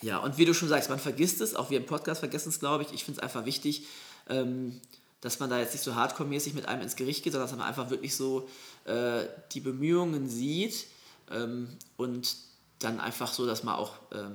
ja, 0.02 0.18
und 0.18 0.38
wie 0.38 0.46
du 0.46 0.54
schon 0.54 0.68
sagst, 0.70 0.90
man 0.90 1.00
vergisst 1.00 1.40
es, 1.42 1.56
auch 1.56 1.70
wir 1.70 1.78
im 1.78 1.86
Podcast 1.86 2.20
vergessen 2.20 2.50
es, 2.50 2.60
glaube 2.60 2.84
ich. 2.84 2.92
Ich 2.94 3.06
finde 3.06 3.20
es 3.20 3.24
einfach 3.24 3.46
wichtig, 3.46 3.88
ähm, 4.30 4.80
dass 5.22 5.40
man 5.40 5.50
da 5.50 5.60
jetzt 5.60 5.74
nicht 5.74 5.84
so 5.84 5.96
hardcore-mäßig 5.96 6.54
mit 6.54 6.68
einem 6.68 6.82
ins 6.82 6.98
Gericht 6.98 7.24
geht, 7.24 7.32
sondern 7.32 7.50
dass 7.50 7.58
man 7.58 7.66
einfach 7.66 7.90
wirklich 7.90 8.16
so 8.16 8.50
äh, 8.86 9.24
die 9.54 9.62
Bemühungen 9.62 10.28
sieht 10.28 10.88
ähm, 11.32 11.70
und 11.96 12.36
dann 12.80 13.00
einfach 13.00 13.32
so, 13.32 13.46
dass 13.46 13.64
man 13.64 13.76
auch 13.76 13.94
äh, 14.12 14.30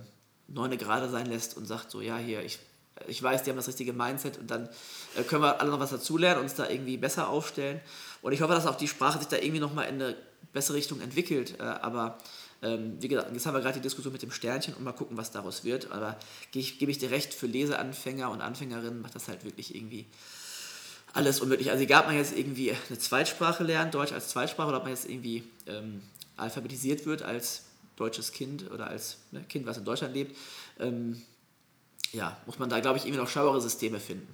neune 0.48 0.78
gerade 0.78 1.10
sein 1.10 1.26
lässt 1.26 1.56
und 1.58 1.66
sagt 1.66 1.90
so, 1.90 2.00
ja, 2.00 2.16
hier, 2.16 2.42
ich, 2.42 2.58
ich 3.06 3.22
weiß, 3.22 3.42
die 3.42 3.50
haben 3.50 3.58
das 3.58 3.68
richtige 3.68 3.92
Mindset 3.92 4.38
und 4.38 4.50
dann 4.50 4.70
äh, 5.14 5.22
können 5.22 5.42
wir 5.42 5.60
alle 5.60 5.70
noch 5.70 5.80
was 5.80 5.90
dazulernen, 5.90 6.40
uns 6.40 6.54
da 6.54 6.68
irgendwie 6.68 6.96
besser 6.96 7.28
aufstellen. 7.28 7.80
Und 8.22 8.32
ich 8.32 8.40
hoffe, 8.40 8.54
dass 8.54 8.66
auch 8.66 8.76
die 8.76 8.88
Sprache 8.88 9.18
sich 9.18 9.28
da 9.28 9.36
irgendwie 9.36 9.60
nochmal 9.60 9.88
in 9.88 9.96
eine 9.96 10.16
bessere 10.54 10.78
Richtung 10.78 11.02
entwickelt. 11.02 11.60
Äh, 11.60 11.64
aber 11.64 12.16
ähm, 12.62 12.96
wie 13.00 13.08
gesagt, 13.08 13.32
jetzt 13.32 13.46
haben 13.46 13.54
wir 13.54 13.60
gerade 13.60 13.74
die 13.74 13.82
Diskussion 13.82 14.12
mit 14.12 14.22
dem 14.22 14.32
Sternchen 14.32 14.74
und 14.74 14.82
mal 14.82 14.92
gucken, 14.92 15.16
was 15.16 15.30
daraus 15.30 15.64
wird. 15.64 15.92
Aber 15.92 16.18
gebe 16.50 16.90
ich, 16.90 16.98
dir 16.98 17.10
recht, 17.10 17.32
für 17.32 17.46
Leseanfänger 17.46 18.30
und 18.30 18.40
Anfängerinnen 18.40 19.00
macht 19.00 19.14
das 19.14 19.28
halt 19.28 19.44
wirklich 19.44 19.74
irgendwie 19.74 20.06
alles 21.12 21.40
unmöglich. 21.40 21.70
Also 21.70 21.84
egal, 21.84 22.02
ob 22.02 22.06
man 22.08 22.16
jetzt 22.16 22.36
irgendwie 22.36 22.72
eine 22.88 22.98
Zweitsprache 22.98 23.62
lernt, 23.62 23.94
Deutsch 23.94 24.12
als 24.12 24.28
Zweitsprache, 24.28 24.68
oder 24.68 24.78
ob 24.78 24.84
man 24.84 24.92
jetzt 24.92 25.08
irgendwie 25.08 25.44
ähm, 25.66 26.02
alphabetisiert 26.36 27.06
wird 27.06 27.22
als 27.22 27.64
deutsches 27.96 28.32
Kind 28.32 28.70
oder 28.70 28.88
als 28.88 29.18
ne, 29.30 29.42
Kind, 29.48 29.66
was 29.66 29.78
in 29.78 29.84
Deutschland 29.84 30.14
lebt, 30.14 30.36
ähm, 30.80 31.22
ja, 32.12 32.36
muss 32.46 32.58
man 32.58 32.68
da, 32.68 32.80
glaube 32.80 32.98
ich, 32.98 33.04
irgendwie 33.04 33.20
noch 33.20 33.28
schauere 33.28 33.60
Systeme 33.60 34.00
finden. 34.00 34.32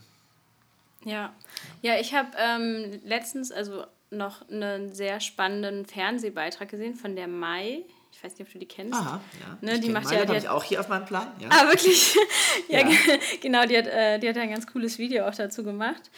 Ja, 1.04 1.34
ja, 1.82 1.98
ich 1.98 2.14
habe 2.14 2.30
ähm, 2.38 3.00
letztens 3.04 3.52
also 3.52 3.84
noch 4.10 4.48
einen 4.48 4.94
sehr 4.94 5.20
spannenden 5.20 5.84
Fernsehbeitrag 5.84 6.68
gesehen 6.68 6.94
von 6.94 7.16
der 7.16 7.28
Mai 7.28 7.84
ich 8.14 8.22
weiß 8.22 8.38
nicht, 8.38 8.46
ob 8.46 8.52
du 8.52 8.58
die 8.58 8.66
kennst. 8.66 8.94
Aha, 8.94 9.20
ja. 9.40 9.58
Ne, 9.60 9.80
die 9.80 9.90
macht 9.90 10.10
ja, 10.12 10.24
die 10.24 10.36
hat, 10.36 10.46
auch 10.46 10.62
hier 10.62 10.78
auf 10.78 10.88
meinem 10.88 11.04
Plan. 11.04 11.26
Ja. 11.40 11.48
Ah, 11.50 11.66
wirklich? 11.68 12.16
ja, 12.68 12.80
ja. 12.80 12.88
genau, 13.42 13.66
die 13.66 13.76
hat, 13.76 13.86
äh, 13.86 14.18
die 14.18 14.28
hat 14.28 14.36
ein 14.36 14.50
ganz 14.50 14.66
cooles 14.66 14.98
Video 14.98 15.26
auch 15.26 15.34
dazu 15.34 15.64
gemacht. 15.64 16.10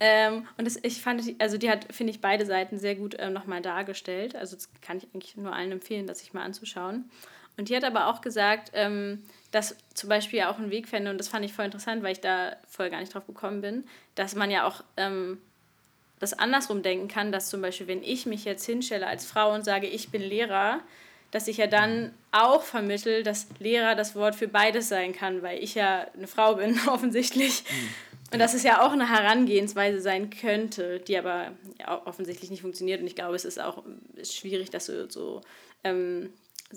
Ähm, 0.00 0.46
und 0.56 0.66
das, 0.66 0.78
ich 0.82 1.00
fand, 1.00 1.22
also 1.38 1.58
die 1.58 1.70
hat, 1.70 1.92
finde 1.92 2.12
ich, 2.12 2.20
beide 2.20 2.46
Seiten 2.46 2.78
sehr 2.78 2.94
gut 2.94 3.16
ähm, 3.18 3.32
nochmal 3.32 3.60
dargestellt. 3.60 4.34
Also 4.34 4.56
das 4.56 4.68
kann 4.80 4.96
ich 4.98 5.08
eigentlich 5.12 5.36
nur 5.36 5.52
allen 5.52 5.72
empfehlen, 5.72 6.06
das 6.06 6.20
sich 6.20 6.32
mal 6.32 6.42
anzuschauen. 6.42 7.10
Und 7.58 7.68
die 7.68 7.76
hat 7.76 7.84
aber 7.84 8.08
auch 8.08 8.20
gesagt, 8.20 8.70
ähm, 8.74 9.22
dass 9.50 9.76
zum 9.94 10.08
Beispiel 10.08 10.40
ja 10.40 10.50
auch 10.50 10.58
ein 10.58 10.70
Weg 10.70 10.88
fände, 10.88 11.10
und 11.10 11.18
das 11.18 11.28
fand 11.28 11.44
ich 11.44 11.52
voll 11.52 11.64
interessant, 11.66 12.02
weil 12.02 12.12
ich 12.12 12.20
da 12.20 12.56
vorher 12.68 12.90
gar 12.90 13.00
nicht 13.00 13.14
drauf 13.14 13.26
gekommen 13.26 13.60
bin, 13.60 13.84
dass 14.14 14.34
man 14.34 14.50
ja 14.50 14.66
auch 14.66 14.84
ähm, 14.96 15.38
das 16.18 16.34
andersrum 16.34 16.82
denken 16.82 17.08
kann, 17.08 17.32
dass 17.32 17.48
zum 17.48 17.62
Beispiel, 17.62 17.86
wenn 17.86 18.02
ich 18.02 18.26
mich 18.26 18.44
jetzt 18.44 18.64
hinstelle 18.64 19.06
als 19.06 19.26
Frau 19.26 19.54
und 19.54 19.64
sage, 19.64 19.86
ich 19.86 20.10
bin 20.10 20.22
Lehrer, 20.22 20.80
dass 21.30 21.48
ich 21.48 21.56
ja 21.56 21.66
dann 21.66 22.14
auch 22.32 22.62
vermittel, 22.62 23.22
dass 23.22 23.46
Lehrer 23.58 23.94
das 23.94 24.14
Wort 24.14 24.34
für 24.34 24.48
beides 24.48 24.88
sein 24.88 25.12
kann, 25.12 25.42
weil 25.42 25.62
ich 25.62 25.74
ja 25.74 26.06
eine 26.16 26.26
Frau 26.26 26.54
bin, 26.54 26.78
offensichtlich. 26.88 27.64
Mhm. 27.64 27.88
Und 28.32 28.40
dass 28.40 28.54
es 28.54 28.64
ja 28.64 28.84
auch 28.84 28.92
eine 28.92 29.08
Herangehensweise 29.08 30.00
sein 30.00 30.30
könnte, 30.30 30.98
die 30.98 31.16
aber 31.16 31.52
ja, 31.78 32.04
offensichtlich 32.06 32.50
nicht 32.50 32.62
funktioniert. 32.62 33.00
Und 33.00 33.06
ich 33.06 33.14
glaube, 33.14 33.36
es 33.36 33.44
ist 33.44 33.60
auch 33.60 33.84
ist 34.16 34.34
schwierig, 34.34 34.70
das 34.70 34.86
so, 34.86 35.08
so 35.08 35.40
ähm, 35.84 36.32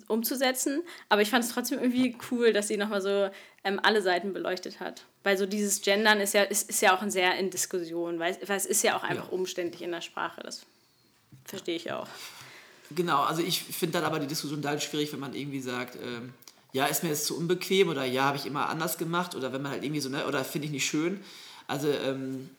umzusetzen. 0.07 0.83
Aber 1.09 1.21
ich 1.21 1.31
fand 1.31 1.43
es 1.43 1.51
trotzdem 1.51 1.79
irgendwie 1.79 2.15
cool, 2.29 2.53
dass 2.53 2.67
sie 2.67 2.77
nochmal 2.77 3.01
so 3.01 3.29
ähm, 3.63 3.79
alle 3.81 4.01
Seiten 4.01 4.31
beleuchtet 4.31 4.79
hat. 4.79 5.05
Weil 5.23 5.38
so 5.38 5.47
dieses 5.47 5.81
Gendern 5.81 6.21
ist 6.21 6.33
ja, 6.33 6.43
ist, 6.43 6.69
ist 6.69 6.81
ja 6.81 6.95
auch 6.95 7.01
ein 7.01 7.12
sehr 7.12 7.35
in 7.38 7.49
Diskussion, 7.49 8.19
weil, 8.19 8.38
weil 8.45 8.57
es 8.57 8.67
ist 8.67 8.83
ja 8.83 8.95
auch 8.95 9.03
einfach 9.03 9.27
ja. 9.27 9.33
umständlich 9.33 9.81
in 9.81 9.91
der 9.91 10.01
Sprache. 10.01 10.41
Das 10.43 10.65
verstehe 11.45 11.75
ich 11.75 11.91
auch. 11.91 12.07
Genau, 12.91 13.21
also 13.21 13.41
ich 13.41 13.62
finde 13.62 13.99
dann 13.99 14.06
aber 14.06 14.19
die 14.19 14.28
Diskussion 14.28 14.62
da 14.62 14.80
schwierig, 14.80 15.13
wenn 15.13 15.19
man 15.19 15.36
irgendwie 15.36 15.62
sagt, 15.62 15.95
ähm, 15.95 16.34
ja, 16.71 16.86
ist 16.86 17.04
mir 17.04 17.10
jetzt 17.10 17.25
zu 17.25 17.38
unbequem 17.38 17.89
oder 17.89 18.04
ja, 18.04 18.23
habe 18.23 18.38
ich 18.38 18.45
immer 18.45 18.69
anders 18.69 18.97
gemacht 18.97 19.36
oder 19.36 19.54
wenn 19.54 19.62
man 19.62 19.71
halt 19.71 19.84
irgendwie 19.84 20.02
so, 20.02 20.10
ne, 20.10 20.25
oder 20.28 20.43
finde 20.43 20.65
ich 20.65 20.71
nicht 20.71 20.86
schön. 20.86 21.19
Also 21.67 21.88
ähm, 21.89 22.49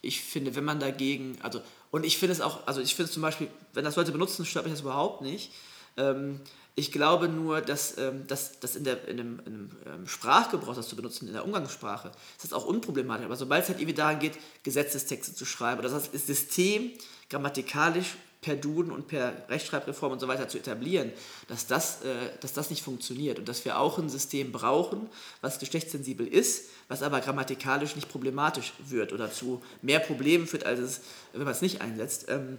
ich 0.00 0.22
finde, 0.22 0.54
wenn 0.54 0.64
man 0.64 0.80
dagegen, 0.80 1.38
also, 1.42 1.60
und 1.90 2.04
ich 2.04 2.18
finde 2.18 2.32
es 2.32 2.40
auch, 2.40 2.66
also 2.66 2.80
ich 2.80 2.94
finde 2.94 3.08
es 3.08 3.12
zum 3.12 3.22
Beispiel, 3.22 3.48
wenn 3.74 3.84
das 3.84 3.96
Leute 3.96 4.12
benutzen, 4.12 4.46
stört 4.46 4.64
mich 4.64 4.72
das 4.72 4.82
überhaupt 4.82 5.22
nicht. 5.22 5.52
Ähm, 5.96 6.40
ich 6.76 6.92
glaube 6.92 7.28
nur, 7.28 7.60
dass, 7.60 7.98
ähm, 7.98 8.26
dass, 8.28 8.60
dass 8.60 8.76
in, 8.76 8.84
der, 8.84 9.06
in 9.08 9.20
einem, 9.20 9.40
in 9.40 9.46
einem 9.46 9.70
ähm, 9.86 10.06
Sprachgebrauch, 10.06 10.74
das 10.74 10.88
zu 10.88 10.96
benutzen, 10.96 11.26
in 11.26 11.34
der 11.34 11.44
Umgangssprache, 11.44 12.12
ist 12.36 12.44
das 12.44 12.52
auch 12.52 12.64
unproblematisch. 12.64 13.26
Aber 13.26 13.36
sobald 13.36 13.64
es 13.64 13.68
halt 13.68 13.80
irgendwie 13.80 13.96
daran 13.96 14.20
geht, 14.20 14.38
Gesetzestexte 14.62 15.34
zu 15.34 15.44
schreiben, 15.44 15.80
oder 15.80 15.90
das 15.90 16.06
System 16.12 16.92
grammatikalisch 17.28 18.14
per 18.40 18.56
Duden 18.56 18.90
und 18.90 19.06
per 19.06 19.48
Rechtschreibreform 19.48 20.12
und 20.12 20.20
so 20.20 20.28
weiter 20.28 20.48
zu 20.48 20.58
etablieren, 20.58 21.12
dass 21.48 21.66
das, 21.66 22.02
äh, 22.02 22.30
dass 22.40 22.54
das 22.54 22.70
nicht 22.70 22.82
funktioniert 22.82 23.38
und 23.38 23.48
dass 23.48 23.64
wir 23.64 23.78
auch 23.78 23.98
ein 23.98 24.08
System 24.08 24.50
brauchen, 24.50 25.08
was 25.42 25.58
geschlechtssensibel 25.58 26.26
ist, 26.26 26.66
was 26.88 27.02
aber 27.02 27.20
grammatikalisch 27.20 27.96
nicht 27.96 28.08
problematisch 28.08 28.72
wird 28.78 29.12
oder 29.12 29.30
zu 29.30 29.62
mehr 29.82 30.00
Problemen 30.00 30.46
führt, 30.46 30.64
als 30.64 30.80
es, 30.80 31.00
wenn 31.32 31.44
man 31.44 31.52
es 31.52 31.60
nicht 31.60 31.82
einsetzt. 31.82 32.26
Ähm, 32.28 32.56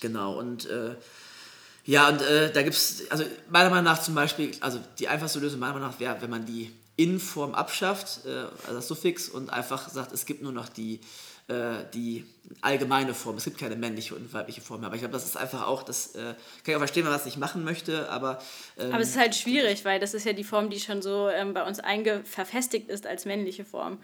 genau, 0.00 0.38
und 0.38 0.66
äh, 0.66 0.96
ja, 1.86 2.08
und 2.08 2.20
äh, 2.20 2.52
da 2.52 2.62
gibt 2.62 2.76
es, 2.76 3.10
also 3.10 3.24
meiner 3.48 3.70
Meinung 3.70 3.84
nach 3.84 4.02
zum 4.02 4.14
Beispiel, 4.14 4.52
also 4.60 4.80
die 4.98 5.08
einfachste 5.08 5.38
Lösung 5.38 5.60
meiner 5.60 5.74
Meinung 5.74 5.88
nach 5.88 5.98
wäre, 5.98 6.20
wenn 6.20 6.30
man 6.30 6.44
die 6.44 6.72
In-Form 6.96 7.54
abschafft, 7.54 8.26
äh, 8.26 8.28
also 8.64 8.74
das 8.74 8.86
Suffix, 8.86 9.30
und 9.30 9.50
einfach 9.50 9.88
sagt, 9.88 10.12
es 10.12 10.26
gibt 10.26 10.42
nur 10.42 10.52
noch 10.52 10.68
die, 10.68 11.00
äh, 11.50 11.84
die 11.92 12.24
allgemeine 12.60 13.12
Form. 13.12 13.36
Es 13.36 13.44
gibt 13.44 13.58
keine 13.58 13.76
männliche 13.76 14.14
und 14.14 14.32
weibliche 14.32 14.60
Form 14.60 14.80
mehr. 14.80 14.86
Aber 14.86 14.96
ich 14.96 15.02
glaube, 15.02 15.12
das 15.12 15.24
ist 15.24 15.36
einfach 15.36 15.66
auch, 15.66 15.82
das 15.82 16.14
äh, 16.14 16.18
kann 16.18 16.36
ich 16.66 16.74
auch 16.74 16.78
verstehen, 16.78 17.04
wenn 17.04 17.10
man 17.10 17.18
das 17.18 17.26
nicht 17.26 17.38
machen 17.38 17.64
möchte, 17.64 18.08
aber. 18.08 18.38
Ähm, 18.78 18.92
aber 18.92 19.02
es 19.02 19.10
ist 19.10 19.18
halt 19.18 19.34
schwierig, 19.34 19.84
weil 19.84 19.98
das 19.98 20.14
ist 20.14 20.24
ja 20.24 20.32
die 20.32 20.44
Form, 20.44 20.70
die 20.70 20.78
schon 20.80 21.02
so 21.02 21.28
ähm, 21.28 21.52
bei 21.54 21.66
uns 21.66 21.80
verfestigt 22.24 22.88
ist 22.88 23.06
als 23.06 23.24
männliche 23.24 23.64
Form. 23.64 23.98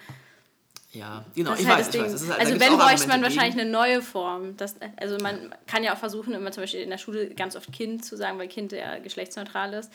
Ja, 0.93 1.25
genau, 1.35 1.55
ich, 1.55 1.67
halt 1.67 1.87
weiß, 1.87 1.95
ich 1.95 2.01
weiß. 2.01 2.29
Halt, 2.31 2.41
also 2.41 2.61
wenn 2.61 2.77
bräuchte 2.77 3.09
man 3.09 3.23
wahrscheinlich 3.23 3.61
eine 3.61 3.71
neue 3.71 4.01
Form. 4.01 4.57
Das, 4.57 4.77
also 4.97 5.19
man 5.19 5.55
kann 5.67 5.85
ja 5.85 5.93
auch 5.95 5.99
versuchen, 5.99 6.33
immer 6.33 6.53
zum 6.53 6.63
Beispiel 6.63 6.81
in 6.81 6.91
der 6.91 6.99
Schule 6.99 7.29
ganz 7.35 7.55
oft 7.55 7.73
Kind 7.73 8.05
zu 8.05 8.17
sagen, 8.17 8.39
weil 8.39 8.49
Kind 8.49 8.73
ja 8.73 8.99
geschlechtsneutral 8.99 9.75
ist. 9.75 9.93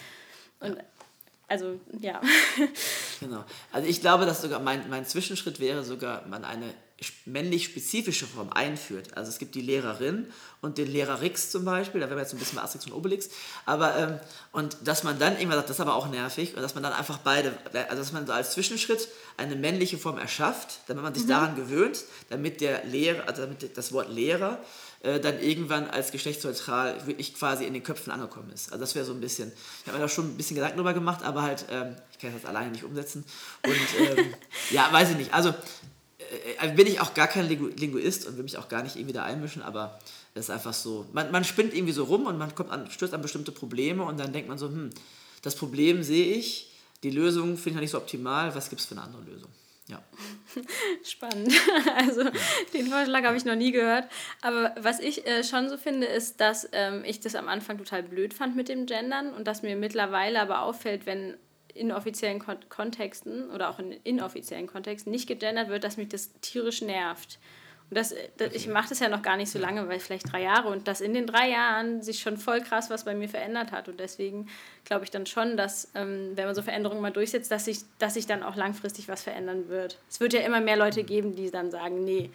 Und 0.60 0.76
ja. 0.76 0.84
also, 1.48 1.80
ja. 2.00 2.22
Genau. 3.20 3.44
Also 3.72 3.88
ich 3.88 4.02
glaube, 4.02 4.26
dass 4.26 4.42
sogar 4.42 4.60
mein, 4.60 4.90
mein 4.90 5.06
Zwischenschritt 5.06 5.60
wäre 5.60 5.84
sogar, 5.84 6.26
man 6.28 6.46
eine 6.46 6.72
männlich 7.26 7.66
spezifische 7.66 8.28
Form 8.28 8.50
einführt. 8.52 9.18
Also 9.18 9.30
es 9.30 9.40
gibt 9.40 9.56
die 9.56 9.62
Lehrerin 9.62 10.28
und 10.62 10.78
den 10.78 10.88
Lehrer 10.88 11.22
Rix 11.22 11.50
zum 11.50 11.66
Beispiel, 11.66 12.00
da 12.00 12.08
wären 12.08 12.18
wir 12.18 12.24
jetzt 12.24 12.34
ein 12.34 12.40
bisschen 12.40 12.58
bei 12.58 12.64
Asterix 12.64 12.86
und 12.86 12.94
Obelix, 12.94 13.30
aber 13.66 13.98
ähm, 13.98 14.20
und 14.52 14.78
dass 14.84 15.04
man 15.04 15.18
dann 15.18 15.34
irgendwann 15.34 15.58
sagt, 15.58 15.70
das 15.70 15.78
ist 15.78 15.82
aber 15.82 15.96
auch 15.96 16.10
nervig 16.10 16.56
und 16.56 16.62
dass 16.62 16.76
man 16.76 16.84
dann 16.84 16.94
einfach 16.94 17.18
beide, 17.20 17.58
also 17.90 17.98
dass 17.98 18.12
man 18.12 18.28
so 18.28 18.34
als 18.34 18.52
Zwischenschritt 18.52 19.08
eine 19.38 19.56
männliche 19.56 19.98
Form 19.98 20.20
erschafft, 20.20 20.82
damit 20.88 21.04
man 21.04 21.14
sich 21.14 21.24
mhm. 21.24 21.30
daran 21.30 21.56
gewöhnt, 21.56 22.04
damit 22.30 22.62
der 22.62 22.86
Lehrer, 22.86 23.28
also 23.28 23.42
damit 23.42 23.76
das 23.76 23.92
Wort 23.94 24.10
Lehrer 24.10 24.60
äh, 25.02 25.20
dann 25.20 25.40
irgendwann 25.40 25.90
als 25.90 26.12
geschlechtsneutral 26.12 27.08
wirklich 27.08 27.34
quasi 27.34 27.66
in 27.66 27.74
den 27.74 27.82
Köpfen 27.82 28.12
angekommen 28.14 28.52
ist. 28.52 28.72
Also 28.72 28.82
das 28.82 28.94
wäre 28.94 29.06
so 29.06 29.14
ein 29.14 29.20
bisschen, 29.20 29.52
ich 29.82 29.88
habe 29.88 29.98
mir 29.98 30.04
da 30.04 30.08
schon 30.08 30.26
ein 30.26 30.38
bisschen 30.38 30.56
Gedanken 30.56 30.78
drüber 30.78 30.94
gemacht, 30.94 31.24
aber 31.24 31.42
halt, 31.42 31.66
ähm, 31.72 31.96
ich 32.12 32.20
kann 32.20 32.32
das 32.34 32.46
alleine 32.46 32.70
nicht 32.70 32.84
umsetzen 32.84 33.26
und 33.66 34.18
ähm, 34.18 34.36
ja, 34.70 34.88
weiß 34.92 35.10
ich 35.10 35.18
nicht, 35.18 35.34
also 35.34 35.56
bin 36.76 36.88
ich 36.88 37.00
auch 37.00 37.14
gar 37.14 37.28
kein 37.28 37.48
Linguist 37.48 38.28
und 38.28 38.38
will 38.38 38.44
mich 38.44 38.58
auch 38.58 38.70
gar 38.70 38.84
nicht 38.84 38.96
irgendwie 38.96 39.14
da 39.14 39.24
einmischen, 39.24 39.62
aber 39.62 40.00
es 40.34 40.46
ist 40.46 40.50
einfach 40.50 40.74
so, 40.74 41.06
man, 41.14 41.32
man 41.32 41.44
spinnt 41.44 41.74
irgendwie 41.74 41.94
so 41.94 42.06
rum 42.06 42.26
und 42.26 42.38
man 42.38 42.56
kommt 42.56 42.72
an, 42.72 42.90
stößt 42.90 43.14
an 43.14 43.22
bestimmte 43.22 43.52
Probleme 43.52 44.04
und 44.04 44.20
dann 44.20 44.32
denkt 44.34 44.50
man 44.50 44.58
so, 44.58 44.68
hm, 44.68 44.90
das 45.42 45.56
Problem 45.56 46.04
sehe 46.04 46.34
ich, 46.34 46.72
die 47.04 47.10
Lösung 47.10 47.58
finde 47.58 47.70
ich 47.70 47.76
noch 47.76 47.82
nicht 47.82 47.92
so 47.92 47.98
optimal, 47.98 48.56
was 48.56 48.70
gibt 48.70 48.82
es 48.82 48.88
für 48.88 48.96
eine 48.96 49.04
andere 49.04 49.24
Lösung? 49.24 49.50
Ja. 49.88 50.02
Spannend. 51.04 51.54
Also 51.96 52.24
den 52.74 52.88
Vorschlag 52.88 53.24
habe 53.24 53.36
ich 53.36 53.46
noch 53.46 53.56
nie 53.56 53.72
gehört. 53.72 54.06
Aber 54.42 54.74
was 54.80 55.00
ich 55.00 55.28
äh, 55.28 55.44
schon 55.44 55.70
so 55.70 55.78
finde, 55.78 56.08
ist, 56.08 56.40
dass 56.40 56.68
ähm, 56.72 57.04
ich 57.06 57.20
das 57.20 57.36
am 57.36 57.50
Anfang 57.50 57.78
total 57.78 58.04
blöd 58.04 58.34
fand 58.34 58.56
mit 58.56 58.70
dem 58.70 58.86
Gendern 58.86 59.34
und 59.34 59.46
dass 59.48 59.62
mir 59.62 59.76
mittlerweile 59.76 60.40
aber 60.40 60.62
auffällt, 60.62 61.06
wenn 61.06 61.38
in 61.76 61.92
offiziellen 61.92 62.40
Kon 62.40 62.58
Kontexten 62.70 63.50
oder 63.52 63.70
auch 63.70 63.80
in 63.80 63.92
inoffiziellen 64.04 64.68
Kontexten 64.68 65.12
nicht 65.12 65.28
gegendert 65.28 65.70
wird, 65.70 65.84
dass 65.84 65.98
mich 65.98 66.10
das 66.10 66.32
tierisch 66.42 66.82
nervt. 66.82 67.40
Und 67.90 67.98
das, 67.98 68.16
das 68.38 68.54
ich 68.54 68.70
mache 68.70 68.88
das 68.88 69.00
ja 69.00 69.10
noch 69.10 69.22
gar 69.22 69.36
nicht 69.36 69.52
so 69.52 69.60
lange, 69.60 69.88
weil 69.90 70.00
vielleicht 70.00 70.32
drei 70.32 70.44
Jahre 70.44 70.70
und 70.70 70.88
dass 70.88 71.02
in 71.02 71.14
den 71.14 71.28
drei 71.28 71.50
Jahren 71.50 72.02
sich 72.02 72.22
schon 72.22 72.38
voll 72.38 72.62
krass 72.62 72.90
was 72.90 73.04
bei 73.04 73.14
mir 73.14 73.28
verändert 73.28 73.74
hat. 73.74 73.90
Und 73.90 74.00
deswegen 74.00 74.48
glaube 74.86 75.04
ich 75.04 75.12
dann 75.12 75.26
schon, 75.26 75.58
dass, 75.58 75.92
ähm, 75.94 76.32
wenn 76.36 76.46
man 76.46 76.56
so 76.56 76.62
Veränderungen 76.62 77.02
mal 77.02 77.12
durchsetzt, 77.12 77.52
dass 77.52 77.66
sich, 77.66 77.80
dass 78.00 78.14
sich 78.14 78.26
dann 78.28 78.44
auch 78.44 78.56
langfristig 78.56 79.10
was 79.10 79.24
verändern 79.24 79.68
wird. 79.68 79.98
Es 80.10 80.22
wird 80.22 80.32
ja 80.32 80.40
immer 80.40 80.62
mehr 80.62 80.78
Leute 80.78 81.04
geben, 81.04 81.36
die 81.36 81.52
dann 81.52 81.70
sagen, 81.70 82.06
nee, 82.06 82.30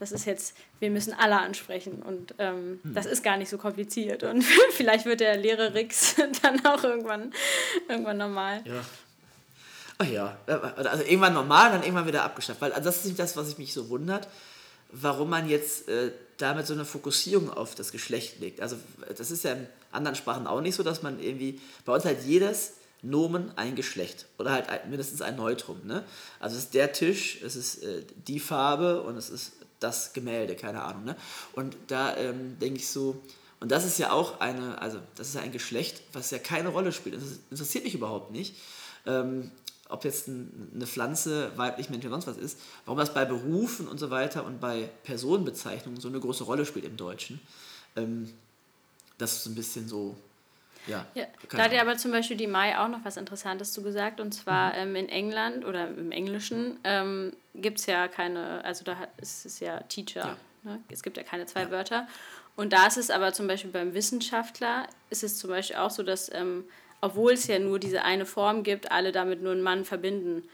das 0.00 0.12
ist 0.12 0.24
jetzt, 0.24 0.56
wir 0.80 0.90
müssen 0.90 1.12
alle 1.12 1.38
ansprechen 1.38 2.02
und 2.02 2.34
ähm, 2.38 2.80
hm. 2.82 2.94
das 2.94 3.06
ist 3.06 3.22
gar 3.22 3.36
nicht 3.36 3.50
so 3.50 3.58
kompliziert 3.58 4.24
und 4.24 4.42
vielleicht 4.72 5.04
wird 5.04 5.20
der 5.20 5.36
leere 5.36 5.74
Rix 5.74 6.16
dann 6.42 6.64
auch 6.66 6.82
irgendwann, 6.82 7.32
irgendwann 7.88 8.16
normal. 8.16 8.62
Ja. 8.64 8.82
Ach 9.98 10.06
ja, 10.06 10.38
also 10.46 11.04
irgendwann 11.04 11.34
normal, 11.34 11.72
dann 11.72 11.82
irgendwann 11.82 12.06
wieder 12.06 12.24
abgeschafft, 12.24 12.62
weil 12.62 12.72
also 12.72 12.86
das 12.86 12.96
ist 12.98 13.04
nicht 13.04 13.18
das, 13.18 13.36
was 13.36 13.58
mich 13.58 13.74
so 13.74 13.90
wundert, 13.90 14.28
warum 14.90 15.28
man 15.28 15.46
jetzt 15.46 15.88
äh, 15.90 16.10
damit 16.38 16.66
so 16.66 16.72
eine 16.72 16.86
Fokussierung 16.86 17.50
auf 17.50 17.74
das 17.74 17.92
Geschlecht 17.92 18.40
legt. 18.40 18.62
Also 18.62 18.76
das 19.16 19.30
ist 19.30 19.44
ja 19.44 19.52
in 19.52 19.66
anderen 19.92 20.16
Sprachen 20.16 20.46
auch 20.46 20.62
nicht 20.62 20.74
so, 20.74 20.82
dass 20.82 21.02
man 21.02 21.20
irgendwie, 21.20 21.60
bei 21.84 21.92
uns 21.92 22.06
halt 22.06 22.24
jedes 22.24 22.72
Nomen 23.02 23.52
ein 23.56 23.76
Geschlecht 23.76 24.26
oder 24.38 24.52
halt 24.52 24.86
mindestens 24.88 25.22
ein 25.22 25.36
Neutrum. 25.36 25.80
Ne? 25.84 26.04
Also 26.38 26.56
es 26.56 26.64
ist 26.64 26.74
der 26.74 26.92
Tisch, 26.92 27.42
es 27.42 27.56
ist 27.56 27.82
äh, 27.82 28.02
die 28.26 28.40
Farbe 28.40 29.02
und 29.02 29.16
es 29.16 29.30
ist 29.30 29.52
das 29.80 30.12
Gemälde, 30.12 30.54
keine 30.54 30.82
Ahnung. 30.82 31.04
Ne? 31.04 31.16
Und 31.52 31.76
da 31.88 32.16
ähm, 32.16 32.58
denke 32.58 32.78
ich 32.78 32.88
so, 32.88 33.20
und 33.60 33.70
das 33.70 33.84
ist 33.84 33.98
ja 33.98 34.12
auch 34.12 34.40
eine, 34.40 34.80
also 34.80 34.98
das 35.16 35.28
ist 35.28 35.34
ja 35.34 35.42
ein 35.42 35.52
Geschlecht, 35.52 36.02
was 36.12 36.30
ja 36.30 36.38
keine 36.38 36.70
Rolle 36.70 36.92
spielt. 36.92 37.16
Das 37.16 37.40
interessiert 37.50 37.84
mich 37.84 37.94
überhaupt 37.94 38.30
nicht. 38.30 38.56
Ähm, 39.06 39.50
ob 39.90 40.04
jetzt 40.04 40.28
eine 40.28 40.86
Pflanze 40.86 41.50
weiblich, 41.56 41.90
männlich 41.90 42.06
oder 42.06 42.20
sonst 42.20 42.38
was 42.38 42.42
ist, 42.42 42.58
warum 42.84 42.98
das 42.98 43.12
bei 43.12 43.24
Berufen 43.24 43.88
und 43.88 43.98
so 43.98 44.10
weiter 44.10 44.44
und 44.44 44.60
bei 44.60 44.88
Personenbezeichnungen 45.02 46.00
so 46.00 46.08
eine 46.08 46.20
große 46.20 46.44
Rolle 46.44 46.64
spielt 46.64 46.84
im 46.84 46.96
Deutschen. 46.96 47.40
Ähm, 47.96 48.32
das 49.18 49.36
ist 49.36 49.46
ein 49.46 49.54
bisschen 49.54 49.88
so, 49.88 50.16
ja. 50.86 51.06
ja 51.14 51.24
da 51.50 51.64
hat 51.64 51.72
ja 51.72 51.80
aber 51.80 51.96
zum 51.96 52.10
Beispiel 52.10 52.36
die 52.36 52.46
Mai 52.46 52.78
auch 52.78 52.88
noch 52.88 53.04
was 53.04 53.16
Interessantes 53.16 53.72
zu 53.72 53.82
gesagt. 53.82 54.20
Und 54.20 54.32
zwar 54.32 54.70
mhm. 54.70 54.78
ähm, 54.78 54.96
in 54.96 55.08
England 55.08 55.64
oder 55.64 55.88
im 55.88 56.12
Englischen 56.12 56.78
ähm, 56.84 57.32
gibt 57.54 57.80
es 57.80 57.86
ja 57.86 58.08
keine, 58.08 58.64
also 58.64 58.84
da 58.84 58.96
ist 59.18 59.46
es 59.46 59.60
ja 59.60 59.80
Teacher. 59.82 60.20
Ja. 60.20 60.36
Ne? 60.62 60.80
Es 60.88 61.02
gibt 61.02 61.16
ja 61.16 61.22
keine 61.22 61.46
zwei 61.46 61.62
ja. 61.62 61.70
Wörter. 61.70 62.06
Und 62.56 62.72
da 62.72 62.86
ist 62.86 62.98
es 62.98 63.10
aber 63.10 63.32
zum 63.32 63.46
Beispiel 63.46 63.70
beim 63.70 63.94
Wissenschaftler, 63.94 64.86
ist 65.08 65.22
es 65.22 65.38
zum 65.38 65.50
Beispiel 65.50 65.76
auch 65.76 65.90
so, 65.90 66.02
dass, 66.02 66.32
ähm, 66.32 66.64
obwohl 67.00 67.32
es 67.32 67.46
ja 67.46 67.58
nur 67.58 67.78
diese 67.78 68.02
eine 68.04 68.26
Form 68.26 68.62
gibt, 68.62 68.92
alle 68.92 69.12
damit 69.12 69.42
nur 69.42 69.52
einen 69.52 69.62
Mann 69.62 69.84
verbinden. 69.84 70.48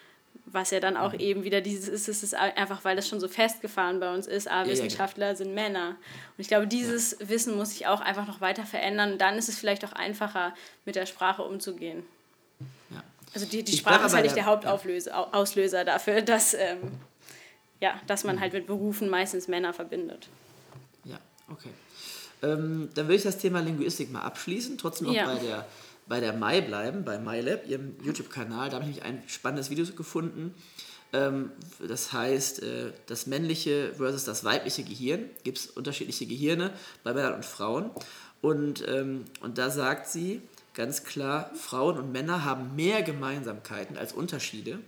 Was 0.47 0.71
ja 0.71 0.79
dann 0.79 0.97
auch 0.97 1.13
mhm. 1.13 1.21
eben 1.21 1.45
wieder 1.45 1.61
dieses 1.61 1.89
ist, 1.89 2.09
es 2.09 2.23
ist 2.23 2.35
einfach, 2.35 2.85
weil 2.85 2.95
das 2.97 3.09
schon 3.09 3.19
so 3.19 3.29
festgefahren 3.29 3.99
bei 3.99 4.15
uns 4.15 4.27
ist, 4.27 4.49
ah, 4.49 4.63
ja, 4.63 4.71
Wissenschaftler 4.71 5.29
ja, 5.29 5.35
sind 5.35 5.55
Männer. 5.55 5.89
Und 5.91 6.39
ich 6.39 6.49
glaube, 6.49 6.67
dieses. 6.67 7.17
Wissen 7.21 7.57
muss 7.57 7.71
sich 7.71 7.87
auch 7.87 8.01
einfach 8.01 8.27
noch 8.27 8.41
weiter 8.41 8.65
verändern. 8.65 9.13
Und 9.13 9.21
dann 9.21 9.37
ist 9.37 9.49
es 9.49 9.59
vielleicht 9.59 9.85
auch 9.85 9.93
einfacher, 9.93 10.55
mit 10.85 10.95
der 10.95 11.07
Sprache 11.07 11.43
umzugehen. 11.43 12.05
Also 13.37 13.47
die, 13.47 13.63
die 13.63 13.77
Sprache 13.77 14.07
ist 14.07 14.15
halt 14.15 14.25
nicht 14.25 14.35
der, 14.35 14.45
der 14.45 15.13
Hauptauslöser 15.13 15.85
dafür, 15.85 16.23
dass, 16.23 16.55
ähm, 16.55 16.79
ja, 17.83 18.01
dass 18.07 18.25
man 18.25 18.37
mhm. 18.37 18.41
halt 18.41 18.55
mit 18.55 18.67
Berufen 18.67 19.11
meistens 19.11 19.47
Männer 19.47 19.75
verbindet. 19.75 20.29
Ja, 21.05 21.18
okay. 21.53 21.68
Ähm, 22.43 22.89
dann 22.95 23.09
will 23.09 23.16
ich 23.16 23.25
das 23.25 23.37
Thema 23.37 23.61
Linguistik 23.61 24.11
mal 24.11 24.23
abschließen, 24.23 24.79
trotzdem 24.79 25.09
noch 25.09 25.14
bei 25.14 25.35
der 25.35 25.66
bei 26.09 26.21
der 26.21 26.33
Mai 26.33 26.61
bleiben, 26.61 27.05
bei 27.05 27.19
MyLab, 27.19 27.67
ihrem 27.67 27.97
YouTube-Kanal. 28.03 28.71
Da 28.71 28.81
habe 28.81 28.91
ich 28.91 29.03
ein 29.03 29.23
spannendes 29.27 29.71
Video 29.71 29.85
gefunden. 29.87 30.55
Ähm, 31.13 31.51
das 31.87 32.13
heißt, 32.13 32.63
äh, 32.63 32.93
das 33.07 33.27
männliche 33.27 33.93
versus 33.95 34.25
das 34.25 34.45
weibliche 34.45 34.85
Gehirn. 34.85 35.31
Gibt 35.45 35.59
es 35.59 35.67
unterschiedliche 35.67 36.27
Gehirne 36.27 36.73
bei 37.05 37.13
Männern 37.13 37.35
und 37.35 37.45
Frauen. 37.45 37.91
Und, 38.41 38.87
ähm, 38.87 39.25
und 39.41 39.59
da 39.59 39.71
sagt 39.71 40.09
sie, 40.09 40.43
ganz 40.75 41.05
klar, 41.05 41.51
Frauen 41.55 41.99
und 41.99 42.13
Männer 42.13 42.45
haben 42.45 42.77
mehr 42.77 43.03
Gemeinsamkeiten 43.03 43.97
als 43.97 44.13
Unterschiede. 44.13 44.79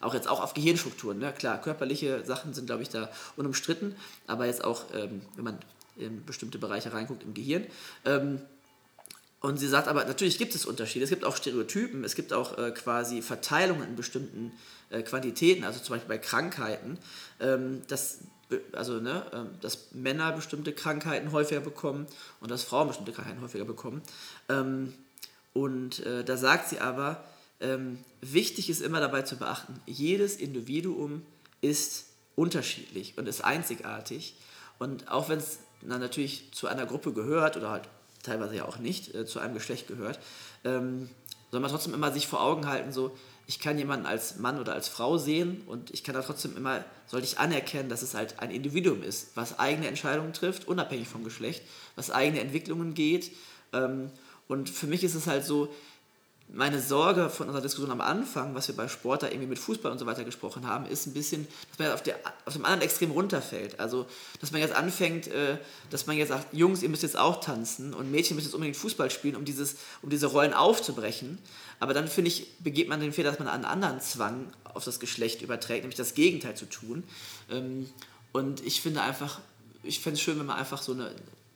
Auch 0.00 0.14
jetzt 0.14 0.28
auch 0.28 0.42
auf 0.42 0.54
Gehirnstrukturen. 0.54 1.18
Ne? 1.18 1.32
Klar, 1.32 1.60
körperliche 1.60 2.24
Sachen 2.24 2.54
sind, 2.54 2.66
glaube 2.66 2.82
ich, 2.82 2.90
da 2.90 3.10
unumstritten, 3.36 3.94
aber 4.26 4.46
jetzt 4.46 4.62
auch, 4.64 4.84
ähm, 4.94 5.22
wenn 5.34 5.44
man 5.44 5.58
in 5.96 6.24
bestimmte 6.24 6.58
Bereiche 6.58 6.92
reinguckt 6.92 7.22
im 7.22 7.34
Gehirn. 7.34 7.66
Und 9.44 9.58
sie 9.58 9.68
sagt 9.68 9.88
aber, 9.88 10.06
natürlich 10.06 10.38
gibt 10.38 10.54
es 10.54 10.64
Unterschiede, 10.64 11.04
es 11.04 11.10
gibt 11.10 11.22
auch 11.22 11.36
Stereotypen, 11.36 12.02
es 12.02 12.14
gibt 12.14 12.32
auch 12.32 12.56
äh, 12.56 12.70
quasi 12.70 13.20
Verteilungen 13.20 13.86
in 13.86 13.94
bestimmten 13.94 14.52
äh, 14.88 15.02
Quantitäten, 15.02 15.64
also 15.64 15.80
zum 15.80 15.96
Beispiel 15.96 16.08
bei 16.08 16.16
Krankheiten, 16.16 16.96
ähm, 17.40 17.82
dass, 17.88 18.20
also, 18.72 19.00
ne, 19.00 19.22
äh, 19.32 19.60
dass 19.60 19.92
Männer 19.92 20.32
bestimmte 20.32 20.72
Krankheiten 20.72 21.30
häufiger 21.32 21.60
bekommen 21.60 22.06
und 22.40 22.50
dass 22.50 22.64
Frauen 22.64 22.88
bestimmte 22.88 23.12
Krankheiten 23.12 23.42
häufiger 23.42 23.66
bekommen. 23.66 24.00
Ähm, 24.48 24.94
und 25.52 26.00
äh, 26.06 26.24
da 26.24 26.38
sagt 26.38 26.70
sie 26.70 26.80
aber, 26.80 27.22
ähm, 27.60 27.98
wichtig 28.22 28.70
ist 28.70 28.80
immer 28.80 29.00
dabei 29.00 29.20
zu 29.20 29.36
beachten, 29.36 29.78
jedes 29.84 30.36
Individuum 30.36 31.20
ist 31.60 32.06
unterschiedlich 32.34 33.18
und 33.18 33.28
ist 33.28 33.44
einzigartig. 33.44 34.36
Und 34.78 35.10
auch 35.10 35.28
wenn 35.28 35.36
es 35.36 35.58
natürlich 35.82 36.50
zu 36.52 36.66
einer 36.66 36.86
Gruppe 36.86 37.12
gehört 37.12 37.58
oder 37.58 37.68
halt 37.68 37.90
teilweise 38.24 38.56
ja 38.56 38.64
auch 38.64 38.78
nicht 38.78 39.14
äh, 39.14 39.26
zu 39.26 39.38
einem 39.38 39.54
Geschlecht 39.54 39.86
gehört, 39.86 40.18
ähm, 40.64 41.08
soll 41.50 41.60
man 41.60 41.70
trotzdem 41.70 41.94
immer 41.94 42.10
sich 42.10 42.26
vor 42.26 42.42
Augen 42.42 42.66
halten, 42.66 42.92
so, 42.92 43.16
ich 43.46 43.60
kann 43.60 43.78
jemanden 43.78 44.06
als 44.06 44.38
Mann 44.38 44.58
oder 44.58 44.72
als 44.72 44.88
Frau 44.88 45.18
sehen 45.18 45.62
und 45.66 45.90
ich 45.90 46.02
kann 46.02 46.14
da 46.14 46.22
trotzdem 46.22 46.56
immer, 46.56 46.84
sollte 47.06 47.26
ich 47.26 47.38
anerkennen, 47.38 47.88
dass 47.88 48.02
es 48.02 48.14
halt 48.14 48.40
ein 48.40 48.50
Individuum 48.50 49.02
ist, 49.02 49.36
was 49.36 49.58
eigene 49.58 49.86
Entscheidungen 49.86 50.32
trifft, 50.32 50.66
unabhängig 50.66 51.08
vom 51.08 51.24
Geschlecht, 51.24 51.62
was 51.94 52.10
eigene 52.10 52.40
Entwicklungen 52.40 52.94
geht. 52.94 53.32
Ähm, 53.72 54.10
und 54.48 54.70
für 54.70 54.86
mich 54.86 55.04
ist 55.04 55.14
es 55.14 55.26
halt 55.26 55.44
so, 55.44 55.72
meine 56.48 56.80
Sorge 56.80 57.30
von 57.30 57.48
unserer 57.48 57.62
Diskussion 57.62 57.90
am 57.90 58.00
Anfang, 58.00 58.54
was 58.54 58.68
wir 58.68 58.76
bei 58.76 58.86
Sport 58.86 59.22
da 59.22 59.28
irgendwie 59.28 59.46
mit 59.46 59.58
Fußball 59.58 59.90
und 59.90 59.98
so 59.98 60.06
weiter 60.06 60.24
gesprochen 60.24 60.66
haben, 60.66 60.86
ist 60.86 61.06
ein 61.06 61.14
bisschen, 61.14 61.48
dass 61.70 61.78
man 61.78 61.92
auf, 61.92 62.02
der, 62.02 62.16
auf 62.44 62.52
dem 62.52 62.64
anderen 62.64 62.82
Extrem 62.82 63.10
runterfällt. 63.10 63.80
Also, 63.80 64.06
dass 64.40 64.52
man 64.52 64.60
jetzt 64.60 64.74
anfängt, 64.74 65.26
äh, 65.28 65.58
dass 65.90 66.06
man 66.06 66.16
jetzt 66.16 66.28
sagt, 66.28 66.54
Jungs, 66.54 66.82
ihr 66.82 66.88
müsst 66.88 67.02
jetzt 67.02 67.18
auch 67.18 67.40
tanzen 67.40 67.94
und 67.94 68.10
Mädchen 68.10 68.36
müssen 68.36 68.48
jetzt 68.48 68.54
unbedingt 68.54 68.76
Fußball 68.76 69.10
spielen, 69.10 69.36
um, 69.36 69.44
dieses, 69.44 69.76
um 70.02 70.10
diese 70.10 70.26
Rollen 70.26 70.52
aufzubrechen. 70.52 71.38
Aber 71.80 71.94
dann, 71.94 72.08
finde 72.08 72.28
ich, 72.28 72.56
begeht 72.58 72.88
man 72.88 73.00
den 73.00 73.12
Fehler, 73.12 73.30
dass 73.30 73.38
man 73.38 73.48
einen 73.48 73.64
anderen 73.64 74.00
Zwang 74.00 74.46
auf 74.64 74.84
das 74.84 75.00
Geschlecht 75.00 75.42
überträgt, 75.42 75.82
nämlich 75.82 75.96
das 75.96 76.14
Gegenteil 76.14 76.56
zu 76.56 76.66
tun. 76.66 77.04
Ähm, 77.50 77.88
und 78.32 78.64
ich 78.64 78.80
finde 78.80 79.02
einfach, 79.02 79.40
ich 79.82 80.00
fände 80.00 80.16
es 80.16 80.20
schön, 80.20 80.38
wenn 80.38 80.46
man 80.46 80.56
einfach 80.56 80.82
so 80.82 80.92
eine, 80.92 81.12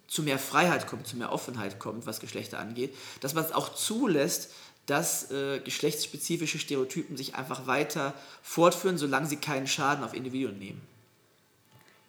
zu 0.08 0.22
mehr 0.22 0.38
Freiheit 0.38 0.86
kommt, 0.86 1.06
zu 1.06 1.16
mehr 1.16 1.32
Offenheit 1.32 1.78
kommt, 1.78 2.06
was 2.06 2.20
Geschlechter 2.20 2.58
angeht, 2.58 2.94
dass 3.20 3.34
man 3.34 3.44
es 3.44 3.52
auch 3.52 3.74
zulässt, 3.74 4.50
dass 4.88 5.30
äh, 5.30 5.60
geschlechtsspezifische 5.60 6.58
Stereotypen 6.58 7.16
sich 7.16 7.34
einfach 7.34 7.66
weiter 7.66 8.14
fortführen, 8.42 8.98
solange 8.98 9.26
sie 9.26 9.36
keinen 9.36 9.66
Schaden 9.66 10.02
auf 10.02 10.14
Individuen 10.14 10.58
nehmen. 10.58 10.80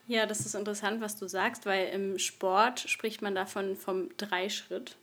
Ja, 0.07 0.25
das 0.25 0.39
ist 0.39 0.55
interessant, 0.55 1.01
was 1.01 1.17
du 1.17 1.27
sagst, 1.27 1.67
weil 1.67 1.89
im 1.89 2.17
Sport 2.17 2.79
spricht 2.79 3.21
man 3.21 3.35
davon 3.35 3.75
vom 3.75 4.09
Dreischritt. 4.17 4.95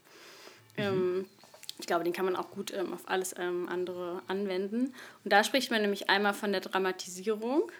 Mhm. 0.75 0.83
Ähm, 0.83 1.25
ich 1.79 1.85
glaube, 1.85 2.03
den 2.03 2.13
kann 2.13 2.25
man 2.25 2.35
auch 2.35 2.49
gut 2.49 2.73
ähm, 2.73 2.93
auf 2.93 3.07
alles 3.07 3.35
ähm, 3.37 3.69
andere 3.69 4.21
anwenden. 4.27 4.93
Und 5.23 5.31
da 5.31 5.43
spricht 5.43 5.71
man 5.71 5.81
nämlich 5.81 6.09
einmal 6.09 6.33
von 6.33 6.51
der 6.51 6.61
Dramatisierung, 6.61 7.71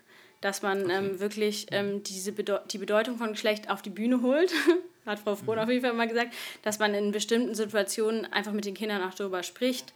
dass 0.41 0.61
man 0.61 0.83
okay. 0.83 0.93
Ähm, 0.93 1.19
wirklich 1.19 1.67
ähm, 1.71 2.03
diese 2.03 2.31
Bedeu 2.31 2.59
die 2.71 2.77
Bedeutung 2.77 3.17
von 3.17 3.31
Geschlecht 3.31 3.69
auf 3.69 3.81
die 3.81 3.89
Bühne 3.89 4.21
holt 4.21 4.53
hat 5.07 5.19
Frau 5.19 5.35
Frohn 5.35 5.55
mhm. 5.55 5.61
auf 5.61 5.69
jeden 5.69 5.81
Fall 5.81 5.93
mal 5.93 6.07
gesagt, 6.07 6.33
dass 6.63 6.79
man 6.79 6.93
in 6.93 7.11
bestimmten 7.11 7.55
Situationen 7.55 8.31
einfach 8.31 8.51
mit 8.51 8.65
den 8.65 8.73
Kindern 8.73 9.03
auch 9.03 9.13
darüber 9.13 9.43
spricht. 9.43 9.93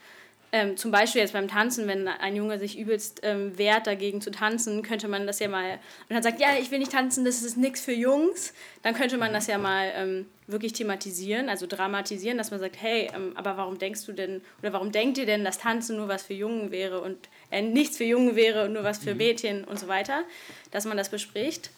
Ähm, 0.53 0.75
zum 0.75 0.91
Beispiel 0.91 1.21
jetzt 1.21 1.31
beim 1.31 1.47
Tanzen, 1.47 1.87
wenn 1.87 2.09
ein 2.09 2.35
Junge 2.35 2.59
sich 2.59 2.77
übelst 2.77 3.21
ähm, 3.23 3.57
wehrt, 3.57 3.87
dagegen 3.87 4.19
zu 4.19 4.31
tanzen, 4.31 4.83
könnte 4.83 5.07
man 5.07 5.25
das 5.25 5.39
ja 5.39 5.47
mal, 5.47 5.79
und 6.09 6.13
dann 6.13 6.23
sagt, 6.23 6.41
ja, 6.41 6.57
ich 6.59 6.71
will 6.71 6.79
nicht 6.79 6.91
tanzen, 6.91 7.23
das 7.23 7.41
ist 7.41 7.55
nichts 7.55 7.79
für 7.79 7.93
Jungs, 7.93 8.53
dann 8.83 8.93
könnte 8.93 9.17
man 9.17 9.31
das 9.31 9.47
ja 9.47 9.57
mal 9.57 9.93
ähm, 9.95 10.25
wirklich 10.47 10.73
thematisieren, 10.73 11.47
also 11.47 11.67
dramatisieren, 11.67 12.37
dass 12.37 12.51
man 12.51 12.59
sagt, 12.59 12.81
hey, 12.81 13.09
ähm, 13.15 13.31
aber 13.35 13.55
warum 13.55 13.79
denkst 13.79 14.05
du 14.05 14.11
denn, 14.11 14.41
oder 14.61 14.73
warum 14.73 14.91
denkt 14.91 15.17
ihr 15.17 15.25
denn, 15.25 15.45
dass 15.45 15.57
Tanzen 15.57 15.95
nur 15.95 16.09
was 16.09 16.23
für 16.23 16.33
Jungen 16.33 16.71
wäre 16.71 16.99
und 16.99 17.17
äh, 17.49 17.61
nichts 17.61 17.95
für 17.95 18.03
Jungen 18.03 18.35
wäre 18.35 18.65
und 18.65 18.73
nur 18.73 18.83
was 18.83 18.97
für 18.97 19.11
mhm. 19.11 19.17
Mädchen 19.17 19.63
und 19.63 19.79
so 19.79 19.87
weiter, 19.87 20.23
dass 20.71 20.83
man 20.83 20.97
das 20.97 21.07
bespricht. 21.07 21.69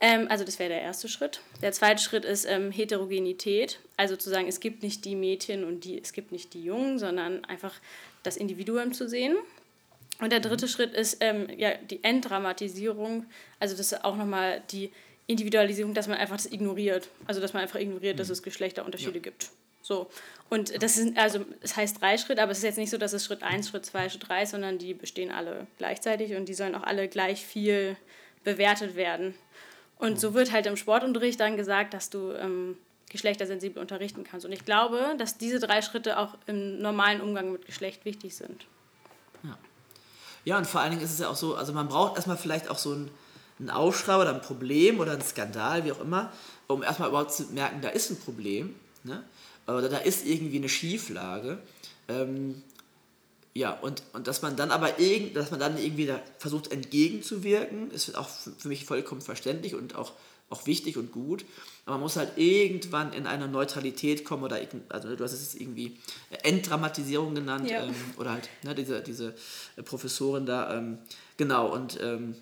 Ähm, 0.00 0.26
also 0.30 0.44
das 0.44 0.58
wäre 0.58 0.70
der 0.70 0.80
erste 0.80 1.08
Schritt. 1.08 1.40
Der 1.60 1.72
zweite 1.72 2.02
Schritt 2.02 2.24
ist 2.24 2.46
ähm, 2.46 2.70
Heterogenität, 2.70 3.80
also 3.96 4.16
zu 4.16 4.30
sagen, 4.30 4.48
es 4.48 4.60
gibt 4.60 4.82
nicht 4.82 5.04
die 5.04 5.14
Mädchen 5.14 5.64
und 5.64 5.84
die, 5.84 6.00
es 6.00 6.12
gibt 6.12 6.32
nicht 6.32 6.54
die 6.54 6.64
Jungen, 6.64 6.98
sondern 6.98 7.44
einfach 7.44 7.74
das 8.22 8.36
Individuum 8.36 8.94
zu 8.94 9.08
sehen. 9.08 9.36
Und 10.20 10.32
der 10.32 10.40
dritte 10.40 10.68
Schritt 10.68 10.92
ist 10.92 11.18
ähm, 11.20 11.48
ja, 11.56 11.74
die 11.74 12.02
Entdramatisierung, 12.02 13.26
also 13.58 13.76
das 13.76 13.92
ist 13.92 14.04
auch 14.04 14.16
nochmal 14.16 14.62
die 14.70 14.90
Individualisierung, 15.26 15.94
dass 15.94 16.08
man 16.08 16.18
einfach 16.18 16.36
das 16.36 16.50
ignoriert. 16.50 17.08
Also 17.26 17.40
dass 17.40 17.52
man 17.52 17.62
einfach 17.62 17.78
ignoriert, 17.78 18.18
dass 18.18 18.28
mhm. 18.28 18.32
es 18.32 18.42
Geschlechterunterschiede 18.42 19.18
ja. 19.18 19.22
gibt. 19.22 19.50
So. 19.82 20.10
Und 20.48 20.82
das 20.82 20.98
ist, 20.98 21.16
also 21.16 21.44
es 21.62 21.76
heißt 21.76 22.00
drei 22.00 22.18
Schritte, 22.18 22.42
aber 22.42 22.52
es 22.52 22.58
ist 22.58 22.64
jetzt 22.64 22.78
nicht 22.78 22.90
so, 22.90 22.98
dass 22.98 23.12
es 23.12 23.24
Schritt 23.24 23.42
1, 23.42 23.68
Schritt 23.68 23.86
2, 23.86 24.08
Schritt 24.08 24.28
3 24.28 24.42
ist, 24.42 24.50
sondern 24.50 24.78
die 24.78 24.94
bestehen 24.94 25.30
alle 25.30 25.66
gleichzeitig 25.78 26.34
und 26.34 26.48
die 26.48 26.54
sollen 26.54 26.74
auch 26.74 26.82
alle 26.82 27.08
gleich 27.08 27.44
viel 27.44 27.96
bewertet 28.44 28.96
werden. 28.96 29.34
Und 30.00 30.18
so 30.18 30.32
wird 30.32 30.50
halt 30.50 30.66
im 30.66 30.76
Sportunterricht 30.76 31.38
dann 31.38 31.58
gesagt, 31.58 31.92
dass 31.92 32.08
du 32.08 32.32
ähm, 32.32 32.76
geschlechtersensibel 33.10 33.80
unterrichten 33.80 34.24
kannst. 34.24 34.46
Und 34.46 34.52
ich 34.52 34.64
glaube, 34.64 35.14
dass 35.18 35.36
diese 35.36 35.60
drei 35.60 35.82
Schritte 35.82 36.18
auch 36.18 36.38
im 36.46 36.80
normalen 36.80 37.20
Umgang 37.20 37.52
mit 37.52 37.66
Geschlecht 37.66 38.06
wichtig 38.06 38.34
sind. 38.34 38.64
Ja. 39.42 39.58
Ja, 40.46 40.56
und 40.56 40.66
vor 40.66 40.80
allen 40.80 40.92
Dingen 40.92 41.02
ist 41.02 41.12
es 41.12 41.18
ja 41.18 41.28
auch 41.28 41.36
so, 41.36 41.54
also 41.54 41.74
man 41.74 41.88
braucht 41.88 42.16
erstmal 42.16 42.38
vielleicht 42.38 42.70
auch 42.70 42.78
so 42.78 42.92
einen, 42.92 43.10
Aufschrei 43.68 44.16
oder 44.16 44.32
ein 44.34 44.40
Problem 44.40 45.00
oder 45.00 45.12
einen 45.12 45.20
Skandal, 45.20 45.84
wie 45.84 45.92
auch 45.92 46.00
immer, 46.00 46.32
um 46.66 46.82
erstmal 46.82 47.10
überhaupt 47.10 47.34
zu 47.34 47.42
merken, 47.52 47.82
da 47.82 47.90
ist 47.90 48.08
ein 48.08 48.18
Problem. 48.18 48.74
Ne? 49.04 49.22
Oder 49.66 49.90
da 49.90 49.98
ist 49.98 50.24
irgendwie 50.24 50.56
eine 50.56 50.70
Schieflage. 50.70 51.58
Ähm, 52.08 52.62
ja, 53.52 53.72
und, 53.72 54.02
und 54.12 54.26
dass 54.26 54.42
man 54.42 54.56
dann 54.56 54.70
aber 54.70 55.00
irgend, 55.00 55.34
dass 55.34 55.50
man 55.50 55.58
dann 55.58 55.76
irgendwie 55.76 56.06
da 56.06 56.20
versucht 56.38 56.70
entgegenzuwirken, 56.70 57.90
ist 57.90 58.16
auch 58.16 58.28
für 58.28 58.68
mich 58.68 58.84
vollkommen 58.84 59.20
verständlich 59.20 59.74
und 59.74 59.96
auch, 59.96 60.12
auch 60.50 60.66
wichtig 60.66 60.96
und 60.96 61.10
gut. 61.10 61.44
Aber 61.84 61.96
man 61.96 62.02
muss 62.02 62.16
halt 62.16 62.38
irgendwann 62.38 63.12
in 63.12 63.26
eine 63.26 63.48
Neutralität 63.48 64.24
kommen 64.24 64.44
oder, 64.44 64.60
also 64.88 65.16
du 65.16 65.24
hast 65.24 65.32
es 65.32 65.52
jetzt 65.52 65.60
irgendwie 65.60 65.98
Entdramatisierung 66.44 67.34
genannt 67.34 67.68
ja. 67.68 67.82
ähm, 67.82 67.94
oder 68.18 68.32
halt 68.32 68.48
ne, 68.62 68.74
diese, 68.74 69.00
diese 69.00 69.34
Professorin 69.84 70.46
da. 70.46 70.76
Ähm, 70.76 70.98
genau, 71.36 71.72
und 71.72 71.98
ähm, 72.00 72.36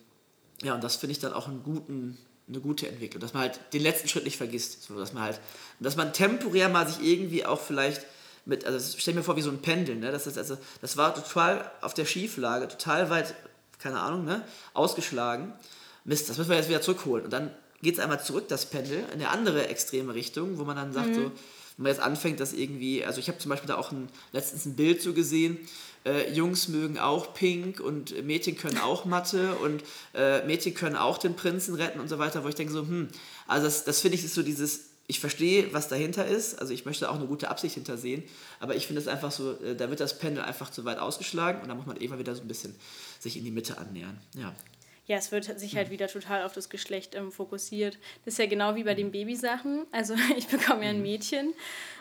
ja, 0.63 0.75
und 0.75 0.85
das 0.85 0.97
finde 0.97 1.13
ich 1.13 1.21
dann 1.21 1.33
auch 1.33 1.49
einen 1.49 1.63
guten, 1.63 2.19
eine 2.49 2.61
gute 2.61 2.87
Entwicklung, 2.87 3.23
dass 3.23 3.33
man 3.33 3.45
halt 3.45 3.61
den 3.73 3.83
letzten 3.83 4.09
Schritt 4.09 4.25
nicht 4.25 4.37
vergisst, 4.37 4.83
so, 4.83 4.99
dass 4.99 5.15
man 5.15 5.23
halt, 5.23 5.41
dass 5.81 5.97
man 5.97 6.13
temporär 6.13 6.69
mal 6.69 6.87
sich 6.87 7.03
irgendwie 7.03 7.47
auch 7.47 7.61
vielleicht 7.61 8.05
mit, 8.49 8.65
also 8.65 8.97
stell 8.99 9.15
mir 9.15 9.23
vor 9.23 9.37
wie 9.37 9.43
so 9.43 9.51
ein 9.51 9.61
Pendel, 9.61 9.97
ne? 9.97 10.11
Das, 10.11 10.27
ist 10.27 10.39
also, 10.39 10.57
das 10.81 10.97
war 10.97 11.15
total 11.15 11.71
auf 11.83 11.93
der 11.93 12.07
Schieflage, 12.07 12.67
total 12.67 13.11
weit, 13.11 13.35
keine 13.79 14.01
Ahnung, 14.01 14.25
ne? 14.25 14.43
Ausgeschlagen. 14.73 15.53
Mist, 16.05 16.31
das 16.31 16.39
müssen 16.39 16.49
wir 16.49 16.57
jetzt 16.57 16.71
wieder 16.71 16.81
zurückholen. 16.81 17.27
Und 17.27 17.33
dann 17.33 17.51
geht 17.83 17.95
es 17.95 18.01
einmal 18.01 18.25
zurück, 18.25 18.49
das 18.49 18.67
Pendel, 18.67 19.01
in 19.13 19.21
eine 19.21 19.29
andere 19.29 19.69
extreme 19.69 20.15
Richtung, 20.15 20.59
wo 20.59 20.65
man 20.65 20.77
dann 20.77 20.93
sagt, 20.95 21.09
mhm. 21.09 21.15
so, 21.15 21.21
wenn 21.21 21.83
man 21.85 21.93
jetzt 21.93 22.01
anfängt, 22.01 22.41
dass 22.41 22.55
irgendwie, 22.55 23.05
also 23.05 23.21
ich 23.21 23.29
habe 23.29 23.39
zum 23.39 23.51
Beispiel 23.51 23.69
da 23.69 23.77
auch 23.77 23.93
ein, 23.93 24.09
letztens 24.33 24.65
ein 24.65 24.77
Bild 24.77 25.03
so 25.03 25.13
gesehen, 25.13 25.59
äh, 26.07 26.33
Jungs 26.33 26.69
mögen 26.69 26.99
auch 26.99 27.35
Pink 27.35 27.81
und 27.81 28.25
Mädchen 28.25 28.57
können 28.57 28.79
auch 28.79 29.05
Mathe 29.05 29.55
und 29.57 29.83
äh, 30.15 30.45
Mädchen 30.47 30.73
können 30.73 30.97
auch 30.97 31.19
den 31.19 31.37
Prinzen 31.37 31.75
retten 31.75 32.01
und 32.01 32.09
so 32.09 32.19
weiter, 32.19 32.43
wo 32.45 32.49
ich 32.49 32.55
denke 32.55 32.73
so, 32.73 32.81
hm, 32.81 33.09
also 33.47 33.67
das, 33.67 33.85
das 33.85 34.01
finde 34.01 34.17
ich 34.17 34.25
ist 34.25 34.35
so 34.35 34.43
dieses 34.43 34.88
ich 35.09 35.21
verstehe, 35.21 35.73
was 35.73 35.89
dahinter 35.89 36.27
ist. 36.27 36.61
Also 36.61 36.75
ich 36.75 36.85
möchte 36.85 37.11
auch 37.11 37.17
eine 37.17 37.27
gute 37.27 37.49
Absicht 37.49 37.75
hintersehen. 37.75 38.23
Aber 38.61 38.77
ich 38.77 38.87
finde 38.87 39.01
es 39.01 39.09
einfach 39.09 39.33
so, 39.33 39.53
äh, 39.63 39.75
da 39.75 39.89
wird 39.89 40.01
das 40.01 40.19
Pendel 40.19 40.45
einfach 40.45 40.71
zu 40.71 40.85
weit 40.85 40.99
ausgeschlagen 40.99 41.63
und 41.63 41.69
da 41.69 41.75
muss 41.75 41.87
man 41.87 41.97
eben 41.97 42.17
wieder 42.19 42.35
so 42.35 42.43
ein 42.43 42.49
bisschen 42.49 42.77
sich 43.19 43.37
in 43.37 43.45
die 43.45 43.51
Mitte 43.51 43.79
annähern. 43.79 44.21
Ja. 44.35 44.55
Ja, 45.07 45.17
es 45.17 45.33
wird 45.33 45.59
sich 45.59 45.75
halt 45.75 45.89
wieder 45.89 46.07
total 46.07 46.45
auf 46.45 46.53
das 46.53 46.69
Geschlecht 46.69 47.15
ähm, 47.15 47.33
fokussiert. 47.33 47.97
Das 48.27 48.35
ist 48.35 48.39
ja 48.39 48.45
genau 48.45 48.75
wie 48.75 48.85
bei 48.85 48.93
den 48.93 49.11
Babysachen. 49.11 49.87
Also 49.91 50.15
ich 50.37 50.47
bekomme 50.49 50.85
ja 50.85 50.91
ein 50.91 50.99
mhm. 50.99 51.03
Mädchen 51.03 51.55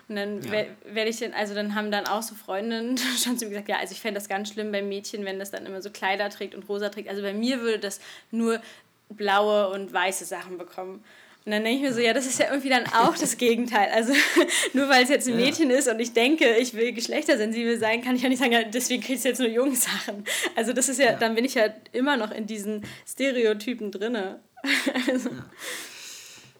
und 0.09 0.17
dann 0.17 0.43
ja. 0.43 0.65
werde 0.83 1.09
ich 1.09 1.17
dann, 1.17 1.33
also 1.33 1.55
dann 1.55 1.75
haben 1.75 1.89
dann 1.89 2.07
auch 2.07 2.21
so 2.21 2.35
Freundinnen 2.35 2.97
schon 3.23 3.37
zu 3.37 3.45
mir 3.45 3.51
gesagt, 3.51 3.69
ja, 3.69 3.77
also 3.77 3.93
ich 3.93 4.01
fände 4.01 4.19
das 4.19 4.27
ganz 4.27 4.51
schlimm 4.51 4.73
beim 4.73 4.89
Mädchen, 4.89 5.23
wenn 5.23 5.39
das 5.39 5.51
dann 5.51 5.65
immer 5.65 5.81
so 5.81 5.89
Kleider 5.89 6.29
trägt 6.29 6.53
und 6.53 6.67
rosa 6.67 6.89
trägt. 6.89 7.07
Also 7.07 7.21
bei 7.21 7.33
mir 7.33 7.61
würde 7.61 7.79
das 7.79 8.01
nur 8.31 8.61
blaue 9.09 9.69
und 9.69 9.93
weiße 9.93 10.25
Sachen 10.25 10.57
bekommen. 10.57 11.01
Und 11.47 11.51
dann 11.51 11.63
denke 11.63 11.77
ich 11.77 11.89
mir 11.89 11.93
so, 11.93 12.01
ja, 12.01 12.11
das 12.11 12.25
ist 12.25 12.39
ja 12.39 12.47
irgendwie 12.49 12.67
dann 12.67 12.87
auch 12.87 13.17
das 13.17 13.37
Gegenteil. 13.37 13.89
Also 13.93 14.11
nur 14.73 14.89
weil 14.89 15.03
es 15.05 15.09
jetzt 15.09 15.29
ein 15.29 15.37
Mädchen 15.37 15.69
ja. 15.69 15.77
ist 15.77 15.87
und 15.87 15.97
ich 15.97 16.11
denke, 16.11 16.57
ich 16.57 16.73
will 16.73 16.91
geschlechtersensibel 16.91 17.79
sein, 17.79 18.03
kann 18.03 18.17
ich 18.17 18.23
ja 18.23 18.27
nicht 18.27 18.39
sagen, 18.39 18.51
ja, 18.51 18.63
deswegen 18.63 19.01
kriegst 19.01 19.23
du 19.23 19.29
jetzt 19.29 19.39
nur 19.39 19.47
Jungsachen. 19.47 20.25
Also 20.57 20.73
das 20.73 20.89
ist 20.89 20.99
ja, 20.99 21.11
ja, 21.11 21.13
dann 21.13 21.35
bin 21.35 21.45
ich 21.45 21.53
ja 21.53 21.73
immer 21.93 22.17
noch 22.17 22.31
in 22.31 22.47
diesen 22.47 22.83
Stereotypen 23.07 23.93
drinne. 23.93 24.41
also. 25.07 25.29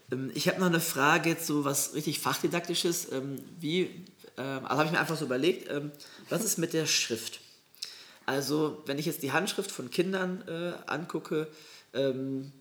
Ähm, 0.10 0.32
ich 0.34 0.48
habe 0.48 0.62
noch 0.62 0.68
eine 0.68 0.80
Frage 0.80 1.32
jetzt 1.32 1.48
so 1.48 1.66
was 1.66 1.94
richtig 1.94 2.20
fachdidaktisches. 2.22 3.12
Ähm, 3.12 3.42
wie 3.60 4.06
ähm, 4.38 4.64
also 4.64 4.78
habe 4.78 4.86
ich 4.86 4.92
mir 4.94 5.02
einfach 5.02 5.18
so 5.18 5.26
überlegt, 5.26 5.70
was 6.30 6.46
ist 6.46 6.60
mit 6.60 6.72
der 6.72 6.86
Schrift? 6.86 7.42
Also, 8.26 8.84
wenn 8.86 9.00
ich 9.00 9.06
jetzt 9.06 9.22
die 9.22 9.34
Handschrift 9.34 9.70
von 9.70 9.90
Kindern 9.90 10.46
äh, 10.48 10.90
angucke, 10.90 11.50
ähm, 11.94 12.54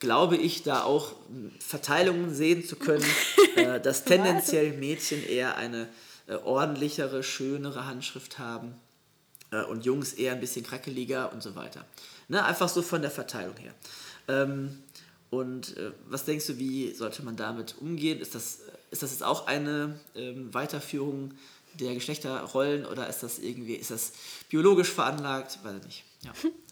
glaube 0.00 0.36
ich, 0.36 0.62
da 0.62 0.82
auch 0.82 1.12
Verteilungen 1.60 2.34
sehen 2.34 2.64
zu 2.64 2.76
können, 2.76 3.04
äh, 3.56 3.80
dass 3.80 4.04
tendenziell 4.04 4.72
Mädchen 4.72 5.24
eher 5.24 5.56
eine 5.56 5.88
äh, 6.26 6.34
ordentlichere, 6.34 7.22
schönere 7.22 7.86
Handschrift 7.86 8.38
haben 8.38 8.74
äh, 9.52 9.62
und 9.62 9.84
Jungs 9.84 10.14
eher 10.14 10.32
ein 10.32 10.40
bisschen 10.40 10.64
krackeliger 10.64 11.32
und 11.32 11.42
so 11.42 11.54
weiter. 11.54 11.84
Ne? 12.28 12.44
Einfach 12.44 12.68
so 12.68 12.82
von 12.82 13.02
der 13.02 13.10
Verteilung 13.10 13.56
her. 13.56 13.74
Ähm, 14.26 14.78
und 15.28 15.76
äh, 15.76 15.92
was 16.08 16.24
denkst 16.24 16.46
du, 16.46 16.58
wie 16.58 16.92
sollte 16.92 17.22
man 17.22 17.36
damit 17.36 17.76
umgehen? 17.78 18.20
Ist 18.20 18.34
das, 18.34 18.60
ist 18.90 19.02
das 19.02 19.12
jetzt 19.12 19.22
auch 19.22 19.46
eine 19.46 20.00
ähm, 20.16 20.52
Weiterführung 20.52 21.34
der 21.74 21.94
Geschlechterrollen 21.94 22.84
oder 22.86 23.06
ist 23.08 23.22
das 23.22 23.38
irgendwie, 23.38 23.74
ist 23.74 23.90
das 23.90 24.12
biologisch 24.48 24.88
veranlagt? 24.88 25.60
Weiß 25.62 25.76
ich 25.78 25.84
nicht. 25.84 26.04
Ja. 26.24 26.32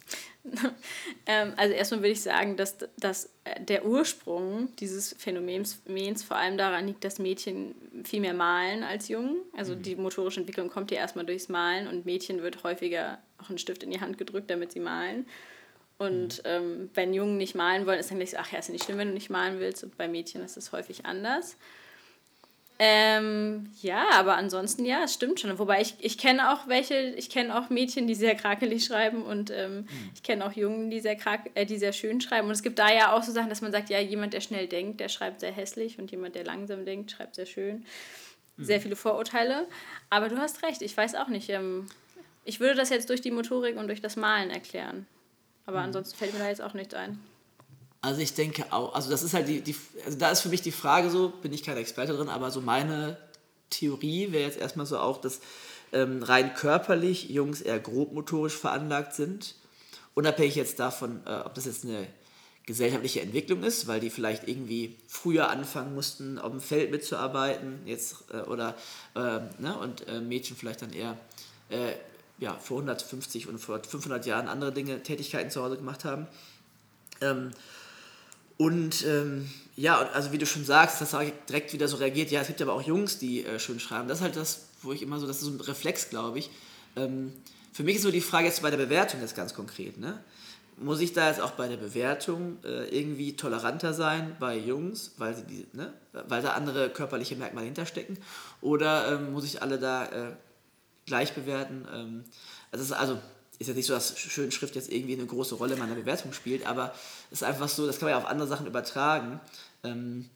ähm, 1.27 1.53
also 1.57 1.75
erstmal 1.75 2.01
würde 2.01 2.13
ich 2.13 2.23
sagen, 2.23 2.57
dass, 2.57 2.77
dass 2.99 3.31
der 3.61 3.85
Ursprung 3.85 4.75
dieses 4.77 5.15
Phänomens 5.19 5.81
vor 6.23 6.37
allem 6.37 6.59
daran 6.59 6.87
liegt, 6.87 7.05
dass 7.05 7.19
Mädchen 7.19 7.75
viel 8.05 8.21
mehr 8.21 8.35
malen 8.35 8.83
als 8.83 9.09
Jungen. 9.09 9.37
Also 9.57 9.75
mhm. 9.75 9.83
die 9.83 9.97
motorische 9.97 10.41
Entwicklung 10.41 10.69
kommt 10.69 10.91
ja 10.91 10.99
erstmal 10.99 11.27
durchs 11.27 11.49
Malen 11.49 11.89
und 11.89 12.07
Mädchen 12.07 12.43
wird 12.43 12.63
häufiger 12.65 13.19
auch 13.39 13.51
ein 13.51 13.59
Stift 13.59 13.83
in 13.83 13.91
die 13.91 14.01
Hand 14.01 14.19
gedrückt, 14.19 14.51
damit 14.51 14.73
sie 14.73 14.81
malen. 14.81 15.27
Und 15.99 16.39
mhm. 16.39 16.43
ähm, 16.45 16.91
wenn 16.95 17.13
Jungen 17.13 17.37
nicht 17.37 17.55
malen 17.55 17.87
wollen, 17.87 17.99
ist 17.99 18.11
dann 18.11 18.19
gleich 18.19 18.31
so, 18.31 18.37
ach 18.39 18.53
ja, 18.53 18.59
ist 18.59 18.69
ja 18.69 18.73
nicht 18.73 18.85
schlimm, 18.85 18.99
wenn 18.99 19.09
du 19.09 19.15
nicht 19.15 19.31
malen 19.31 19.59
willst. 19.59 19.83
Und 19.83 19.97
bei 19.97 20.09
Mädchen 20.09 20.43
ist 20.43 20.57
es 20.57 20.73
häufig 20.73 21.07
anders. 21.07 21.57
Ähm, 22.81 23.71
ja, 23.83 24.07
aber 24.15 24.37
ansonsten 24.37 24.85
ja, 24.85 25.03
es 25.03 25.15
stimmt 25.15 25.41
schon. 25.41 25.59
Wobei 25.59 25.81
ich, 25.81 25.97
ich 25.99 26.17
kenne 26.17 26.53
auch 26.53 26.69
welche, 26.69 26.95
ich 27.17 27.29
kenne 27.29 27.59
auch 27.59 27.71
Mädchen, 27.71 28.07
die 28.07 28.15
sehr 28.15 28.37
krakelig 28.37 28.85
schreiben 28.85 29.25
und 29.25 29.51
ähm, 29.51 29.79
mhm. 29.79 30.11
ich 30.15 30.23
kenne 30.23 30.47
auch 30.47 30.53
Jungen, 30.53 30.89
die 30.89 31.01
sehr, 31.01 31.17
krak 31.17 31.51
äh, 31.55 31.67
die 31.67 31.77
sehr 31.77 31.93
schön 31.93 32.21
schreiben. 32.21 32.47
Und 32.47 32.53
es 32.53 32.63
gibt 32.63 32.79
da 32.79 32.93
ja 32.93 33.13
auch 33.13 33.25
so 33.25 33.33
Sachen, 33.33 33.49
dass 33.49 33.63
man 33.63 33.73
sagt, 33.73 33.91
ja, 33.91 33.99
jemand, 33.99 34.33
der 34.33 34.41
schnell 34.41 34.69
denkt, 34.69 35.01
der 35.01 35.09
schreibt 35.09 35.41
sehr 35.41 35.51
hässlich 35.51 35.99
und 35.99 36.13
jemand, 36.13 36.37
der 36.37 36.45
langsam 36.45 36.85
denkt, 36.85 37.11
schreibt 37.11 37.35
sehr 37.35 37.47
schön. 37.47 37.85
Mhm. 38.57 38.65
Sehr 38.65 38.81
viele 38.81 38.97
Vorurteile. 38.97 39.67
Aber 40.09 40.29
du 40.29 40.39
hast 40.39 40.63
recht, 40.63 40.81
ich 40.81 40.97
weiß 40.97 41.17
auch 41.17 41.29
nicht. 41.29 41.49
Ähm, 41.49 41.89
ich 42.45 42.61
würde 42.61 42.77
das 42.77 42.91
jetzt 42.91 43.11
durch 43.11 43.21
die 43.21 43.33
Motorik 43.33 43.77
und 43.77 43.89
durch 43.89 44.01
das 44.01 44.15
Malen 44.15 44.51
erklären. 44.51 45.07
Aber 45.67 45.79
mhm. 45.79 45.87
ansonsten 45.87 46.17
fällt 46.17 46.33
mir 46.33 46.39
da 46.39 46.49
jetzt 46.49 46.63
auch 46.63 46.75
nichts 46.75 46.95
ein. 46.95 47.19
Also 48.01 48.21
ich 48.21 48.35
denke 48.35 48.67
auch, 48.73 48.95
also 48.95 49.11
das 49.11 49.23
ist 49.23 49.35
halt 49.35 49.49
die, 49.49 49.61
die 49.61 49.75
also 50.05 50.19
da 50.19 50.31
ist 50.31 50.41
für 50.41 50.49
mich 50.49 50.63
die 50.63 50.73
Frage 50.73 51.11
so, 51.11 51.31
bin 51.31 51.53
ich 51.53 51.65
kein 51.65 51.77
Experte 51.77 52.13
drin, 52.13 52.29
aber 52.29 52.51
so 52.51 52.61
meine 52.61 53.17
Theorie 53.71 54.31
wäre 54.31 54.45
jetzt 54.45 54.59
erstmal 54.59 54.87
so 54.87 54.99
auch, 54.99 55.21
dass 55.21 55.41
ähm, 55.93 56.23
rein 56.23 56.55
körperlich 56.55 57.29
Jungs 57.29 57.61
eher 57.61 57.81
grobmotorisch 57.81 58.57
veranlagt 58.57 59.15
sind. 59.15 59.57
Unabhängig 60.15 60.55
jetzt 60.55 60.79
davon, 60.79 61.21
äh, 61.27 61.41
ob 61.45 61.55
das 61.55 61.65
jetzt 61.65 61.85
eine 61.85 62.07
gesellschaftliche 62.67 63.23
Entwicklung 63.23 63.63
ist, 63.63 63.87
weil 63.87 63.99
die 63.99 64.11
vielleicht 64.11 64.47
irgendwie 64.47 64.97
früher 65.09 65.49
anfangen 65.49 65.95
mussten, 65.95 66.39
auf 66.39 66.51
dem 66.51 66.61
Feld 66.61 66.91
mitzuarbeiten, 66.91 67.81
jetzt 67.87 68.25
äh, 68.33 68.43
oder 68.43 68.77
äh, 69.17 69.41
ne, 69.59 69.79
und 69.81 70.07
äh, 70.07 70.21
Mädchen 70.21 70.55
vielleicht 70.55 70.83
dann 70.83 70.93
eher 70.93 71.17
äh, 71.71 71.93
ja, 72.39 72.55
vor 72.59 72.79
150 72.79 73.49
und 73.49 73.59
vor 73.59 73.83
500 73.83 74.27
Jahren 74.27 74.49
andere 74.49 74.73
Dinge, 74.73 75.03
Tätigkeiten 75.03 75.51
zu 75.51 75.63
Hause 75.63 75.77
gemacht 75.77 76.05
haben. 76.05 76.27
Ähm, 77.21 77.51
und 78.59 79.07
ähm, 79.07 79.49
ja, 79.77 79.99
also 80.11 80.33
wie 80.33 80.39
du 80.39 80.45
schon 80.45 80.65
sagst, 80.65 81.01
das 81.01 81.13
habe 81.13 81.27
ich 81.27 81.33
direkt 81.49 81.73
wieder 81.73 81.87
so 81.87 81.97
reagiert, 81.97 82.33
ja, 82.33 82.41
es 82.41 82.49
gibt 82.49 82.61
aber 82.61 82.75
auch 82.75 82.83
Jungs, 82.83 83.19
die 83.19 83.45
äh, 83.45 83.61
schön 83.61 83.79
schreiben. 83.79 84.09
Das 84.09 84.19
ist 84.19 84.25
halt 84.25 84.37
das, 84.37 84.67
wo 84.83 84.93
ich 84.93 85.01
immer 85.01 85.21
so, 85.21 85.27
das 85.27 85.37
ist 85.37 85.45
so 85.45 85.53
ein 85.53 85.61
Reflex, 85.61 86.11
glaube 86.11 86.41
ich. 86.41 86.51
Ähm, 86.97 87.33
für 87.73 87.85
mich 87.85 87.97
ist 87.97 88.03
so 88.03 88.11
die 88.11 88.21
Frage 88.21 88.49
jetzt 88.49 88.61
bei 88.61 88.71
der 88.71 88.77
Bewertung 88.77 89.21
jetzt 89.21 89.37
ganz 89.37 89.55
konkret, 89.55 89.99
ne? 89.99 90.19
Muss 90.81 91.01
ich 91.01 91.13
da 91.13 91.29
jetzt 91.29 91.41
auch 91.41 91.53
bei 91.53 91.69
der 91.69 91.77
Bewertung 91.77 92.59
äh, 92.65 92.89
irgendwie 92.89 93.35
toleranter 93.35 93.95
sein 93.95 94.37
bei 94.39 94.57
Jungs, 94.57 95.13
weil, 95.19 95.35
sie 95.35 95.43
die, 95.43 95.67
ne? 95.73 95.93
weil 96.13 96.41
da 96.41 96.51
andere 96.51 96.89
körperliche 96.91 97.35
Merkmale 97.35 97.67
hinterstecken? 97.67 98.17
Oder 98.61 99.13
ähm, 99.13 99.33
muss 99.33 99.45
ich 99.45 99.61
alle 99.61 99.79
da 99.79 100.07
äh, 100.07 100.33
gleich 101.07 101.33
bewerten. 101.35 101.85
Ähm, 101.93 102.25
also, 102.71 102.95
also 102.95 103.19
ist 103.59 103.67
jetzt 103.67 103.77
nicht 103.77 103.87
so, 103.87 103.95
dass 103.95 104.19
Schönschrift 104.19 104.77
jetzt 104.77 104.93
irgendwie 104.93 105.15
eine 105.15 105.27
große 105.27 105.57
Rolle 105.57 105.75
in 105.75 105.81
meiner 105.81 105.95
Bewertung 105.95 106.33
spielt, 106.33 106.67
aber 106.67 106.95
es 107.31 107.41
ist 107.41 107.43
einfach 107.43 107.69
so, 107.69 107.87
das 107.87 107.99
kann 107.99 108.09
man 108.09 108.19
ja 108.19 108.25
auf 108.25 108.31
andere 108.31 108.49
Sachen 108.49 108.67
übertragen. 108.67 109.41
Ähm, 109.83 110.31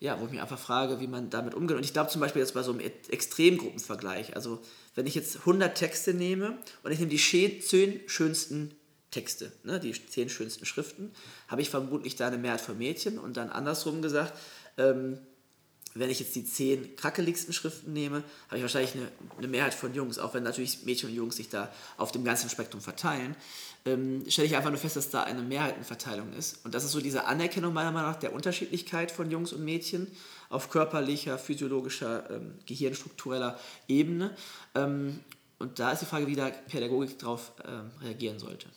ja, 0.00 0.20
wo 0.20 0.26
ich 0.26 0.30
mich 0.30 0.40
einfach 0.40 0.58
frage, 0.58 1.00
wie 1.00 1.08
man 1.08 1.28
damit 1.28 1.54
umgeht. 1.54 1.76
Und 1.76 1.84
ich 1.84 1.92
glaube 1.92 2.10
zum 2.10 2.20
Beispiel 2.20 2.40
jetzt 2.40 2.54
bei 2.54 2.62
so 2.62 2.70
einem 2.70 2.80
Extremgruppenvergleich, 3.08 4.36
also 4.36 4.60
wenn 4.94 5.06
ich 5.06 5.14
jetzt 5.14 5.38
100 5.40 5.76
Texte 5.76 6.14
nehme 6.14 6.56
und 6.82 6.92
ich 6.92 7.00
nehme 7.00 7.10
die 7.10 7.18
10 7.18 8.08
schönsten 8.08 8.76
Texte, 9.10 9.52
ne, 9.64 9.80
die 9.80 9.92
10 9.92 10.28
schönsten 10.28 10.66
Schriften, 10.66 11.12
habe 11.48 11.62
ich 11.62 11.70
vermutlich 11.70 12.14
da 12.14 12.28
eine 12.28 12.38
Mehrheit 12.38 12.60
von 12.60 12.78
Mädchen 12.78 13.18
und 13.18 13.36
dann 13.36 13.50
andersrum 13.50 14.02
gesagt, 14.02 14.38
ähm, 14.76 15.18
wenn 15.98 16.10
ich 16.10 16.20
jetzt 16.20 16.34
die 16.34 16.44
zehn 16.44 16.96
krackeligsten 16.96 17.52
Schriften 17.52 17.92
nehme, 17.92 18.22
habe 18.46 18.56
ich 18.56 18.62
wahrscheinlich 18.62 18.94
eine, 18.94 19.08
eine, 19.36 19.48
Mehrheit 19.48 19.74
von 19.74 19.94
Jungs, 19.94 20.18
auch 20.18 20.34
wenn 20.34 20.42
natürlich 20.42 20.84
Mädchen 20.84 21.10
und 21.10 21.14
Jungs 21.14 21.36
sich 21.36 21.48
da 21.48 21.72
auf 21.96 22.12
dem 22.12 22.24
ganzen 22.24 22.50
Spektrum 22.50 22.80
verteilen, 22.80 23.36
ähm, 23.84 24.24
stelle 24.28 24.46
ich 24.46 24.56
einfach 24.56 24.70
nur 24.70 24.78
fest, 24.78 24.96
dass 24.96 25.10
da 25.10 25.22
eine 25.22 25.42
Mehrheitenverteilung 25.42 26.32
ist. 26.32 26.64
Und 26.64 26.74
das 26.74 26.84
ist 26.84 26.92
so 26.92 27.00
diese 27.00 27.26
Anerkennung 27.26 27.72
meiner 27.72 27.92
Meinung 27.92 28.10
nach 28.10 28.18
der 28.18 28.34
Unterschiedlichkeit 28.34 29.10
von 29.10 29.30
Jungs 29.30 29.52
und 29.52 29.64
Mädchen 29.64 30.08
auf 30.50 30.70
körperlicher, 30.70 31.38
physiologischer, 31.38 32.30
ähm, 32.30 32.54
gehirnstruktureller 32.66 33.58
Ebene. 33.86 34.34
Ähm, 34.74 35.20
und 35.58 35.78
da 35.78 35.92
ist 35.92 36.02
die 36.02 36.06
Frage, 36.06 36.26
wie 36.26 36.36
da 36.36 36.50
Pädagogik 36.50 37.18
darauf 37.18 37.52
ähm, 37.66 37.90
reagieren 38.02 38.38
sollte. 38.38 38.68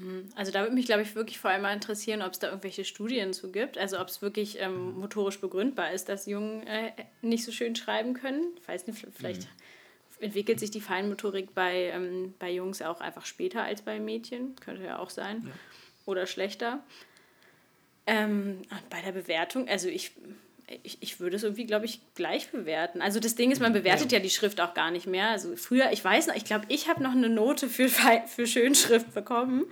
Mhm. 0.00 0.28
Also 0.34 0.52
da 0.52 0.62
würde 0.62 0.74
mich, 0.74 0.86
glaube 0.86 1.02
ich, 1.02 1.14
wirklich 1.14 1.38
vor 1.38 1.50
allem 1.50 1.62
mal 1.62 1.72
interessieren, 1.72 2.22
ob 2.22 2.32
es 2.32 2.38
da 2.38 2.48
irgendwelche 2.48 2.84
Studien 2.84 3.32
zu 3.32 3.50
gibt. 3.50 3.78
Also 3.78 4.00
ob 4.00 4.08
es 4.08 4.22
wirklich 4.22 4.60
ähm, 4.60 4.98
motorisch 4.98 5.40
begründbar 5.40 5.92
ist, 5.92 6.08
dass 6.08 6.26
Jungen 6.26 6.66
äh, 6.66 6.92
nicht 7.22 7.44
so 7.44 7.52
schön 7.52 7.76
schreiben 7.76 8.14
können. 8.14 8.44
Ich 8.60 8.66
weiß 8.66 8.86
nicht, 8.86 9.06
vielleicht 9.14 9.42
mhm. 9.42 10.24
entwickelt 10.24 10.60
sich 10.60 10.70
die 10.70 10.80
Feinmotorik 10.80 11.54
bei, 11.54 11.90
ähm, 11.90 12.34
bei 12.38 12.50
Jungs 12.50 12.82
auch 12.82 13.00
einfach 13.00 13.26
später 13.26 13.62
als 13.62 13.82
bei 13.82 14.00
Mädchen. 14.00 14.56
Könnte 14.56 14.84
ja 14.84 14.98
auch 14.98 15.10
sein. 15.10 15.42
Ja. 15.44 15.52
Oder 16.06 16.26
schlechter. 16.26 16.82
Ähm, 18.06 18.62
bei 18.90 19.00
der 19.00 19.12
Bewertung, 19.12 19.68
also 19.68 19.88
ich 19.88 20.12
ich, 20.82 20.98
ich 21.00 21.20
würde 21.20 21.36
es 21.36 21.42
irgendwie, 21.42 21.66
glaube 21.66 21.84
ich, 21.84 22.00
gleich 22.14 22.50
bewerten. 22.50 23.02
Also 23.02 23.20
das 23.20 23.34
Ding 23.34 23.50
ist, 23.50 23.60
man 23.60 23.72
bewertet 23.72 24.12
ja. 24.12 24.18
ja 24.18 24.22
die 24.22 24.30
Schrift 24.30 24.60
auch 24.60 24.74
gar 24.74 24.90
nicht 24.90 25.06
mehr. 25.06 25.28
Also 25.28 25.56
früher, 25.56 25.92
ich 25.92 26.04
weiß 26.04 26.26
noch, 26.28 26.34
ich 26.34 26.44
glaube, 26.44 26.64
ich 26.68 26.88
habe 26.88 27.02
noch 27.02 27.12
eine 27.12 27.28
Note 27.28 27.68
für, 27.68 27.88
für 27.88 28.46
Schönschrift 28.46 29.12
bekommen. 29.14 29.64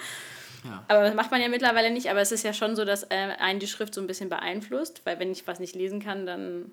Ja. 0.64 0.84
Aber 0.88 1.02
das 1.02 1.14
macht 1.14 1.30
man 1.30 1.40
ja 1.40 1.48
mittlerweile 1.48 1.90
nicht. 1.90 2.10
Aber 2.10 2.20
es 2.20 2.32
ist 2.32 2.44
ja 2.44 2.52
schon 2.52 2.76
so, 2.76 2.84
dass 2.84 3.04
äh, 3.04 3.34
einen 3.38 3.58
die 3.58 3.66
Schrift 3.66 3.94
so 3.94 4.00
ein 4.00 4.06
bisschen 4.06 4.28
beeinflusst. 4.28 5.02
Weil 5.04 5.18
wenn 5.18 5.32
ich 5.32 5.46
was 5.46 5.60
nicht 5.60 5.74
lesen 5.74 6.00
kann, 6.00 6.26
dann, 6.26 6.70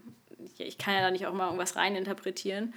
ich 0.57 0.78
kann 0.78 0.93
ja 0.93 1.01
da 1.01 1.11
nicht 1.11 1.26
auch 1.26 1.34
mal 1.34 1.45
irgendwas 1.45 1.76
reininterpretieren. 1.76 2.74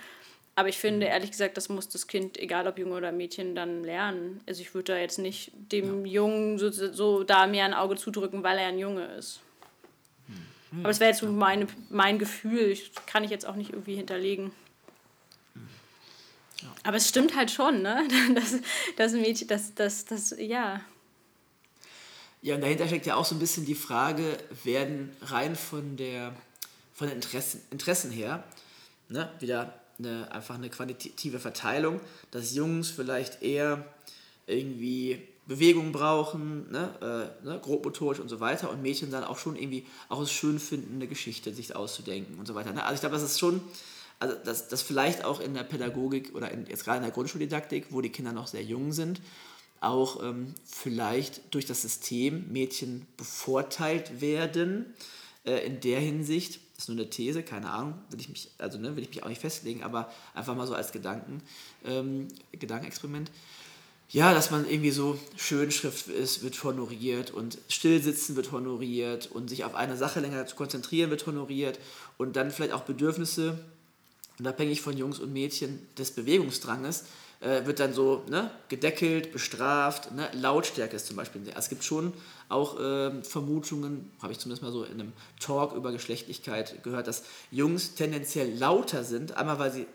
Aber 0.54 0.68
ich 0.68 0.78
finde, 0.78 1.06
mhm. 1.06 1.12
ehrlich 1.12 1.30
gesagt, 1.30 1.56
das 1.56 1.68
muss 1.68 1.88
das 1.88 2.06
Kind, 2.06 2.38
egal 2.38 2.66
ob 2.66 2.78
Junge 2.78 2.94
oder 2.94 3.10
Mädchen, 3.10 3.54
dann 3.54 3.84
lernen. 3.84 4.40
Also 4.46 4.60
ich 4.60 4.74
würde 4.74 4.92
da 4.92 4.98
jetzt 4.98 5.18
nicht 5.18 5.50
dem 5.54 6.04
ja. 6.06 6.12
Jungen 6.12 6.58
so, 6.58 6.70
so 6.70 7.24
da 7.24 7.46
mehr 7.46 7.64
ein 7.64 7.74
Auge 7.74 7.96
zudrücken, 7.96 8.42
weil 8.42 8.58
er 8.58 8.66
ein 8.66 8.78
Junge 8.78 9.06
ist. 9.16 9.40
Aber 10.80 10.90
es 10.90 11.00
wäre 11.00 11.10
jetzt 11.10 11.20
so 11.20 11.30
meine, 11.30 11.66
mein 11.90 12.18
Gefühl. 12.18 12.70
Ich, 12.70 12.92
kann 13.06 13.24
ich 13.24 13.30
jetzt 13.30 13.46
auch 13.46 13.56
nicht 13.56 13.70
irgendwie 13.70 13.96
hinterlegen. 13.96 14.52
Ja. 16.62 16.74
Aber 16.84 16.96
es 16.96 17.08
stimmt 17.08 17.36
halt 17.36 17.50
schon, 17.50 17.82
ne? 17.82 18.06
Das, 18.34 18.54
das 18.96 19.12
Mädchen, 19.12 19.48
das, 19.48 19.74
das, 19.74 20.04
das, 20.04 20.34
ja. 20.38 20.80
Ja, 22.40 22.54
und 22.54 22.62
dahinter 22.62 22.86
steckt 22.86 23.06
ja 23.06 23.14
auch 23.14 23.24
so 23.24 23.34
ein 23.34 23.38
bisschen 23.38 23.66
die 23.66 23.74
Frage, 23.74 24.38
werden 24.64 25.14
rein 25.22 25.54
von 25.54 25.96
der 25.96 26.34
von 27.02 27.08
den 27.08 27.16
Interessen, 27.16 27.60
Interessen 27.70 28.10
her, 28.10 28.44
ne, 29.08 29.30
wieder 29.40 29.74
eine, 29.98 30.30
einfach 30.30 30.54
eine 30.54 30.70
quantitative 30.70 31.40
Verteilung, 31.40 32.00
dass 32.30 32.54
Jungs 32.54 32.90
vielleicht 32.90 33.42
eher 33.42 33.84
irgendwie 34.46 35.26
Bewegung 35.52 35.92
brauchen, 35.92 36.70
ne, 36.70 37.34
äh, 37.42 37.44
ne, 37.44 37.60
grobmotorisch 37.60 38.20
und 38.20 38.28
so 38.30 38.40
weiter 38.40 38.70
und 38.70 38.80
Mädchen 38.80 39.10
dann 39.10 39.22
auch 39.22 39.38
schon 39.38 39.54
irgendwie 39.54 39.84
auch 40.08 40.22
es 40.22 40.32
schön 40.32 40.58
finden, 40.58 40.94
eine 40.94 41.06
Geschichte 41.06 41.52
sich 41.52 41.76
auszudenken 41.76 42.38
und 42.38 42.46
so 42.46 42.54
weiter. 42.54 42.72
Ne? 42.72 42.82
Also 42.82 42.94
ich 42.94 43.00
glaube, 43.00 43.16
das 43.16 43.22
ist 43.22 43.38
schon, 43.38 43.60
also 44.18 44.34
das, 44.44 44.68
das 44.68 44.80
vielleicht 44.80 45.24
auch 45.24 45.40
in 45.40 45.52
der 45.52 45.64
Pädagogik 45.64 46.34
oder 46.34 46.50
in, 46.50 46.66
jetzt 46.66 46.84
gerade 46.84 46.98
in 46.98 47.02
der 47.02 47.12
Grundschuldidaktik, 47.12 47.88
wo 47.90 48.00
die 48.00 48.08
Kinder 48.08 48.32
noch 48.32 48.46
sehr 48.46 48.62
jung 48.62 48.92
sind, 48.92 49.20
auch 49.80 50.22
ähm, 50.22 50.54
vielleicht 50.64 51.54
durch 51.54 51.66
das 51.66 51.82
System 51.82 52.50
Mädchen 52.50 53.06
bevorteilt 53.18 54.22
werden 54.22 54.86
äh, 55.44 55.66
in 55.66 55.80
der 55.80 56.00
Hinsicht, 56.00 56.60
das 56.76 56.84
ist 56.84 56.88
nur 56.88 56.96
eine 56.96 57.10
These, 57.10 57.42
keine 57.42 57.70
Ahnung, 57.70 57.94
will 58.08 58.20
ich 58.20 58.30
mich, 58.30 58.50
also 58.56 58.78
ne, 58.78 58.96
will 58.96 59.02
ich 59.02 59.10
mich 59.10 59.22
auch 59.22 59.28
nicht 59.28 59.40
festlegen, 59.40 59.82
aber 59.82 60.10
einfach 60.32 60.56
mal 60.56 60.66
so 60.66 60.74
als 60.74 60.92
Gedanken, 60.92 61.42
ähm, 61.84 62.28
Gedankenexperiment 62.52 63.30
ja, 64.12 64.34
dass 64.34 64.50
man 64.50 64.68
irgendwie 64.68 64.90
so 64.90 65.18
Schönschrift 65.36 66.08
ist, 66.08 66.42
wird 66.42 66.62
honoriert 66.62 67.30
und 67.30 67.56
Stillsitzen 67.68 68.36
wird 68.36 68.52
honoriert 68.52 69.30
und 69.32 69.48
sich 69.48 69.64
auf 69.64 69.74
eine 69.74 69.96
Sache 69.96 70.20
länger 70.20 70.46
zu 70.46 70.54
konzentrieren 70.54 71.10
wird 71.10 71.26
honoriert 71.26 71.78
und 72.18 72.36
dann 72.36 72.50
vielleicht 72.50 72.74
auch 72.74 72.82
Bedürfnisse, 72.82 73.58
unabhängig 74.38 74.82
von 74.82 74.98
Jungs 74.98 75.18
und 75.18 75.32
Mädchen, 75.32 75.86
des 75.96 76.10
Bewegungsdranges, 76.10 77.04
äh, 77.40 77.64
wird 77.64 77.80
dann 77.80 77.94
so 77.94 78.22
ne, 78.28 78.50
gedeckelt, 78.68 79.32
bestraft. 79.32 80.12
Ne? 80.12 80.28
Lautstärke 80.34 80.94
ist 80.94 81.06
zum 81.06 81.16
Beispiel. 81.16 81.42
Es 81.56 81.70
gibt 81.70 81.82
schon 81.82 82.12
auch 82.50 82.78
äh, 82.78 83.22
Vermutungen, 83.22 84.10
habe 84.20 84.32
ich 84.32 84.38
zumindest 84.38 84.62
mal 84.62 84.72
so 84.72 84.84
in 84.84 85.00
einem 85.00 85.12
Talk 85.40 85.74
über 85.74 85.90
Geschlechtlichkeit 85.90 86.82
gehört, 86.84 87.06
dass 87.06 87.24
Jungs 87.50 87.94
tendenziell 87.94 88.54
lauter 88.58 89.04
sind, 89.04 89.38
einmal 89.38 89.58
weil 89.58 89.72
sie 89.72 89.86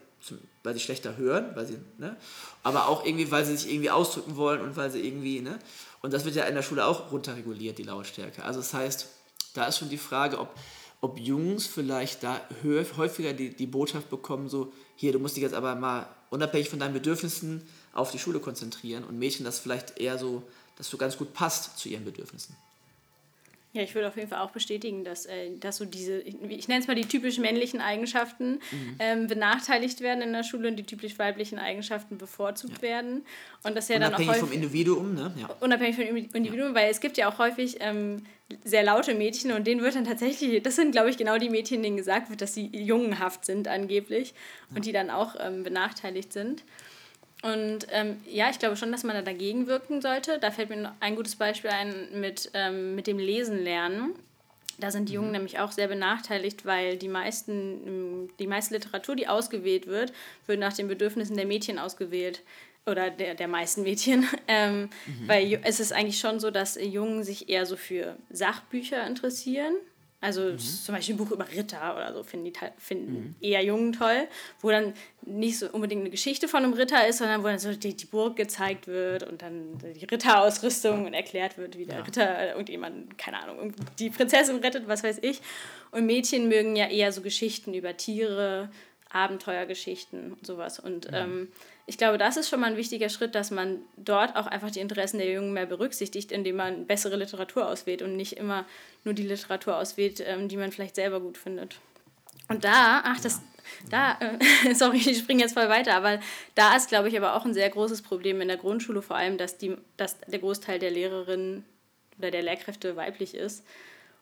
weil 0.63 0.73
sie 0.73 0.79
schlechter 0.79 1.17
hören, 1.17 1.51
weil 1.55 1.65
sie, 1.65 1.77
ne? 1.97 2.15
aber 2.63 2.87
auch 2.87 3.05
irgendwie, 3.05 3.31
weil 3.31 3.45
sie 3.45 3.55
sich 3.55 3.71
irgendwie 3.71 3.89
ausdrücken 3.89 4.35
wollen 4.35 4.61
und 4.61 4.75
weil 4.75 4.91
sie 4.91 4.99
irgendwie, 4.99 5.41
ne? 5.41 5.59
Und 6.01 6.13
das 6.13 6.25
wird 6.25 6.35
ja 6.35 6.43
in 6.45 6.55
der 6.55 6.61
Schule 6.61 6.85
auch 6.85 7.11
runterreguliert, 7.11 7.77
die 7.77 7.83
Lautstärke. 7.83 8.43
Also 8.43 8.59
das 8.59 8.73
heißt, 8.73 9.07
da 9.53 9.65
ist 9.65 9.79
schon 9.79 9.89
die 9.89 9.97
Frage, 9.97 10.39
ob, 10.39 10.55
ob 11.01 11.19
Jungs 11.19 11.65
vielleicht 11.65 12.23
da 12.23 12.39
häufiger 12.63 13.33
die, 13.33 13.55
die 13.55 13.67
Botschaft 13.67 14.09
bekommen, 14.09 14.49
so, 14.49 14.71
hier, 14.95 15.11
du 15.11 15.19
musst 15.19 15.35
dich 15.35 15.43
jetzt 15.43 15.55
aber 15.55 15.75
mal 15.75 16.07
unabhängig 16.29 16.69
von 16.69 16.79
deinen 16.79 16.93
Bedürfnissen 16.93 17.67
auf 17.93 18.11
die 18.11 18.19
Schule 18.19 18.39
konzentrieren 18.39 19.03
und 19.03 19.17
Mädchen 19.17 19.45
das 19.45 19.59
vielleicht 19.59 19.99
eher 19.99 20.17
so, 20.17 20.43
dass 20.77 20.89
du 20.89 20.97
ganz 20.97 21.17
gut 21.17 21.33
passt 21.33 21.79
zu 21.79 21.89
ihren 21.89 22.05
Bedürfnissen. 22.05 22.55
Ja, 23.77 23.83
ich 23.83 23.93
würde 23.93 24.07
auf 24.07 24.15
jeden 24.15 24.27
Fall 24.27 24.39
auch 24.39 24.49
bestätigen, 24.49 25.03
dass, 25.03 25.27
äh, 25.27 25.51
dass 25.59 25.77
so 25.77 25.85
diese, 25.85 26.19
ich, 26.21 26.35
ich 26.49 26.67
nenne 26.67 26.81
es 26.81 26.87
mal 26.87 26.95
die 26.95 27.05
typisch 27.05 27.37
männlichen 27.37 27.79
Eigenschaften, 27.79 28.53
mhm. 28.71 28.95
ähm, 28.97 29.27
benachteiligt 29.27 30.01
werden 30.01 30.23
in 30.23 30.33
der 30.33 30.41
Schule 30.41 30.69
und 30.69 30.77
die 30.77 30.83
typisch 30.83 31.19
weiblichen 31.19 31.59
Eigenschaften 31.59 32.17
bevorzugt 32.17 32.77
ja. 32.77 32.81
werden. 32.81 33.23
Und 33.61 33.77
das 33.77 33.87
ja 33.87 33.97
unabhängig 33.97 34.17
dann 34.17 34.29
auch 34.29 34.29
häufig, 34.29 34.49
vom 34.49 34.51
Individuum, 34.51 35.13
ne? 35.13 35.31
Ja. 35.39 35.55
Unabhängig 35.59 35.95
vom 35.95 36.05
Individuum, 36.05 36.69
ja. 36.69 36.73
weil 36.73 36.89
es 36.89 36.99
gibt 37.01 37.17
ja 37.17 37.29
auch 37.29 37.37
häufig 37.37 37.77
ähm, 37.81 38.23
sehr 38.63 38.81
laute 38.81 39.13
Mädchen 39.13 39.51
und 39.51 39.67
denen 39.67 39.81
wird 39.81 39.93
dann 39.93 40.05
tatsächlich, 40.05 40.63
das 40.63 40.75
sind 40.75 40.91
glaube 40.91 41.11
ich 41.11 41.17
genau 41.17 41.37
die 41.37 41.49
Mädchen, 41.49 41.83
denen 41.83 41.97
gesagt 41.97 42.31
wird, 42.31 42.41
dass 42.41 42.55
sie 42.55 42.75
jungenhaft 42.75 43.45
sind 43.45 43.67
angeblich 43.67 44.33
und 44.73 44.85
die 44.85 44.91
dann 44.91 45.11
auch 45.11 45.35
ähm, 45.39 45.61
benachteiligt 45.61 46.33
sind. 46.33 46.63
Und 47.43 47.87
ähm, 47.91 48.17
ja, 48.25 48.49
ich 48.49 48.59
glaube 48.59 48.75
schon, 48.75 48.91
dass 48.91 49.03
man 49.03 49.15
da 49.15 49.21
dagegen 49.21 49.67
wirken 49.67 50.01
sollte. 50.01 50.39
Da 50.39 50.51
fällt 50.51 50.69
mir 50.69 50.95
ein 50.99 51.15
gutes 51.15 51.35
Beispiel 51.35 51.69
ein 51.69 52.19
mit, 52.19 52.49
ähm, 52.53 52.95
mit 52.95 53.07
dem 53.07 53.19
Lesen 53.19 53.63
lernen. 53.63 54.15
Da 54.79 54.91
sind 54.91 55.09
die 55.09 55.13
Jungen 55.13 55.27
mhm. 55.27 55.33
nämlich 55.33 55.59
auch 55.59 55.71
sehr 55.71 55.87
benachteiligt, 55.87 56.65
weil 56.65 56.97
die, 56.97 57.07
meisten, 57.07 57.87
ähm, 57.87 58.29
die 58.39 58.47
meiste 58.47 58.73
Literatur, 58.73 59.15
die 59.15 59.27
ausgewählt 59.27 59.87
wird, 59.87 60.13
wird 60.45 60.59
nach 60.59 60.73
den 60.73 60.87
Bedürfnissen 60.87 61.35
der 61.35 61.45
Mädchen 61.45 61.79
ausgewählt. 61.79 62.41
Oder 62.85 63.09
der, 63.09 63.35
der 63.35 63.47
meisten 63.47 63.83
Mädchen. 63.83 64.25
Ähm, 64.47 64.89
mhm. 65.05 65.27
Weil 65.27 65.59
es 65.63 65.81
ist 65.81 65.91
eigentlich 65.91 66.19
schon 66.19 66.39
so, 66.39 66.51
dass 66.51 66.79
Jungen 66.81 67.23
sich 67.23 67.49
eher 67.49 67.65
so 67.65 67.75
für 67.75 68.15
Sachbücher 68.29 69.05
interessieren 69.05 69.73
also 70.19 70.41
mhm. 70.41 70.57
zum 70.57 70.95
Beispiel 70.95 71.13
ein 71.13 71.17
Buch 71.19 71.31
über 71.31 71.47
Ritter 71.51 71.95
oder 71.95 72.11
so 72.11 72.23
finden, 72.23 72.45
die, 72.45 72.53
finden 72.77 73.13
mhm. 73.13 73.35
eher 73.39 73.63
Jungen 73.63 73.93
toll, 73.93 74.27
wo 74.61 74.71
dann 74.71 74.93
nicht 75.21 75.59
so 75.59 75.69
unbedingt 75.69 76.01
eine 76.01 76.09
Geschichte 76.09 76.47
von 76.47 76.63
einem 76.63 76.73
Ritter 76.73 77.07
ist, 77.07 77.19
sondern 77.19 77.43
wo 77.43 77.47
dann 77.47 77.59
so 77.59 77.71
die, 77.73 77.95
die 77.95 78.05
Burg 78.05 78.35
gezeigt 78.35 78.87
wird 78.87 79.23
und 79.23 79.43
dann 79.43 79.77
die 79.77 80.05
Ritterausrüstung 80.05 81.05
und 81.05 81.13
erklärt 81.13 81.59
wird, 81.59 81.77
wie 81.77 81.85
der 81.85 81.99
ja. 81.99 82.03
Ritter 82.03 82.49
irgendjemand, 82.49 83.17
keine 83.19 83.43
Ahnung, 83.43 83.73
die 83.99 84.09
Prinzessin 84.09 84.57
rettet, 84.57 84.87
was 84.87 85.03
weiß 85.03 85.19
ich. 85.21 85.39
Und 85.91 86.07
Mädchen 86.07 86.49
mögen 86.49 86.75
ja 86.75 86.87
eher 86.87 87.11
so 87.11 87.21
Geschichten 87.21 87.75
über 87.75 87.95
Tiere, 87.95 88.71
Abenteuergeschichten 89.11 90.33
und 90.33 90.47
sowas. 90.47 90.79
Und 90.79 91.11
mhm. 91.11 91.15
ähm, 91.15 91.47
ich 91.89 91.97
glaube, 91.97 92.17
das 92.17 92.35
ist 92.35 92.49
schon 92.49 92.59
mal 92.59 92.69
ein 92.69 92.77
wichtiger 92.77 93.07
Schritt, 93.07 93.33
dass 93.33 93.49
man 93.49 93.79
dort 93.95 94.35
auch 94.35 94.45
einfach 94.45 94.69
die 94.69 94.81
Interessen 94.81 95.19
der 95.19 95.31
Jungen 95.31 95.53
mehr 95.53 95.65
berücksichtigt, 95.65 96.33
indem 96.33 96.57
man 96.57 96.85
bessere 96.85 97.15
Literatur 97.15 97.65
auswählt 97.65 98.01
und 98.01 98.17
nicht 98.17 98.33
immer 98.33 98.65
nur 99.05 99.13
die 99.13 99.23
Literatur 99.23 99.77
auswählt, 99.77 100.21
ähm, 100.25 100.49
die 100.49 100.57
man 100.57 100.73
vielleicht 100.73 100.95
selber 100.95 101.21
gut 101.21 101.37
findet. 101.37 101.77
Und 102.49 102.65
da, 102.65 103.01
ach, 103.05 103.21
das, 103.21 103.41
da, 103.89 104.17
äh, 104.19 104.73
sorry, 104.75 104.97
ich 104.97 105.17
springe 105.17 105.41
jetzt 105.41 105.53
voll 105.53 105.69
weiter, 105.69 105.93
aber 105.93 106.19
da 106.55 106.75
ist, 106.75 106.89
glaube 106.89 107.07
ich, 107.07 107.17
aber 107.17 107.35
auch 107.35 107.45
ein 107.45 107.53
sehr 107.53 107.69
großes 107.69 108.01
Problem 108.01 108.41
in 108.41 108.49
der 108.49 108.57
Grundschule, 108.57 109.01
vor 109.01 109.15
allem, 109.15 109.37
dass, 109.37 109.57
die, 109.57 109.77
dass 109.95 110.19
der 110.19 110.39
Großteil 110.39 110.79
der 110.79 110.91
Lehrerinnen 110.91 111.63
oder 112.17 112.31
der 112.31 112.43
Lehrkräfte 112.43 112.97
weiblich 112.97 113.33
ist. 113.33 113.63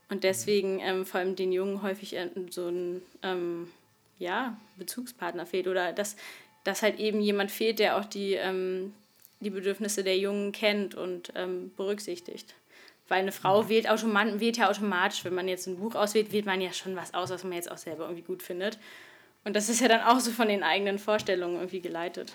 Und 0.10 0.24
deswegen 0.24 0.82
ähm, 0.82 1.04
vor 1.04 1.20
allem 1.20 1.36
den 1.36 1.52
Jungen 1.52 1.82
häufig 1.82 2.16
so 2.52 2.68
ein 2.68 3.02
ähm, 3.24 3.72
ja, 4.20 4.56
Bezugspartner 4.78 5.48
fehlt 5.48 5.68
oder 5.68 5.94
dass 5.94 6.16
dass 6.66 6.82
halt 6.82 7.00
eben 7.00 7.22
jemand 7.22 7.52
fehlt, 7.52 7.80
der 7.80 7.98
auch 7.98 8.04
die, 8.04 8.34
ähm, 8.34 8.94
die 9.40 9.52
Bedürfnisse 9.52 10.04
der 10.04 10.18
Jungen 10.18 10.52
kennt 10.52 10.96
und 10.96 11.32
ähm, 11.36 11.72
berücksichtigt. 11.78 12.54
Weil 13.08 13.20
eine 13.20 13.32
Frau 13.32 13.64
mhm. 13.64 13.70
wählt, 13.70 13.90
automat 13.90 14.40
wählt 14.40 14.58
ja 14.58 14.70
automatisch, 14.70 15.24
wenn 15.24 15.36
man 15.36 15.48
jetzt 15.48 15.68
ein 15.68 15.78
Buch 15.78 15.96
auswählt, 15.96 16.34
wählt 16.34 16.48
man 16.48 16.60
ja 16.60 16.74
schon 16.74 16.96
was 16.96 17.14
aus, 17.14 17.30
was 17.30 17.44
man 17.44 17.54
jetzt 17.54 17.72
auch 17.72 17.78
selber 17.78 18.06
irgendwie 18.06 18.24
gut 18.24 18.42
findet. 18.44 18.80
Und 19.46 19.56
das 19.56 19.70
ist 19.70 19.80
ja 19.80 19.88
dann 19.88 20.02
auch 20.02 20.20
so 20.20 20.32
von 20.32 20.48
den 20.48 20.64
eigenen 20.64 20.98
Vorstellungen 20.98 21.56
irgendwie 21.56 21.82
geleitet. 21.82 22.34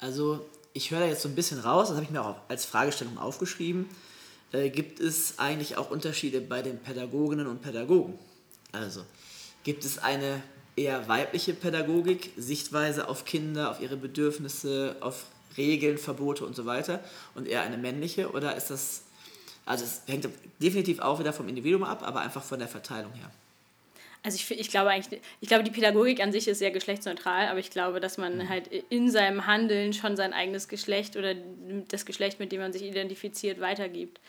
Also 0.00 0.46
ich 0.72 0.90
höre 0.90 1.00
da 1.00 1.06
jetzt 1.06 1.20
so 1.20 1.28
ein 1.28 1.34
bisschen 1.34 1.60
raus, 1.60 1.88
das 1.88 1.96
habe 1.96 2.04
ich 2.04 2.10
mir 2.10 2.24
auch 2.24 2.36
als 2.48 2.64
Fragestellung 2.64 3.18
aufgeschrieben. 3.18 3.86
Äh, 4.52 4.70
gibt 4.70 5.00
es 5.00 5.38
eigentlich 5.38 5.76
auch 5.76 5.90
Unterschiede 5.90 6.40
bei 6.40 6.62
den 6.62 6.78
Pädagoginnen 6.78 7.46
und 7.46 7.60
Pädagogen? 7.60 8.18
Also 8.72 9.04
gibt 9.64 9.84
es 9.84 9.98
eine 9.98 10.42
eher 10.80 11.08
weibliche 11.08 11.52
Pädagogik, 11.52 12.30
Sichtweise 12.36 13.08
auf 13.08 13.24
Kinder, 13.24 13.70
auf 13.70 13.80
ihre 13.80 13.96
Bedürfnisse, 13.96 14.96
auf 15.00 15.26
Regeln, 15.56 15.98
Verbote 15.98 16.44
und 16.44 16.56
so 16.56 16.64
weiter 16.64 17.00
und 17.34 17.46
eher 17.46 17.62
eine 17.62 17.76
männliche 17.76 18.30
oder 18.30 18.56
ist 18.56 18.70
das, 18.70 19.02
also 19.66 19.84
es 19.84 20.02
hängt 20.06 20.28
definitiv 20.58 21.00
auch 21.00 21.18
wieder 21.20 21.32
vom 21.32 21.48
Individuum 21.48 21.84
ab, 21.84 22.02
aber 22.02 22.20
einfach 22.20 22.42
von 22.42 22.58
der 22.58 22.68
Verteilung 22.68 23.12
her? 23.12 23.30
Also 24.22 24.36
ich, 24.36 24.50
ich 24.50 24.70
glaube 24.70 24.90
eigentlich, 24.90 25.20
ich 25.40 25.48
glaube, 25.48 25.64
die 25.64 25.70
Pädagogik 25.70 26.20
an 26.20 26.30
sich 26.30 26.46
ist 26.46 26.58
sehr 26.58 26.70
geschlechtsneutral, 26.70 27.48
aber 27.48 27.58
ich 27.58 27.70
glaube, 27.70 28.00
dass 28.00 28.18
man 28.18 28.38
mhm. 28.38 28.48
halt 28.48 28.66
in 28.90 29.10
seinem 29.10 29.46
Handeln 29.46 29.92
schon 29.92 30.16
sein 30.16 30.32
eigenes 30.32 30.68
Geschlecht 30.68 31.16
oder 31.16 31.34
das 31.88 32.04
Geschlecht, 32.04 32.38
mit 32.38 32.52
dem 32.52 32.60
man 32.60 32.72
sich 32.72 32.82
identifiziert, 32.82 33.60
weitergibt. 33.60 34.20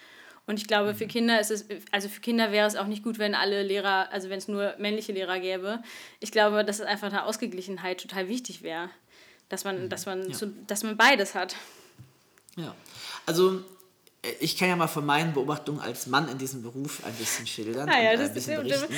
Und 0.51 0.57
ich 0.57 0.67
glaube, 0.67 0.93
für 0.95 1.05
mhm. 1.05 1.09
Kinder 1.09 1.39
ist 1.39 1.49
es, 1.49 1.65
also 1.91 2.09
für 2.09 2.19
Kinder 2.19 2.51
wäre 2.51 2.67
es 2.67 2.75
auch 2.75 2.87
nicht 2.87 3.03
gut, 3.03 3.19
wenn 3.19 3.35
alle 3.35 3.63
Lehrer, 3.63 4.11
also 4.11 4.29
wenn 4.29 4.37
es 4.37 4.49
nur 4.49 4.75
männliche 4.79 5.13
Lehrer 5.13 5.39
gäbe. 5.39 5.81
Ich 6.19 6.33
glaube, 6.33 6.65
dass 6.65 6.81
es 6.81 6.85
einfach 6.85 7.07
eine 7.07 7.23
Ausgeglichenheit 7.23 8.01
total 8.01 8.27
wichtig 8.27 8.61
wäre. 8.61 8.89
Dass 9.47 9.63
man, 9.63 9.85
mhm. 9.85 9.89
dass 9.89 10.05
man, 10.05 10.29
ja. 10.29 10.35
zu, 10.35 10.47
dass 10.67 10.83
man 10.83 10.97
beides 10.97 11.35
hat. 11.35 11.55
Ja. 12.57 12.75
Also 13.25 13.63
äh, 14.23 14.33
ich 14.41 14.57
kann 14.57 14.67
ja 14.67 14.75
mal 14.75 14.87
von 14.87 15.05
meinen 15.05 15.33
Beobachtungen 15.33 15.79
als 15.79 16.07
Mann 16.07 16.27
in 16.27 16.37
diesem 16.37 16.63
Beruf 16.63 17.01
ein 17.05 17.13
bisschen 17.13 17.47
schildern. 17.47 17.87
Ah, 17.87 18.03
ja, 18.03 18.17
das 18.17 18.27
ein 18.27 18.33
bisschen 18.33 18.65
ist 18.65 18.89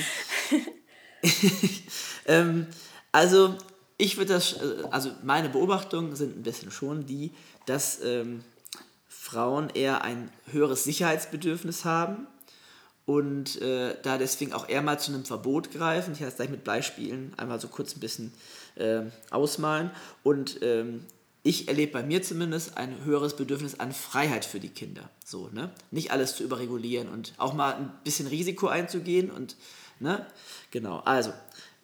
berichten. 1.22 1.84
ähm, 2.26 2.68
also 3.12 3.56
ich 4.00 4.18
würde 4.18 4.34
das, 4.34 4.54
äh, 4.54 4.86
also 4.90 5.12
meine 5.22 5.50
Beobachtungen 5.50 6.16
sind 6.16 6.36
ein 6.36 6.42
bisschen 6.42 6.72
schon 6.72 7.06
die, 7.06 7.30
dass 7.68 8.02
ähm, 8.04 8.44
Frauen 9.34 9.70
eher 9.74 10.04
ein 10.04 10.30
höheres 10.52 10.84
Sicherheitsbedürfnis 10.84 11.86
haben 11.86 12.28
und 13.06 13.62
äh, 13.62 13.96
da 14.04 14.18
deswegen 14.18 14.54
auch 14.54 14.70
eher 14.70 14.82
mal 14.82 15.00
zu 15.00 15.12
einem 15.12 15.26
Verbot 15.26 15.72
greifen. 15.72 16.14
Ich 16.14 16.20
werde 16.20 16.32
das 16.32 16.38
gleich 16.38 16.50
mit 16.50 16.64
Beispielen 16.64 17.34
einmal 17.36 17.60
so 17.60 17.68
kurz 17.68 17.96
ein 17.96 18.00
bisschen 18.00 18.32
äh, 18.76 19.02
ausmalen. 19.32 19.90
Und 20.22 20.62
ähm, 20.62 21.04
ich 21.42 21.68
erlebe 21.68 21.94
bei 21.94 22.04
mir 22.04 22.22
zumindest 22.22 22.78
ein 22.78 23.04
höheres 23.04 23.36
Bedürfnis 23.36 23.80
an 23.80 23.92
Freiheit 23.92 24.46
für 24.46 24.60
die 24.60 24.70
Kinder. 24.70 25.10
So, 25.26 25.50
ne? 25.52 25.72
Nicht 25.90 26.12
alles 26.12 26.36
zu 26.36 26.44
überregulieren 26.44 27.10
und 27.10 27.34
auch 27.38 27.54
mal 27.54 27.74
ein 27.74 27.92
bisschen 28.04 28.28
Risiko 28.28 28.68
einzugehen 28.68 29.32
und, 29.32 29.58
ne? 30.00 30.26
Genau, 30.70 31.00
also, 31.00 31.34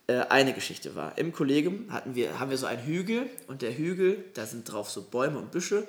äh, 0.08 0.20
eine 0.30 0.54
Geschichte 0.54 0.96
war, 0.96 1.18
im 1.18 1.34
Kollegium 1.34 1.92
hatten 1.92 2.16
wir, 2.16 2.40
haben 2.40 2.52
wir 2.52 2.58
so 2.58 2.68
einen 2.68 2.86
Hügel 2.86 3.30
und 3.48 3.62
der 3.62 3.76
Hügel, 3.76 4.24
da 4.36 4.46
sind 4.46 4.72
drauf 4.72 4.90
so 4.90 5.02
Bäume 5.02 5.40
und 5.40 5.52
Büsche 5.52 5.86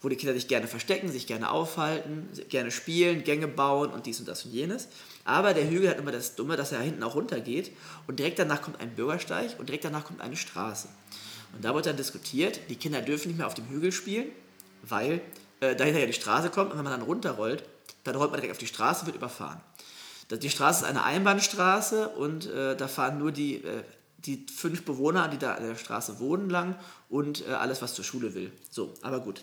wo 0.00 0.08
die 0.08 0.16
Kinder 0.16 0.34
sich 0.34 0.48
gerne 0.48 0.68
verstecken, 0.68 1.10
sich 1.10 1.26
gerne 1.26 1.50
aufhalten, 1.50 2.28
gerne 2.48 2.70
spielen, 2.70 3.24
Gänge 3.24 3.48
bauen 3.48 3.90
und 3.90 4.06
dies 4.06 4.20
und 4.20 4.28
das 4.28 4.44
und 4.44 4.52
jenes. 4.52 4.88
Aber 5.24 5.54
der 5.54 5.68
Hügel 5.68 5.90
hat 5.90 5.98
immer 5.98 6.12
das 6.12 6.36
Dumme, 6.36 6.56
dass 6.56 6.72
er 6.72 6.80
hinten 6.80 7.02
auch 7.02 7.14
runtergeht 7.14 7.72
und 8.06 8.18
direkt 8.18 8.38
danach 8.38 8.62
kommt 8.62 8.80
ein 8.80 8.94
Bürgersteig 8.94 9.58
und 9.58 9.68
direkt 9.68 9.84
danach 9.84 10.04
kommt 10.04 10.20
eine 10.20 10.36
Straße. 10.36 10.88
Und 11.54 11.64
da 11.64 11.74
wird 11.74 11.86
dann 11.86 11.96
diskutiert, 11.96 12.60
die 12.68 12.76
Kinder 12.76 13.00
dürfen 13.00 13.28
nicht 13.28 13.38
mehr 13.38 13.46
auf 13.46 13.54
dem 13.54 13.68
Hügel 13.68 13.90
spielen, 13.90 14.26
weil 14.82 15.20
äh, 15.60 15.74
dahinter 15.74 16.00
ja 16.00 16.06
die 16.06 16.12
Straße 16.12 16.50
kommt 16.50 16.70
und 16.70 16.78
wenn 16.78 16.84
man 16.84 16.92
dann 16.92 17.02
runterrollt, 17.02 17.64
dann 18.04 18.14
rollt 18.14 18.30
man 18.30 18.40
direkt 18.40 18.52
auf 18.52 18.58
die 18.58 18.66
Straße 18.66 19.00
und 19.00 19.06
wird 19.06 19.16
überfahren. 19.16 19.60
Die 20.30 20.50
Straße 20.50 20.84
ist 20.84 20.90
eine 20.90 21.04
Einbahnstraße 21.04 22.10
und 22.10 22.46
äh, 22.46 22.76
da 22.76 22.86
fahren 22.86 23.18
nur 23.18 23.32
die, 23.32 23.64
äh, 23.64 23.82
die 24.18 24.46
fünf 24.54 24.84
Bewohner, 24.84 25.28
die 25.28 25.38
da 25.38 25.54
an 25.54 25.66
der 25.66 25.76
Straße 25.76 26.20
wohnen, 26.20 26.50
lang 26.50 26.76
und 27.08 27.46
äh, 27.48 27.52
alles, 27.52 27.80
was 27.80 27.94
zur 27.94 28.04
Schule 28.04 28.34
will. 28.34 28.52
So, 28.70 28.94
aber 29.02 29.20
gut. 29.20 29.42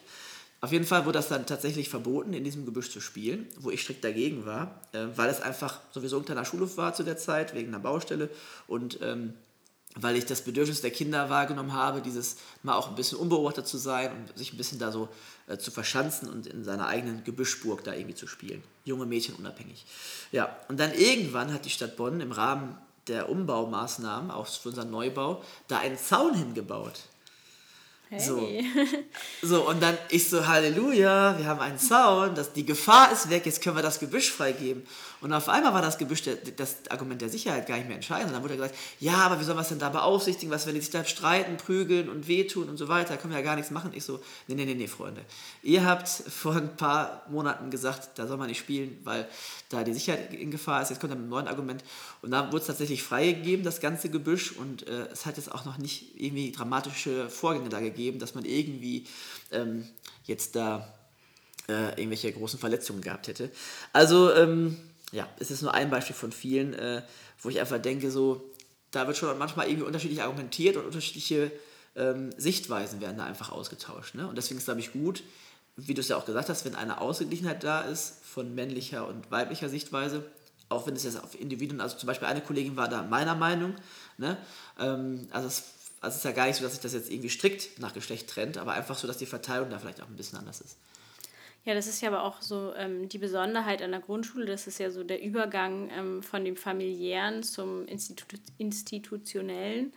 Auf 0.66 0.72
jeden 0.72 0.86
Fall 0.86 1.06
wurde 1.06 1.20
das 1.20 1.28
dann 1.28 1.46
tatsächlich 1.46 1.90
verboten, 1.90 2.34
in 2.34 2.44
diesem 2.44 2.66
Gebüsch 2.66 2.90
zu 2.90 3.00
spielen, 3.00 3.46
wo 3.60 3.70
ich 3.70 3.84
strikt 3.84 4.04
dagegen 4.04 4.48
war, 4.48 4.82
äh, 4.94 5.06
weil 5.14 5.30
es 5.30 5.40
einfach 5.40 5.80
sowieso 5.92 6.18
ein 6.18 6.26
kleiner 6.26 6.44
Schulhof 6.44 6.76
war 6.76 6.96
zu 6.96 7.04
der 7.04 7.18
Zeit, 7.18 7.54
wegen 7.54 7.68
einer 7.68 7.78
Baustelle. 7.80 8.32
Und 8.66 9.00
ähm, 9.04 9.36
weil 9.96 10.16
ich 10.16 10.26
das 10.26 10.42
Bedürfnis 10.42 10.82
der 10.82 10.90
Kinder 10.90 11.30
wahrgenommen 11.30 11.74
habe, 11.74 12.02
dieses 12.02 12.38
mal 12.64 12.74
auch 12.74 12.90
ein 12.90 12.96
bisschen 12.96 13.20
unbeobachtet 13.20 13.68
zu 13.68 13.78
sein 13.78 14.12
und 14.12 14.36
sich 14.36 14.54
ein 14.54 14.58
bisschen 14.58 14.80
da 14.80 14.92
so 14.92 15.08
äh, 15.46 15.60
zu 15.60 15.70
verschanzen 15.70 16.30
und 16.30 16.48
in 16.48 16.64
seiner 16.64 16.88
eigenen 16.88 17.24
Gebüschburg 17.24 17.84
da 17.84 17.94
irgendwie 17.94 18.16
zu 18.16 18.26
spielen. 18.26 18.64
Junge 18.86 19.06
Mädchen 19.06 19.36
unabhängig. 19.36 19.86
Ja, 20.32 20.58
und 20.68 20.80
dann 20.80 20.92
irgendwann 20.96 21.54
hat 21.54 21.66
die 21.66 21.70
Stadt 21.70 21.96
Bonn 21.96 22.22
im 22.22 22.32
Rahmen 22.32 22.76
der 23.06 23.30
Umbaumaßnahmen, 23.30 24.32
auch 24.32 24.48
für 24.48 24.70
unseren 24.70 24.90
Neubau, 24.90 25.44
da 25.68 25.78
einen 25.78 26.00
Zaun 26.00 26.34
hingebaut. 26.34 27.04
Hey. 28.18 28.66
So. 29.42 29.48
so, 29.48 29.70
und 29.70 29.82
dann 29.82 29.98
ich 30.10 30.30
so, 30.30 30.48
Halleluja, 30.48 31.38
wir 31.38 31.46
haben 31.46 31.60
einen 31.60 31.80
Zaun, 31.80 32.36
das, 32.36 32.54
die 32.54 32.66
Gefahr 32.66 33.12
ist 33.12 33.30
weg, 33.30 33.46
jetzt 33.46 33.62
können 33.62 33.76
wir 33.76 33.84
das 33.84 34.00
Gebüsch 34.00 34.32
freigeben. 34.32 34.84
Und 35.26 35.34
auf 35.34 35.50
einmal 35.50 35.74
war 35.74 35.82
das 35.82 35.98
Gebüsch, 35.98 36.22
das 36.56 36.76
Argument 36.92 37.20
der 37.20 37.30
Sicherheit 37.30 37.66
gar 37.66 37.78
nicht 37.78 37.88
mehr 37.88 37.96
entscheidend. 37.96 38.28
Und 38.28 38.34
dann 38.34 38.44
wurde 38.44 38.58
gesagt, 38.58 38.76
ja, 39.00 39.16
aber 39.16 39.40
wie 39.40 39.44
sollen 39.44 39.58
wir 39.58 39.64
es 39.64 39.70
denn 39.70 39.80
da 39.80 39.90
beaufsichtigen? 39.90 40.52
Was, 40.54 40.68
wenn 40.68 40.76
die 40.76 40.82
sich 40.82 40.92
da 40.92 41.04
streiten, 41.04 41.58
prügeln 41.58 42.10
und 42.10 42.28
wehtun 42.28 42.70
und 42.70 42.78
so 42.78 42.90
weiter, 42.90 43.18
können 43.18 43.34
wir 43.34 43.40
ja 43.40 43.44
gar 43.44 43.56
nichts 43.56 43.72
machen. 43.72 43.90
Ich 43.96 44.04
so, 44.04 44.20
nee, 44.48 44.54
nee, 44.54 44.66
nee, 44.66 44.76
nee, 44.76 44.86
Freunde. 44.86 45.26
Ihr 45.64 45.84
habt 45.84 46.08
vor 46.30 46.56
ein 46.56 46.78
paar 46.78 47.26
Monaten 47.28 47.72
gesagt, 47.72 48.20
da 48.20 48.28
soll 48.28 48.38
man 48.38 48.50
nicht 48.50 48.60
spielen, 48.60 49.00
weil 49.04 49.28
da 49.70 49.84
die 49.84 49.96
Sicherheit 49.96 50.32
in 50.32 50.52
Gefahr 50.52 50.84
ist. 50.84 50.92
Jetzt 50.92 51.00
kommt 51.00 51.12
dann 51.12 51.24
ein 51.24 51.30
neues 51.30 51.48
Argument. 51.48 51.84
Und 52.22 52.30
dann 52.30 52.50
wurde 52.50 52.60
es 52.60 52.68
tatsächlich 52.68 53.02
freigegeben, 53.02 53.66
das 53.66 53.80
ganze 53.80 54.10
Gebüsch. 54.10 54.52
Und 54.52 54.88
äh, 54.88 55.08
es 55.12 55.26
hat 55.26 55.38
jetzt 55.38 55.52
auch 55.52 55.66
noch 55.66 55.80
nicht 55.80 56.22
irgendwie 56.22 56.52
dramatische 56.52 57.32
Vorgänge 57.32 57.70
da 57.70 57.80
gegeben, 57.80 58.20
dass 58.20 58.36
man 58.36 58.46
irgendwie 58.46 59.06
ähm, 59.52 59.88
jetzt 60.26 60.56
da 60.56 60.94
äh, 61.68 62.00
irgendwelche 62.00 62.32
großen 62.32 62.60
Verletzungen 62.60 63.02
gehabt 63.02 63.28
hätte. 63.28 63.50
Also, 63.92 64.32
ähm, 64.32 64.78
ja, 65.12 65.28
es 65.40 65.52
ist 65.52 65.62
nur 65.62 65.74
ein 65.74 65.90
Beispiel 65.90 66.16
von 66.16 66.32
vielen, 66.32 66.74
äh, 66.74 67.02
wo 67.40 67.50
ich 67.50 67.60
einfach 67.60 67.80
denke, 67.80 68.12
so, 68.12 68.52
da 68.92 69.08
wird 69.08 69.18
schon 69.18 69.38
manchmal 69.38 69.68
irgendwie 69.68 69.86
unterschiedlich 69.86 70.22
argumentiert 70.22 70.78
und 70.78 70.86
unterschiedliche 70.86 71.52
ähm, 71.96 72.32
Sichtweisen 72.38 73.02
werden 73.02 73.18
da 73.18 73.26
einfach 73.26 73.52
ausgetauscht. 73.52 74.16
Ne? 74.16 74.28
Und 74.28 74.38
deswegen 74.38 74.58
ist 74.58 74.64
es, 74.64 74.66
glaube 74.66 74.80
ich, 74.80 74.92
gut, 74.92 75.24
wie 75.78 75.94
du 75.94 76.02
es 76.02 76.08
ja 76.08 76.18
auch 76.18 76.26
gesagt 76.26 76.50
hast, 76.50 76.66
wenn 76.66 76.76
eine 76.76 77.02
Ausgeglichenheit 77.02 77.64
da 77.64 77.82
ist 77.82 78.24
von 78.24 78.56
männlicher 78.56 79.08
und 79.08 79.30
weiblicher 79.32 79.70
Sichtweise, 79.70 80.26
auch 80.70 80.88
wenn 80.88 80.96
es 80.96 81.04
jetzt 81.04 81.22
auf 81.22 81.40
Individuen, 81.40 81.82
also 81.82 81.98
zum 81.98 82.08
Beispiel 82.08 82.28
eine 82.28 82.42
Kollegin 82.42 82.76
war 82.76 82.88
da 82.88 83.04
meiner 83.04 83.36
Meinung, 83.36 83.76
ne? 84.18 84.38
Ähm, 84.80 85.28
also 85.32 85.48
es, 85.48 85.64
also 86.02 86.14
es 86.14 86.18
ist 86.18 86.24
ja 86.24 86.32
gar 86.32 86.48
nicht 86.48 86.58
so, 86.58 86.64
dass 86.64 86.74
sich 86.74 86.82
das 86.82 86.94
jetzt 86.94 87.12
irgendwie 87.12 87.30
strikt 87.30 87.80
nach 87.80 87.94
Geschlecht 87.94 88.30
trennt, 88.30 88.58
aber 88.58 88.74
einfach 88.74 88.98
so, 88.98 89.08
dass 89.08 89.18
die 89.18 89.26
Verteilung 89.26 89.70
da 89.70 89.80
vielleicht 89.80 90.02
auch 90.02 90.08
ein 90.08 90.16
bisschen 90.16 90.40
anders 90.40 90.62
ist. 90.62 90.78
Ja, 91.66 91.74
das 91.74 91.88
ist 91.88 92.00
ja 92.02 92.10
aber 92.10 92.24
auch 92.24 92.42
so 92.42 92.74
ähm, 92.76 93.10
die 93.10 93.18
Besonderheit 93.18 93.82
an 93.82 93.92
der 93.92 94.00
Grundschule. 94.00 94.46
Das 94.46 94.68
ist 94.68 94.80
ja 94.80 94.92
so 94.92 95.04
der 95.04 95.22
Übergang 95.22 95.90
ähm, 95.98 96.24
von 96.24 96.46
dem 96.46 96.56
familiären 96.56 97.42
zum 97.42 97.88
Institu 97.88 98.38
institutionellen. 98.60 99.92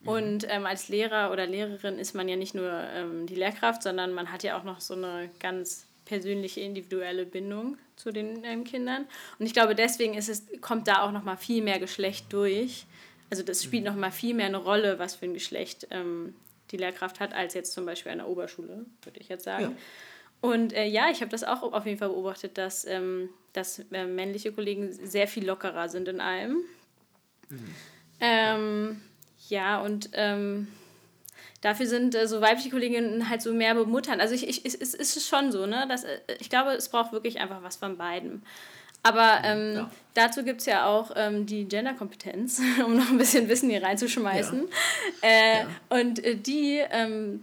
Mhm. 0.00 0.08
Und 0.08 0.46
ähm, 0.50 0.66
als 0.66 0.88
Lehrer 0.88 1.30
oder 1.30 1.46
Lehrerin 1.46 2.00
ist 2.00 2.14
man 2.14 2.28
ja 2.28 2.34
nicht 2.34 2.54
nur 2.54 2.68
ähm, 2.68 3.26
die 3.26 3.36
Lehrkraft, 3.36 3.84
sondern 3.84 4.12
man 4.12 4.32
hat 4.32 4.42
ja 4.42 4.58
auch 4.58 4.64
noch 4.64 4.80
so 4.80 4.94
eine 4.94 5.30
ganz 5.38 5.86
persönliche, 6.04 6.60
individuelle 6.60 7.24
Bindung 7.26 7.78
zu 7.94 8.10
den 8.10 8.44
ähm, 8.44 8.64
Kindern. 8.64 9.06
Und 9.38 9.46
ich 9.46 9.54
glaube, 9.54 9.76
deswegen 9.76 10.14
ist 10.14 10.28
es, 10.28 10.44
kommt 10.60 10.88
da 10.88 11.02
auch 11.02 11.12
noch 11.12 11.22
mal 11.22 11.36
viel 11.36 11.62
mehr 11.62 11.78
Geschlecht 11.78 12.32
durch. 12.32 12.86
Also 13.30 13.44
das 13.44 13.62
spielt 13.62 13.84
mhm. 13.84 13.90
noch 13.90 13.96
mal 13.96 14.10
viel 14.10 14.34
mehr 14.34 14.46
eine 14.46 14.56
Rolle, 14.56 14.98
was 14.98 15.14
für 15.14 15.26
ein 15.26 15.34
Geschlecht 15.34 15.86
ähm, 15.92 16.34
die 16.72 16.76
Lehrkraft 16.76 17.20
hat, 17.20 17.32
als 17.32 17.54
jetzt 17.54 17.72
zum 17.72 17.86
Beispiel 17.86 18.10
an 18.10 18.18
der 18.18 18.28
Oberschule, 18.28 18.84
würde 19.02 19.20
ich 19.20 19.28
jetzt 19.28 19.44
sagen. 19.44 19.62
Ja. 19.64 19.76
Und 20.44 20.74
äh, 20.74 20.84
ja, 20.84 21.08
ich 21.10 21.22
habe 21.22 21.30
das 21.30 21.42
auch 21.42 21.62
auf 21.72 21.86
jeden 21.86 21.96
Fall 21.96 22.10
beobachtet, 22.10 22.58
dass, 22.58 22.84
ähm, 22.84 23.30
dass 23.54 23.78
äh, 23.92 24.04
männliche 24.04 24.52
Kollegen 24.52 24.92
sehr 24.92 25.26
viel 25.26 25.46
lockerer 25.46 25.88
sind 25.88 26.06
in 26.06 26.20
allem. 26.20 26.58
Mhm. 27.48 27.74
Ähm, 28.20 29.00
ja, 29.48 29.80
und 29.80 30.10
ähm, 30.12 30.68
dafür 31.62 31.86
sind 31.86 32.14
äh, 32.14 32.28
so 32.28 32.42
weibliche 32.42 32.68
Kolleginnen 32.68 33.30
halt 33.30 33.40
so 33.40 33.54
mehr 33.54 33.74
bemuttern. 33.74 34.20
Also 34.20 34.34
ich, 34.34 34.46
ich, 34.46 34.66
es, 34.66 34.74
es 34.74 35.16
ist 35.16 35.26
schon 35.26 35.50
so, 35.50 35.64
ne? 35.64 35.86
Dass, 35.88 36.04
äh, 36.04 36.18
ich 36.38 36.50
glaube, 36.50 36.72
es 36.72 36.90
braucht 36.90 37.12
wirklich 37.12 37.40
einfach 37.40 37.62
was 37.62 37.76
von 37.76 37.96
beiden. 37.96 38.42
Aber 39.02 39.38
mhm, 39.38 39.44
ähm, 39.44 39.74
ja. 39.76 39.90
dazu 40.12 40.44
gibt 40.44 40.60
es 40.60 40.66
ja 40.66 40.84
auch 40.84 41.10
ähm, 41.16 41.46
die 41.46 41.64
Genderkompetenz, 41.64 42.60
um 42.84 42.98
noch 42.98 43.08
ein 43.08 43.16
bisschen 43.16 43.48
Wissen 43.48 43.70
hier 43.70 43.82
reinzuschmeißen. 43.82 44.68
Ja. 45.22 45.26
Äh, 45.26 45.58
ja. 45.60 45.66
Und 45.88 46.22
äh, 46.22 46.36
die 46.36 46.82
ähm, 46.90 47.42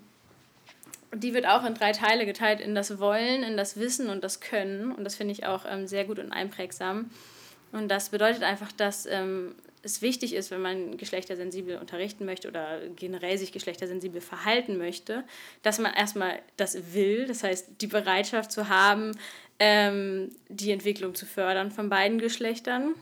die 1.13 1.33
wird 1.33 1.45
auch 1.45 1.65
in 1.65 1.73
drei 1.73 1.91
Teile 1.91 2.25
geteilt, 2.25 2.61
in 2.61 2.75
das 2.75 2.99
Wollen, 2.99 3.43
in 3.43 3.57
das 3.57 3.77
Wissen 3.77 4.09
und 4.09 4.23
das 4.23 4.39
Können. 4.39 4.91
Und 4.91 5.03
das 5.03 5.15
finde 5.15 5.33
ich 5.33 5.45
auch 5.45 5.65
ähm, 5.67 5.87
sehr 5.87 6.05
gut 6.05 6.19
und 6.19 6.31
einprägsam. 6.31 7.11
Und 7.71 7.89
das 7.89 8.09
bedeutet 8.09 8.43
einfach, 8.43 8.71
dass 8.71 9.05
ähm, 9.05 9.55
es 9.83 10.01
wichtig 10.01 10.33
ist, 10.33 10.51
wenn 10.51 10.61
man 10.61 10.97
geschlechtersensibel 10.97 11.77
unterrichten 11.77 12.25
möchte 12.25 12.47
oder 12.47 12.79
generell 12.95 13.37
sich 13.37 13.51
geschlechtersensibel 13.51 14.21
verhalten 14.21 14.77
möchte, 14.77 15.23
dass 15.63 15.79
man 15.79 15.93
erstmal 15.93 16.39
das 16.57 16.93
will, 16.93 17.25
das 17.27 17.43
heißt 17.43 17.81
die 17.81 17.87
Bereitschaft 17.87 18.51
zu 18.51 18.69
haben, 18.69 19.11
ähm, 19.59 20.35
die 20.49 20.71
Entwicklung 20.71 21.15
zu 21.15 21.25
fördern 21.25 21.71
von 21.71 21.89
beiden 21.89 22.19
Geschlechtern. 22.19 22.93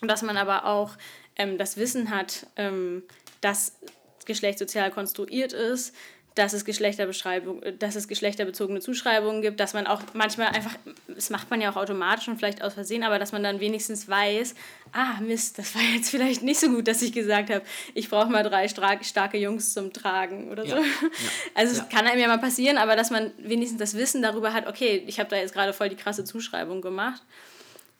Und 0.00 0.08
dass 0.08 0.22
man 0.22 0.36
aber 0.36 0.66
auch 0.66 0.96
ähm, 1.36 1.58
das 1.58 1.76
Wissen 1.76 2.10
hat, 2.10 2.46
ähm, 2.56 3.02
dass 3.40 3.78
Geschlecht 4.26 4.58
sozial 4.58 4.90
konstruiert 4.90 5.52
ist, 5.52 5.94
dass 6.36 6.52
es 6.52 6.66
Geschlechterbeschreibung, 6.66 7.62
dass 7.78 7.96
es 7.96 8.08
geschlechterbezogene 8.08 8.80
Zuschreibungen 8.80 9.40
gibt, 9.40 9.58
dass 9.58 9.72
man 9.72 9.86
auch 9.86 10.02
manchmal 10.12 10.48
einfach, 10.48 10.76
das 11.08 11.30
macht 11.30 11.50
man 11.50 11.62
ja 11.62 11.72
auch 11.72 11.76
automatisch 11.76 12.28
und 12.28 12.36
vielleicht 12.36 12.62
aus 12.62 12.74
Versehen, 12.74 13.02
aber 13.04 13.18
dass 13.18 13.32
man 13.32 13.42
dann 13.42 13.58
wenigstens 13.58 14.06
weiß, 14.06 14.54
ah 14.92 15.18
Mist, 15.22 15.58
das 15.58 15.74
war 15.74 15.80
jetzt 15.94 16.10
vielleicht 16.10 16.42
nicht 16.42 16.60
so 16.60 16.68
gut, 16.68 16.88
dass 16.88 17.00
ich 17.00 17.14
gesagt 17.14 17.48
habe, 17.48 17.62
ich 17.94 18.10
brauche 18.10 18.30
mal 18.30 18.42
drei 18.42 18.68
starke 18.68 19.38
Jungs 19.38 19.72
zum 19.72 19.94
Tragen 19.94 20.50
oder 20.50 20.66
so. 20.66 20.76
Ja, 20.76 20.82
ja, 20.82 21.08
also 21.54 21.72
es 21.72 21.78
ja. 21.78 21.84
kann 21.84 22.06
einem 22.06 22.20
ja 22.20 22.28
mal 22.28 22.38
passieren, 22.38 22.76
aber 22.76 22.96
dass 22.96 23.10
man 23.10 23.32
wenigstens 23.38 23.80
das 23.80 23.94
Wissen 23.94 24.20
darüber 24.20 24.52
hat, 24.52 24.66
okay, 24.66 25.02
ich 25.06 25.18
habe 25.18 25.30
da 25.30 25.36
jetzt 25.36 25.54
gerade 25.54 25.72
voll 25.72 25.88
die 25.88 25.96
krasse 25.96 26.24
Zuschreibung 26.24 26.82
gemacht. 26.82 27.22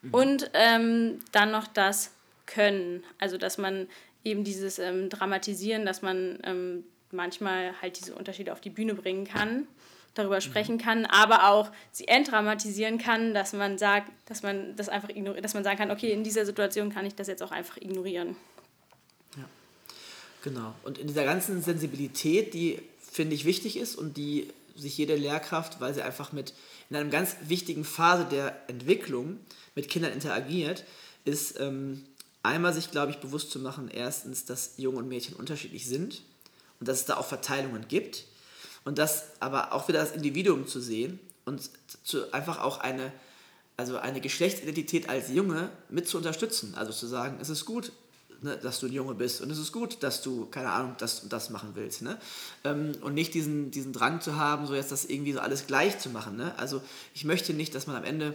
Mhm. 0.03 0.15
Und 0.15 0.51
ähm, 0.53 1.21
dann 1.33 1.51
noch 1.51 1.67
das 1.69 2.13
Können, 2.45 3.03
also 3.19 3.39
dass 3.39 3.57
man 3.57 3.89
eben 4.25 4.45
dieses 4.45 4.79
ähm, 4.79 5.09
Dramatisieren, 5.09 5.87
dass 5.87 6.03
man 6.03 6.39
ähm, 6.45 6.85
manchmal 7.13 7.81
halt 7.81 7.99
diese 7.99 8.15
Unterschiede 8.15 8.53
auf 8.53 8.61
die 8.61 8.71
Bühne 8.71 8.95
bringen 8.95 9.27
kann, 9.27 9.67
darüber 10.15 10.41
sprechen 10.41 10.79
kann, 10.79 11.05
aber 11.05 11.51
auch 11.51 11.71
sie 11.93 12.09
entdramatisieren 12.09 12.99
kann, 12.99 13.35
dass 13.35 13.53
man 13.53 13.79
sagt, 13.79 14.11
dass 14.27 14.43
man 14.43 14.75
das 14.77 14.89
einfach 14.89 15.11
ignoriert, 15.11 15.45
dass 15.45 15.55
man 15.55 15.65
sagen 15.65 15.79
kann, 15.79 15.91
okay, 15.91 16.13
in 16.13 16.25
dieser 16.25 16.47
Situation 16.47 16.93
kann 16.93 17.07
ich 17.07 17.15
das 17.15 17.29
jetzt 17.29 17.43
auch 17.43 17.51
einfach 17.51 17.77
ignorieren. 17.77 18.37
Ja, 19.37 19.45
genau. 20.43 20.75
Und 20.85 20.99
in 20.99 21.07
dieser 21.07 21.25
ganzen 21.25 21.63
Sensibilität, 21.63 22.55
die 22.55 22.81
finde 23.01 23.35
ich 23.35 23.45
wichtig 23.45 23.77
ist 23.77 23.97
und 23.97 24.17
die 24.17 24.53
sich 24.75 24.97
jede 24.99 25.17
Lehrkraft, 25.17 25.81
weil 25.81 25.95
sie 25.95 26.03
einfach 26.03 26.33
mit 26.33 26.55
in 26.91 26.97
einer 26.97 27.09
ganz 27.11 27.37
wichtigen 27.43 27.85
Phase 27.85 28.27
der 28.31 28.57
Entwicklung 28.69 29.39
mit 29.75 29.89
Kindern 29.89 30.13
interagiert, 30.13 30.85
ist 31.25 31.59
ähm, 31.59 32.05
einmal 32.43 32.73
sich, 32.73 32.91
glaube 32.91 33.11
ich, 33.11 33.19
bewusst 33.19 33.51
zu 33.51 33.59
machen, 33.59 33.91
erstens, 33.93 34.45
dass 34.45 34.75
Jungen 34.77 34.99
und 34.99 35.09
Mädchen 35.09 35.35
unterschiedlich 35.35 35.87
sind 35.87 36.23
und 36.81 36.89
dass 36.89 37.01
es 37.01 37.05
da 37.07 37.17
auch 37.17 37.27
Verteilungen 37.27 37.89
gibt 37.89 38.25
und 38.85 38.99
das 38.99 39.25
aber 39.41 39.73
auch 39.73 39.89
wieder 39.89 40.01
das 40.01 40.13
Individuum 40.13 40.67
zu 40.67 40.81
sehen 40.81 41.19
und 41.45 41.71
zu, 42.05 42.33
einfach 42.33 42.61
auch 42.61 42.79
eine, 42.79 43.13
also 43.77 43.99
eine 43.99 44.21
Geschlechtsidentität 44.21 45.09
als 45.09 45.29
Junge 45.29 45.71
mit 45.89 46.09
zu 46.09 46.19
unterstützen. 46.19 46.75
Also 46.77 46.93
zu 46.93 47.07
sagen, 47.07 47.39
es 47.41 47.49
ist 47.49 47.65
gut, 47.65 47.93
ne, 48.43 48.57
dass 48.57 48.81
du 48.81 48.87
ein 48.87 48.93
Junge 48.93 49.15
bist 49.15 49.41
und 49.41 49.51
es 49.51 49.59
ist 49.59 49.73
gut, 49.73 50.03
dass 50.03 50.23
du, 50.23 50.47
keine 50.47 50.71
Ahnung, 50.71 50.95
das 50.99 51.21
und 51.21 51.33
das 51.33 51.51
machen 51.51 51.71
willst. 51.75 52.03
Ne? 52.03 52.19
Ähm, 52.65 52.93
und 53.01 53.15
nicht 53.15 53.35
diesen, 53.35 53.71
diesen 53.71 53.93
Drang 53.93 54.21
zu 54.21 54.37
haben, 54.37 54.67
so 54.67 54.75
jetzt 54.75 54.93
das 54.93 55.05
irgendwie 55.05 55.33
so 55.33 55.41
alles 55.41 55.67
gleich 55.67 55.99
zu 55.99 56.11
machen. 56.11 56.37
Ne? 56.37 56.57
Also 56.59 56.83
ich 57.15 57.25
möchte 57.25 57.55
nicht, 57.55 57.75
dass 57.75 57.87
man 57.87 57.97
am 57.97 58.05
Ende, 58.05 58.35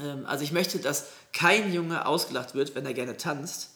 ähm, 0.00 0.26
also 0.26 0.44
ich 0.44 0.52
möchte, 0.52 0.78
dass 0.78 1.06
kein 1.32 1.72
Junge 1.72 2.06
ausgelacht 2.06 2.54
wird, 2.54 2.74
wenn 2.74 2.86
er 2.86 2.94
gerne 2.94 3.16
tanzt 3.16 3.70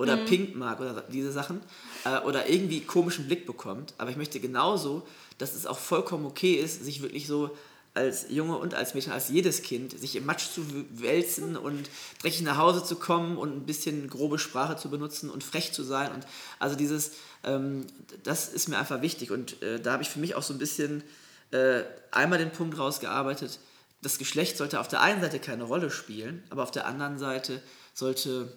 oder 0.00 0.16
mhm. 0.16 0.24
pink 0.24 0.56
mag 0.56 0.80
oder 0.80 1.04
diese 1.12 1.30
Sachen 1.30 1.60
äh, 2.06 2.20
oder 2.20 2.48
irgendwie 2.48 2.80
komischen 2.80 3.26
Blick 3.26 3.44
bekommt. 3.44 3.92
Aber 3.98 4.10
ich 4.10 4.16
möchte 4.16 4.40
genauso, 4.40 5.06
dass 5.36 5.54
es 5.54 5.66
auch 5.66 5.78
vollkommen 5.78 6.24
okay 6.24 6.54
ist, 6.54 6.82
sich 6.82 7.02
wirklich 7.02 7.26
so 7.26 7.54
als 7.92 8.26
Junge 8.30 8.56
und 8.56 8.72
als 8.72 8.94
Mädchen, 8.94 9.12
als 9.12 9.28
jedes 9.28 9.62
Kind, 9.62 9.98
sich 9.98 10.16
im 10.16 10.24
Matsch 10.24 10.48
zu 10.54 10.62
wälzen 10.90 11.54
und 11.54 11.90
dreckig 12.22 12.40
nach 12.40 12.56
Hause 12.56 12.82
zu 12.82 12.96
kommen 12.96 13.36
und 13.36 13.54
ein 13.54 13.66
bisschen 13.66 14.08
grobe 14.08 14.38
Sprache 14.38 14.76
zu 14.76 14.88
benutzen 14.88 15.28
und 15.28 15.44
frech 15.44 15.72
zu 15.72 15.82
sein. 15.82 16.10
Und 16.12 16.26
also 16.58 16.76
dieses, 16.76 17.12
ähm, 17.44 17.86
das 18.22 18.48
ist 18.48 18.68
mir 18.68 18.78
einfach 18.78 19.02
wichtig. 19.02 19.30
Und 19.30 19.60
äh, 19.62 19.80
da 19.80 19.92
habe 19.92 20.02
ich 20.02 20.08
für 20.08 20.20
mich 20.20 20.34
auch 20.34 20.42
so 20.42 20.54
ein 20.54 20.58
bisschen 20.58 21.02
äh, 21.50 21.82
einmal 22.10 22.38
den 22.38 22.52
Punkt 22.52 22.78
rausgearbeitet, 22.78 23.58
das 24.00 24.16
Geschlecht 24.16 24.56
sollte 24.56 24.80
auf 24.80 24.88
der 24.88 25.02
einen 25.02 25.20
Seite 25.20 25.40
keine 25.40 25.64
Rolle 25.64 25.90
spielen, 25.90 26.42
aber 26.48 26.62
auf 26.62 26.70
der 26.70 26.86
anderen 26.86 27.18
Seite 27.18 27.60
sollte 27.92 28.50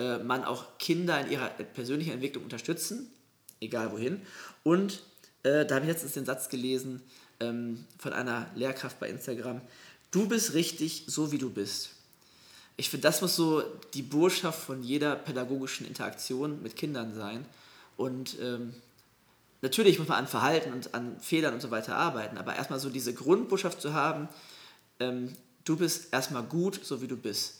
äh, 0.00 0.18
man 0.18 0.44
auch 0.44 0.78
Kinder 0.78 1.20
in 1.20 1.30
ihrer 1.30 1.48
persönlichen 1.48 2.12
Entwicklung 2.12 2.44
unterstützen, 2.44 3.10
egal 3.60 3.92
wohin. 3.92 4.22
Und 4.64 5.02
äh, 5.42 5.66
da 5.66 5.76
habe 5.76 5.84
ich 5.84 5.92
letztens 5.92 6.14
den 6.14 6.24
Satz 6.24 6.48
gelesen 6.48 7.02
ähm, 7.38 7.84
von 7.98 8.14
einer 8.14 8.50
Lehrkraft 8.54 8.98
bei 8.98 9.10
Instagram, 9.10 9.60
du 10.10 10.26
bist 10.26 10.54
richtig, 10.54 11.04
so 11.06 11.32
wie 11.32 11.38
du 11.38 11.50
bist. 11.50 11.90
Ich 12.76 12.88
finde, 12.88 13.02
das 13.02 13.20
muss 13.20 13.36
so 13.36 13.62
die 13.92 14.02
Botschaft 14.02 14.58
von 14.58 14.82
jeder 14.82 15.16
pädagogischen 15.16 15.86
Interaktion 15.86 16.62
mit 16.62 16.76
Kindern 16.76 17.14
sein. 17.14 17.44
Und 17.98 18.38
ähm, 18.40 18.72
natürlich 19.60 19.98
muss 19.98 20.08
man 20.08 20.18
an 20.18 20.26
Verhalten 20.26 20.72
und 20.72 20.94
an 20.94 21.20
Fehlern 21.20 21.52
und 21.52 21.60
so 21.60 21.70
weiter 21.70 21.96
arbeiten, 21.96 22.38
aber 22.38 22.56
erstmal 22.56 22.80
so 22.80 22.88
diese 22.88 23.12
Grundbotschaft 23.12 23.82
zu 23.82 23.92
haben, 23.92 24.30
ähm, 24.98 25.36
du 25.64 25.76
bist 25.76 26.10
erstmal 26.10 26.42
gut, 26.42 26.80
so 26.82 27.02
wie 27.02 27.06
du 27.06 27.18
bist. 27.18 27.59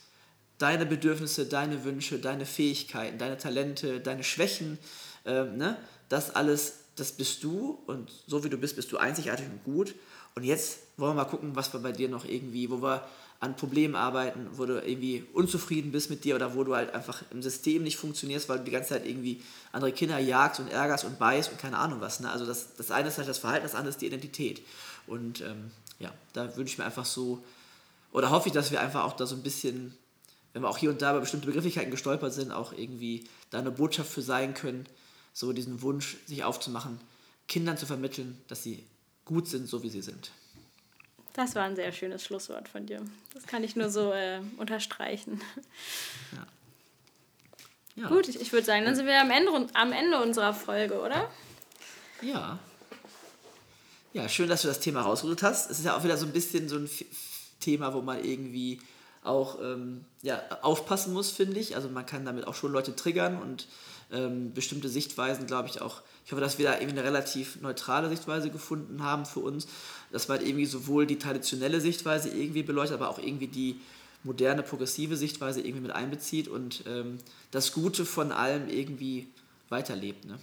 Deine 0.60 0.84
Bedürfnisse, 0.84 1.46
deine 1.46 1.84
Wünsche, 1.84 2.18
deine 2.18 2.44
Fähigkeiten, 2.44 3.16
deine 3.16 3.38
Talente, 3.38 3.98
deine 3.98 4.22
Schwächen, 4.22 4.78
ähm, 5.24 5.56
ne? 5.56 5.78
das 6.10 6.34
alles, 6.34 6.74
das 6.96 7.12
bist 7.12 7.42
du 7.42 7.78
und 7.86 8.10
so 8.26 8.44
wie 8.44 8.50
du 8.50 8.58
bist, 8.58 8.76
bist 8.76 8.92
du 8.92 8.98
einzigartig 8.98 9.46
und 9.46 9.64
gut. 9.64 9.94
Und 10.34 10.44
jetzt 10.44 10.80
wollen 10.98 11.12
wir 11.12 11.24
mal 11.24 11.30
gucken, 11.30 11.56
was 11.56 11.72
wir 11.72 11.80
bei 11.80 11.92
dir 11.92 12.10
noch 12.10 12.26
irgendwie, 12.26 12.70
wo 12.70 12.82
wir 12.82 13.08
an 13.40 13.56
Problemen 13.56 13.96
arbeiten, 13.96 14.48
wo 14.52 14.66
du 14.66 14.74
irgendwie 14.86 15.24
unzufrieden 15.32 15.92
bist 15.92 16.10
mit 16.10 16.24
dir 16.24 16.34
oder 16.34 16.54
wo 16.54 16.62
du 16.62 16.76
halt 16.76 16.94
einfach 16.94 17.22
im 17.30 17.40
System 17.40 17.82
nicht 17.82 17.96
funktionierst, 17.96 18.50
weil 18.50 18.58
du 18.58 18.64
die 18.64 18.70
ganze 18.70 18.90
Zeit 18.90 19.06
irgendwie 19.06 19.42
andere 19.72 19.92
Kinder 19.92 20.18
jagst 20.18 20.60
und 20.60 20.68
ärgerst 20.68 21.06
und 21.06 21.18
beißt 21.18 21.50
und 21.50 21.58
keine 21.58 21.78
Ahnung 21.78 22.02
was. 22.02 22.20
Ne? 22.20 22.30
Also 22.30 22.44
das, 22.44 22.76
das 22.76 22.90
eine 22.90 23.08
ist 23.08 23.16
halt 23.16 23.28
das 23.28 23.38
Verhalten, 23.38 23.64
das 23.64 23.74
andere 23.74 23.90
ist 23.90 24.02
die 24.02 24.06
Identität. 24.06 24.60
Und 25.06 25.40
ähm, 25.40 25.70
ja, 25.98 26.12
da 26.34 26.54
wünsche 26.54 26.72
ich 26.72 26.78
mir 26.78 26.84
einfach 26.84 27.06
so, 27.06 27.42
oder 28.12 28.30
hoffe 28.30 28.48
ich, 28.48 28.52
dass 28.52 28.70
wir 28.70 28.80
einfach 28.80 29.04
auch 29.04 29.14
da 29.14 29.24
so 29.24 29.36
ein 29.36 29.42
bisschen, 29.42 29.96
wenn 30.52 30.62
wir 30.62 30.68
auch 30.68 30.78
hier 30.78 30.90
und 30.90 31.02
da 31.02 31.12
bei 31.12 31.20
bestimmten 31.20 31.46
Begrifflichkeiten 31.46 31.90
gestolpert 31.90 32.32
sind, 32.32 32.50
auch 32.52 32.72
irgendwie 32.72 33.28
da 33.50 33.58
eine 33.58 33.70
Botschaft 33.70 34.10
für 34.10 34.22
sein 34.22 34.54
können, 34.54 34.86
so 35.32 35.52
diesen 35.52 35.82
Wunsch 35.82 36.16
sich 36.26 36.44
aufzumachen, 36.44 37.00
Kindern 37.48 37.76
zu 37.76 37.86
vermitteln, 37.86 38.40
dass 38.48 38.62
sie 38.62 38.84
gut 39.24 39.48
sind, 39.48 39.68
so 39.68 39.82
wie 39.82 39.90
sie 39.90 40.02
sind. 40.02 40.32
Das 41.34 41.54
war 41.54 41.62
ein 41.62 41.76
sehr 41.76 41.92
schönes 41.92 42.24
Schlusswort 42.24 42.68
von 42.68 42.86
dir. 42.86 43.02
Das 43.34 43.46
kann 43.46 43.62
ich 43.62 43.76
nur 43.76 43.90
so 43.90 44.12
äh, 44.12 44.40
unterstreichen. 44.56 45.40
Ja. 46.32 46.46
Ja. 47.96 48.08
Gut, 48.08 48.28
ich, 48.28 48.40
ich 48.40 48.52
würde 48.52 48.66
sagen, 48.66 48.84
dann 48.84 48.94
sind 48.94 49.06
wir 49.06 49.20
am 49.20 49.30
Ende, 49.30 49.52
am 49.74 49.92
Ende 49.92 50.22
unserer 50.22 50.54
Folge, 50.54 51.00
oder? 51.00 51.30
Ja. 52.22 52.58
Ja, 54.12 54.28
schön, 54.28 54.48
dass 54.48 54.62
du 54.62 54.68
das 54.68 54.80
Thema 54.80 55.02
rausgeholt 55.02 55.42
hast. 55.42 55.70
Es 55.70 55.78
ist 55.78 55.84
ja 55.84 55.96
auch 55.96 56.02
wieder 56.02 56.16
so 56.16 56.26
ein 56.26 56.32
bisschen 56.32 56.68
so 56.68 56.76
ein 56.76 56.90
Thema, 57.60 57.92
wo 57.94 58.00
man 58.00 58.24
irgendwie 58.24 58.80
auch 59.22 59.58
ähm, 59.60 60.04
ja, 60.22 60.42
aufpassen 60.62 61.12
muss, 61.12 61.30
finde 61.30 61.58
ich. 61.58 61.76
Also 61.76 61.88
man 61.88 62.06
kann 62.06 62.24
damit 62.24 62.46
auch 62.46 62.54
schon 62.54 62.72
Leute 62.72 62.96
triggern 62.96 63.40
und 63.40 63.68
ähm, 64.12 64.52
bestimmte 64.54 64.88
Sichtweisen, 64.88 65.46
glaube 65.46 65.68
ich, 65.68 65.80
auch. 65.82 66.02
Ich 66.24 66.32
hoffe, 66.32 66.40
dass 66.40 66.58
wir 66.58 66.66
da 66.66 66.74
irgendwie 66.74 66.98
eine 66.98 67.04
relativ 67.04 67.60
neutrale 67.60 68.08
Sichtweise 68.08 68.50
gefunden 68.50 69.02
haben 69.02 69.26
für 69.26 69.40
uns 69.40 69.66
dass 70.12 70.28
man 70.28 70.38
halt 70.38 70.46
irgendwie 70.46 70.66
sowohl 70.66 71.06
die 71.06 71.18
traditionelle 71.18 71.80
Sichtweise 71.80 72.28
irgendwie 72.30 72.62
beleuchtet, 72.62 73.00
aber 73.00 73.10
auch 73.10 73.18
irgendwie 73.18 73.46
die 73.46 73.80
moderne, 74.22 74.62
progressive 74.62 75.16
Sichtweise 75.16 75.60
irgendwie 75.60 75.82
mit 75.82 75.92
einbezieht 75.92 76.48
und 76.48 76.84
ähm, 76.86 77.18
das 77.50 77.72
Gute 77.72 78.04
von 78.04 78.32
allem 78.32 78.68
irgendwie 78.68 79.28
weiterlebt. 79.68 80.26
Ne? 80.26 80.38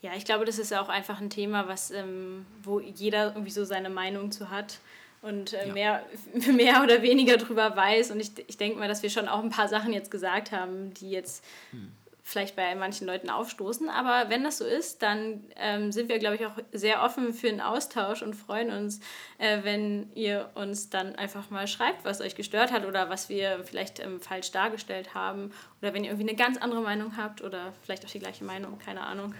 Ja, 0.00 0.12
ich 0.16 0.24
glaube, 0.24 0.44
das 0.44 0.58
ist 0.58 0.70
ja 0.70 0.80
auch 0.80 0.88
einfach 0.88 1.20
ein 1.20 1.28
Thema, 1.28 1.68
was, 1.68 1.90
ähm, 1.90 2.46
wo 2.62 2.80
jeder 2.80 3.28
irgendwie 3.28 3.50
so 3.50 3.64
seine 3.64 3.90
Meinung 3.90 4.32
zu 4.32 4.48
hat 4.48 4.78
und 5.22 5.52
äh, 5.52 5.68
ja. 5.68 5.72
mehr, 5.72 6.06
mehr 6.52 6.82
oder 6.82 7.02
weniger 7.02 7.36
drüber 7.36 7.76
weiß. 7.76 8.10
Und 8.10 8.20
ich, 8.20 8.32
ich 8.46 8.56
denke 8.56 8.78
mal, 8.78 8.88
dass 8.88 9.02
wir 9.02 9.10
schon 9.10 9.28
auch 9.28 9.42
ein 9.42 9.50
paar 9.50 9.68
Sachen 9.68 9.92
jetzt 9.92 10.10
gesagt 10.10 10.52
haben, 10.52 10.94
die 10.94 11.10
jetzt 11.10 11.44
hm 11.70 11.92
vielleicht 12.30 12.54
bei 12.54 12.74
manchen 12.74 13.06
Leuten 13.06 13.28
aufstoßen. 13.28 13.88
Aber 13.88 14.30
wenn 14.30 14.44
das 14.44 14.58
so 14.58 14.64
ist, 14.64 15.02
dann 15.02 15.44
ähm, 15.56 15.90
sind 15.90 16.08
wir, 16.08 16.18
glaube 16.18 16.36
ich, 16.36 16.46
auch 16.46 16.52
sehr 16.72 17.02
offen 17.02 17.34
für 17.34 17.48
einen 17.48 17.60
Austausch 17.60 18.22
und 18.22 18.34
freuen 18.34 18.70
uns, 18.70 19.00
äh, 19.38 19.58
wenn 19.62 20.10
ihr 20.14 20.48
uns 20.54 20.90
dann 20.90 21.16
einfach 21.16 21.50
mal 21.50 21.66
schreibt, 21.66 22.04
was 22.04 22.20
euch 22.20 22.36
gestört 22.36 22.72
hat 22.72 22.86
oder 22.86 23.10
was 23.10 23.28
wir 23.28 23.64
vielleicht 23.64 24.00
ähm, 24.00 24.20
falsch 24.20 24.52
dargestellt 24.52 25.14
haben. 25.14 25.52
Oder 25.82 25.92
wenn 25.92 26.04
ihr 26.04 26.10
irgendwie 26.10 26.28
eine 26.28 26.38
ganz 26.38 26.56
andere 26.56 26.80
Meinung 26.80 27.16
habt 27.16 27.42
oder 27.42 27.72
vielleicht 27.82 28.04
auch 28.04 28.10
die 28.10 28.20
gleiche 28.20 28.44
Meinung, 28.44 28.78
keine 28.78 29.02
Ahnung. 29.02 29.34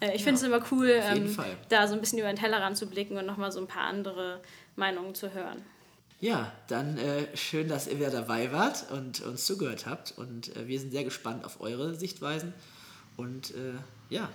Äh, 0.00 0.08
ich 0.08 0.20
ja, 0.20 0.24
finde 0.24 0.34
es 0.34 0.42
immer 0.42 0.60
cool, 0.72 0.90
ähm, 0.90 1.36
da 1.68 1.86
so 1.86 1.94
ein 1.94 2.00
bisschen 2.00 2.18
über 2.18 2.28
den 2.28 2.36
Tellerrand 2.36 2.76
zu 2.76 2.88
blicken 2.88 3.16
und 3.16 3.26
nochmal 3.26 3.52
so 3.52 3.60
ein 3.60 3.68
paar 3.68 3.84
andere 3.84 4.40
Meinungen 4.78 5.14
zu 5.14 5.34
hören. 5.34 5.62
Ja, 6.20 6.52
dann 6.66 6.98
äh, 6.98 7.36
schön, 7.36 7.68
dass 7.68 7.86
ihr 7.86 7.98
wieder 7.98 8.10
dabei 8.10 8.50
wart 8.52 8.90
und 8.90 9.20
uns 9.20 9.44
zugehört 9.44 9.86
habt. 9.86 10.12
Und 10.16 10.56
äh, 10.56 10.66
wir 10.66 10.80
sind 10.80 10.90
sehr 10.90 11.04
gespannt 11.04 11.44
auf 11.44 11.60
eure 11.60 11.94
Sichtweisen. 11.94 12.54
Und 13.16 13.50
äh, 13.50 13.74
ja, 14.08 14.28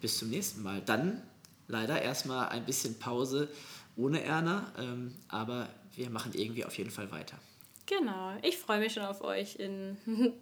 bis 0.00 0.18
zum 0.18 0.30
nächsten 0.30 0.62
Mal. 0.62 0.82
Dann 0.84 1.22
leider 1.68 2.02
erstmal 2.02 2.48
ein 2.48 2.64
bisschen 2.66 2.98
Pause 2.98 3.48
ohne 3.96 4.22
Erna, 4.22 4.72
ähm, 4.78 5.14
aber 5.28 5.68
wir 5.94 6.10
machen 6.10 6.32
irgendwie 6.34 6.64
auf 6.64 6.76
jeden 6.76 6.90
Fall 6.90 7.10
weiter. 7.12 7.38
Genau, 7.86 8.32
ich 8.42 8.58
freue 8.58 8.80
mich 8.80 8.94
schon 8.94 9.04
auf 9.04 9.22
euch 9.22 9.56
in 9.56 9.96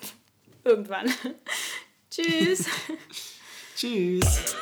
irgendwann. 0.64 1.10
Tschüss. 2.10 2.66
Tschüss. 3.76 4.54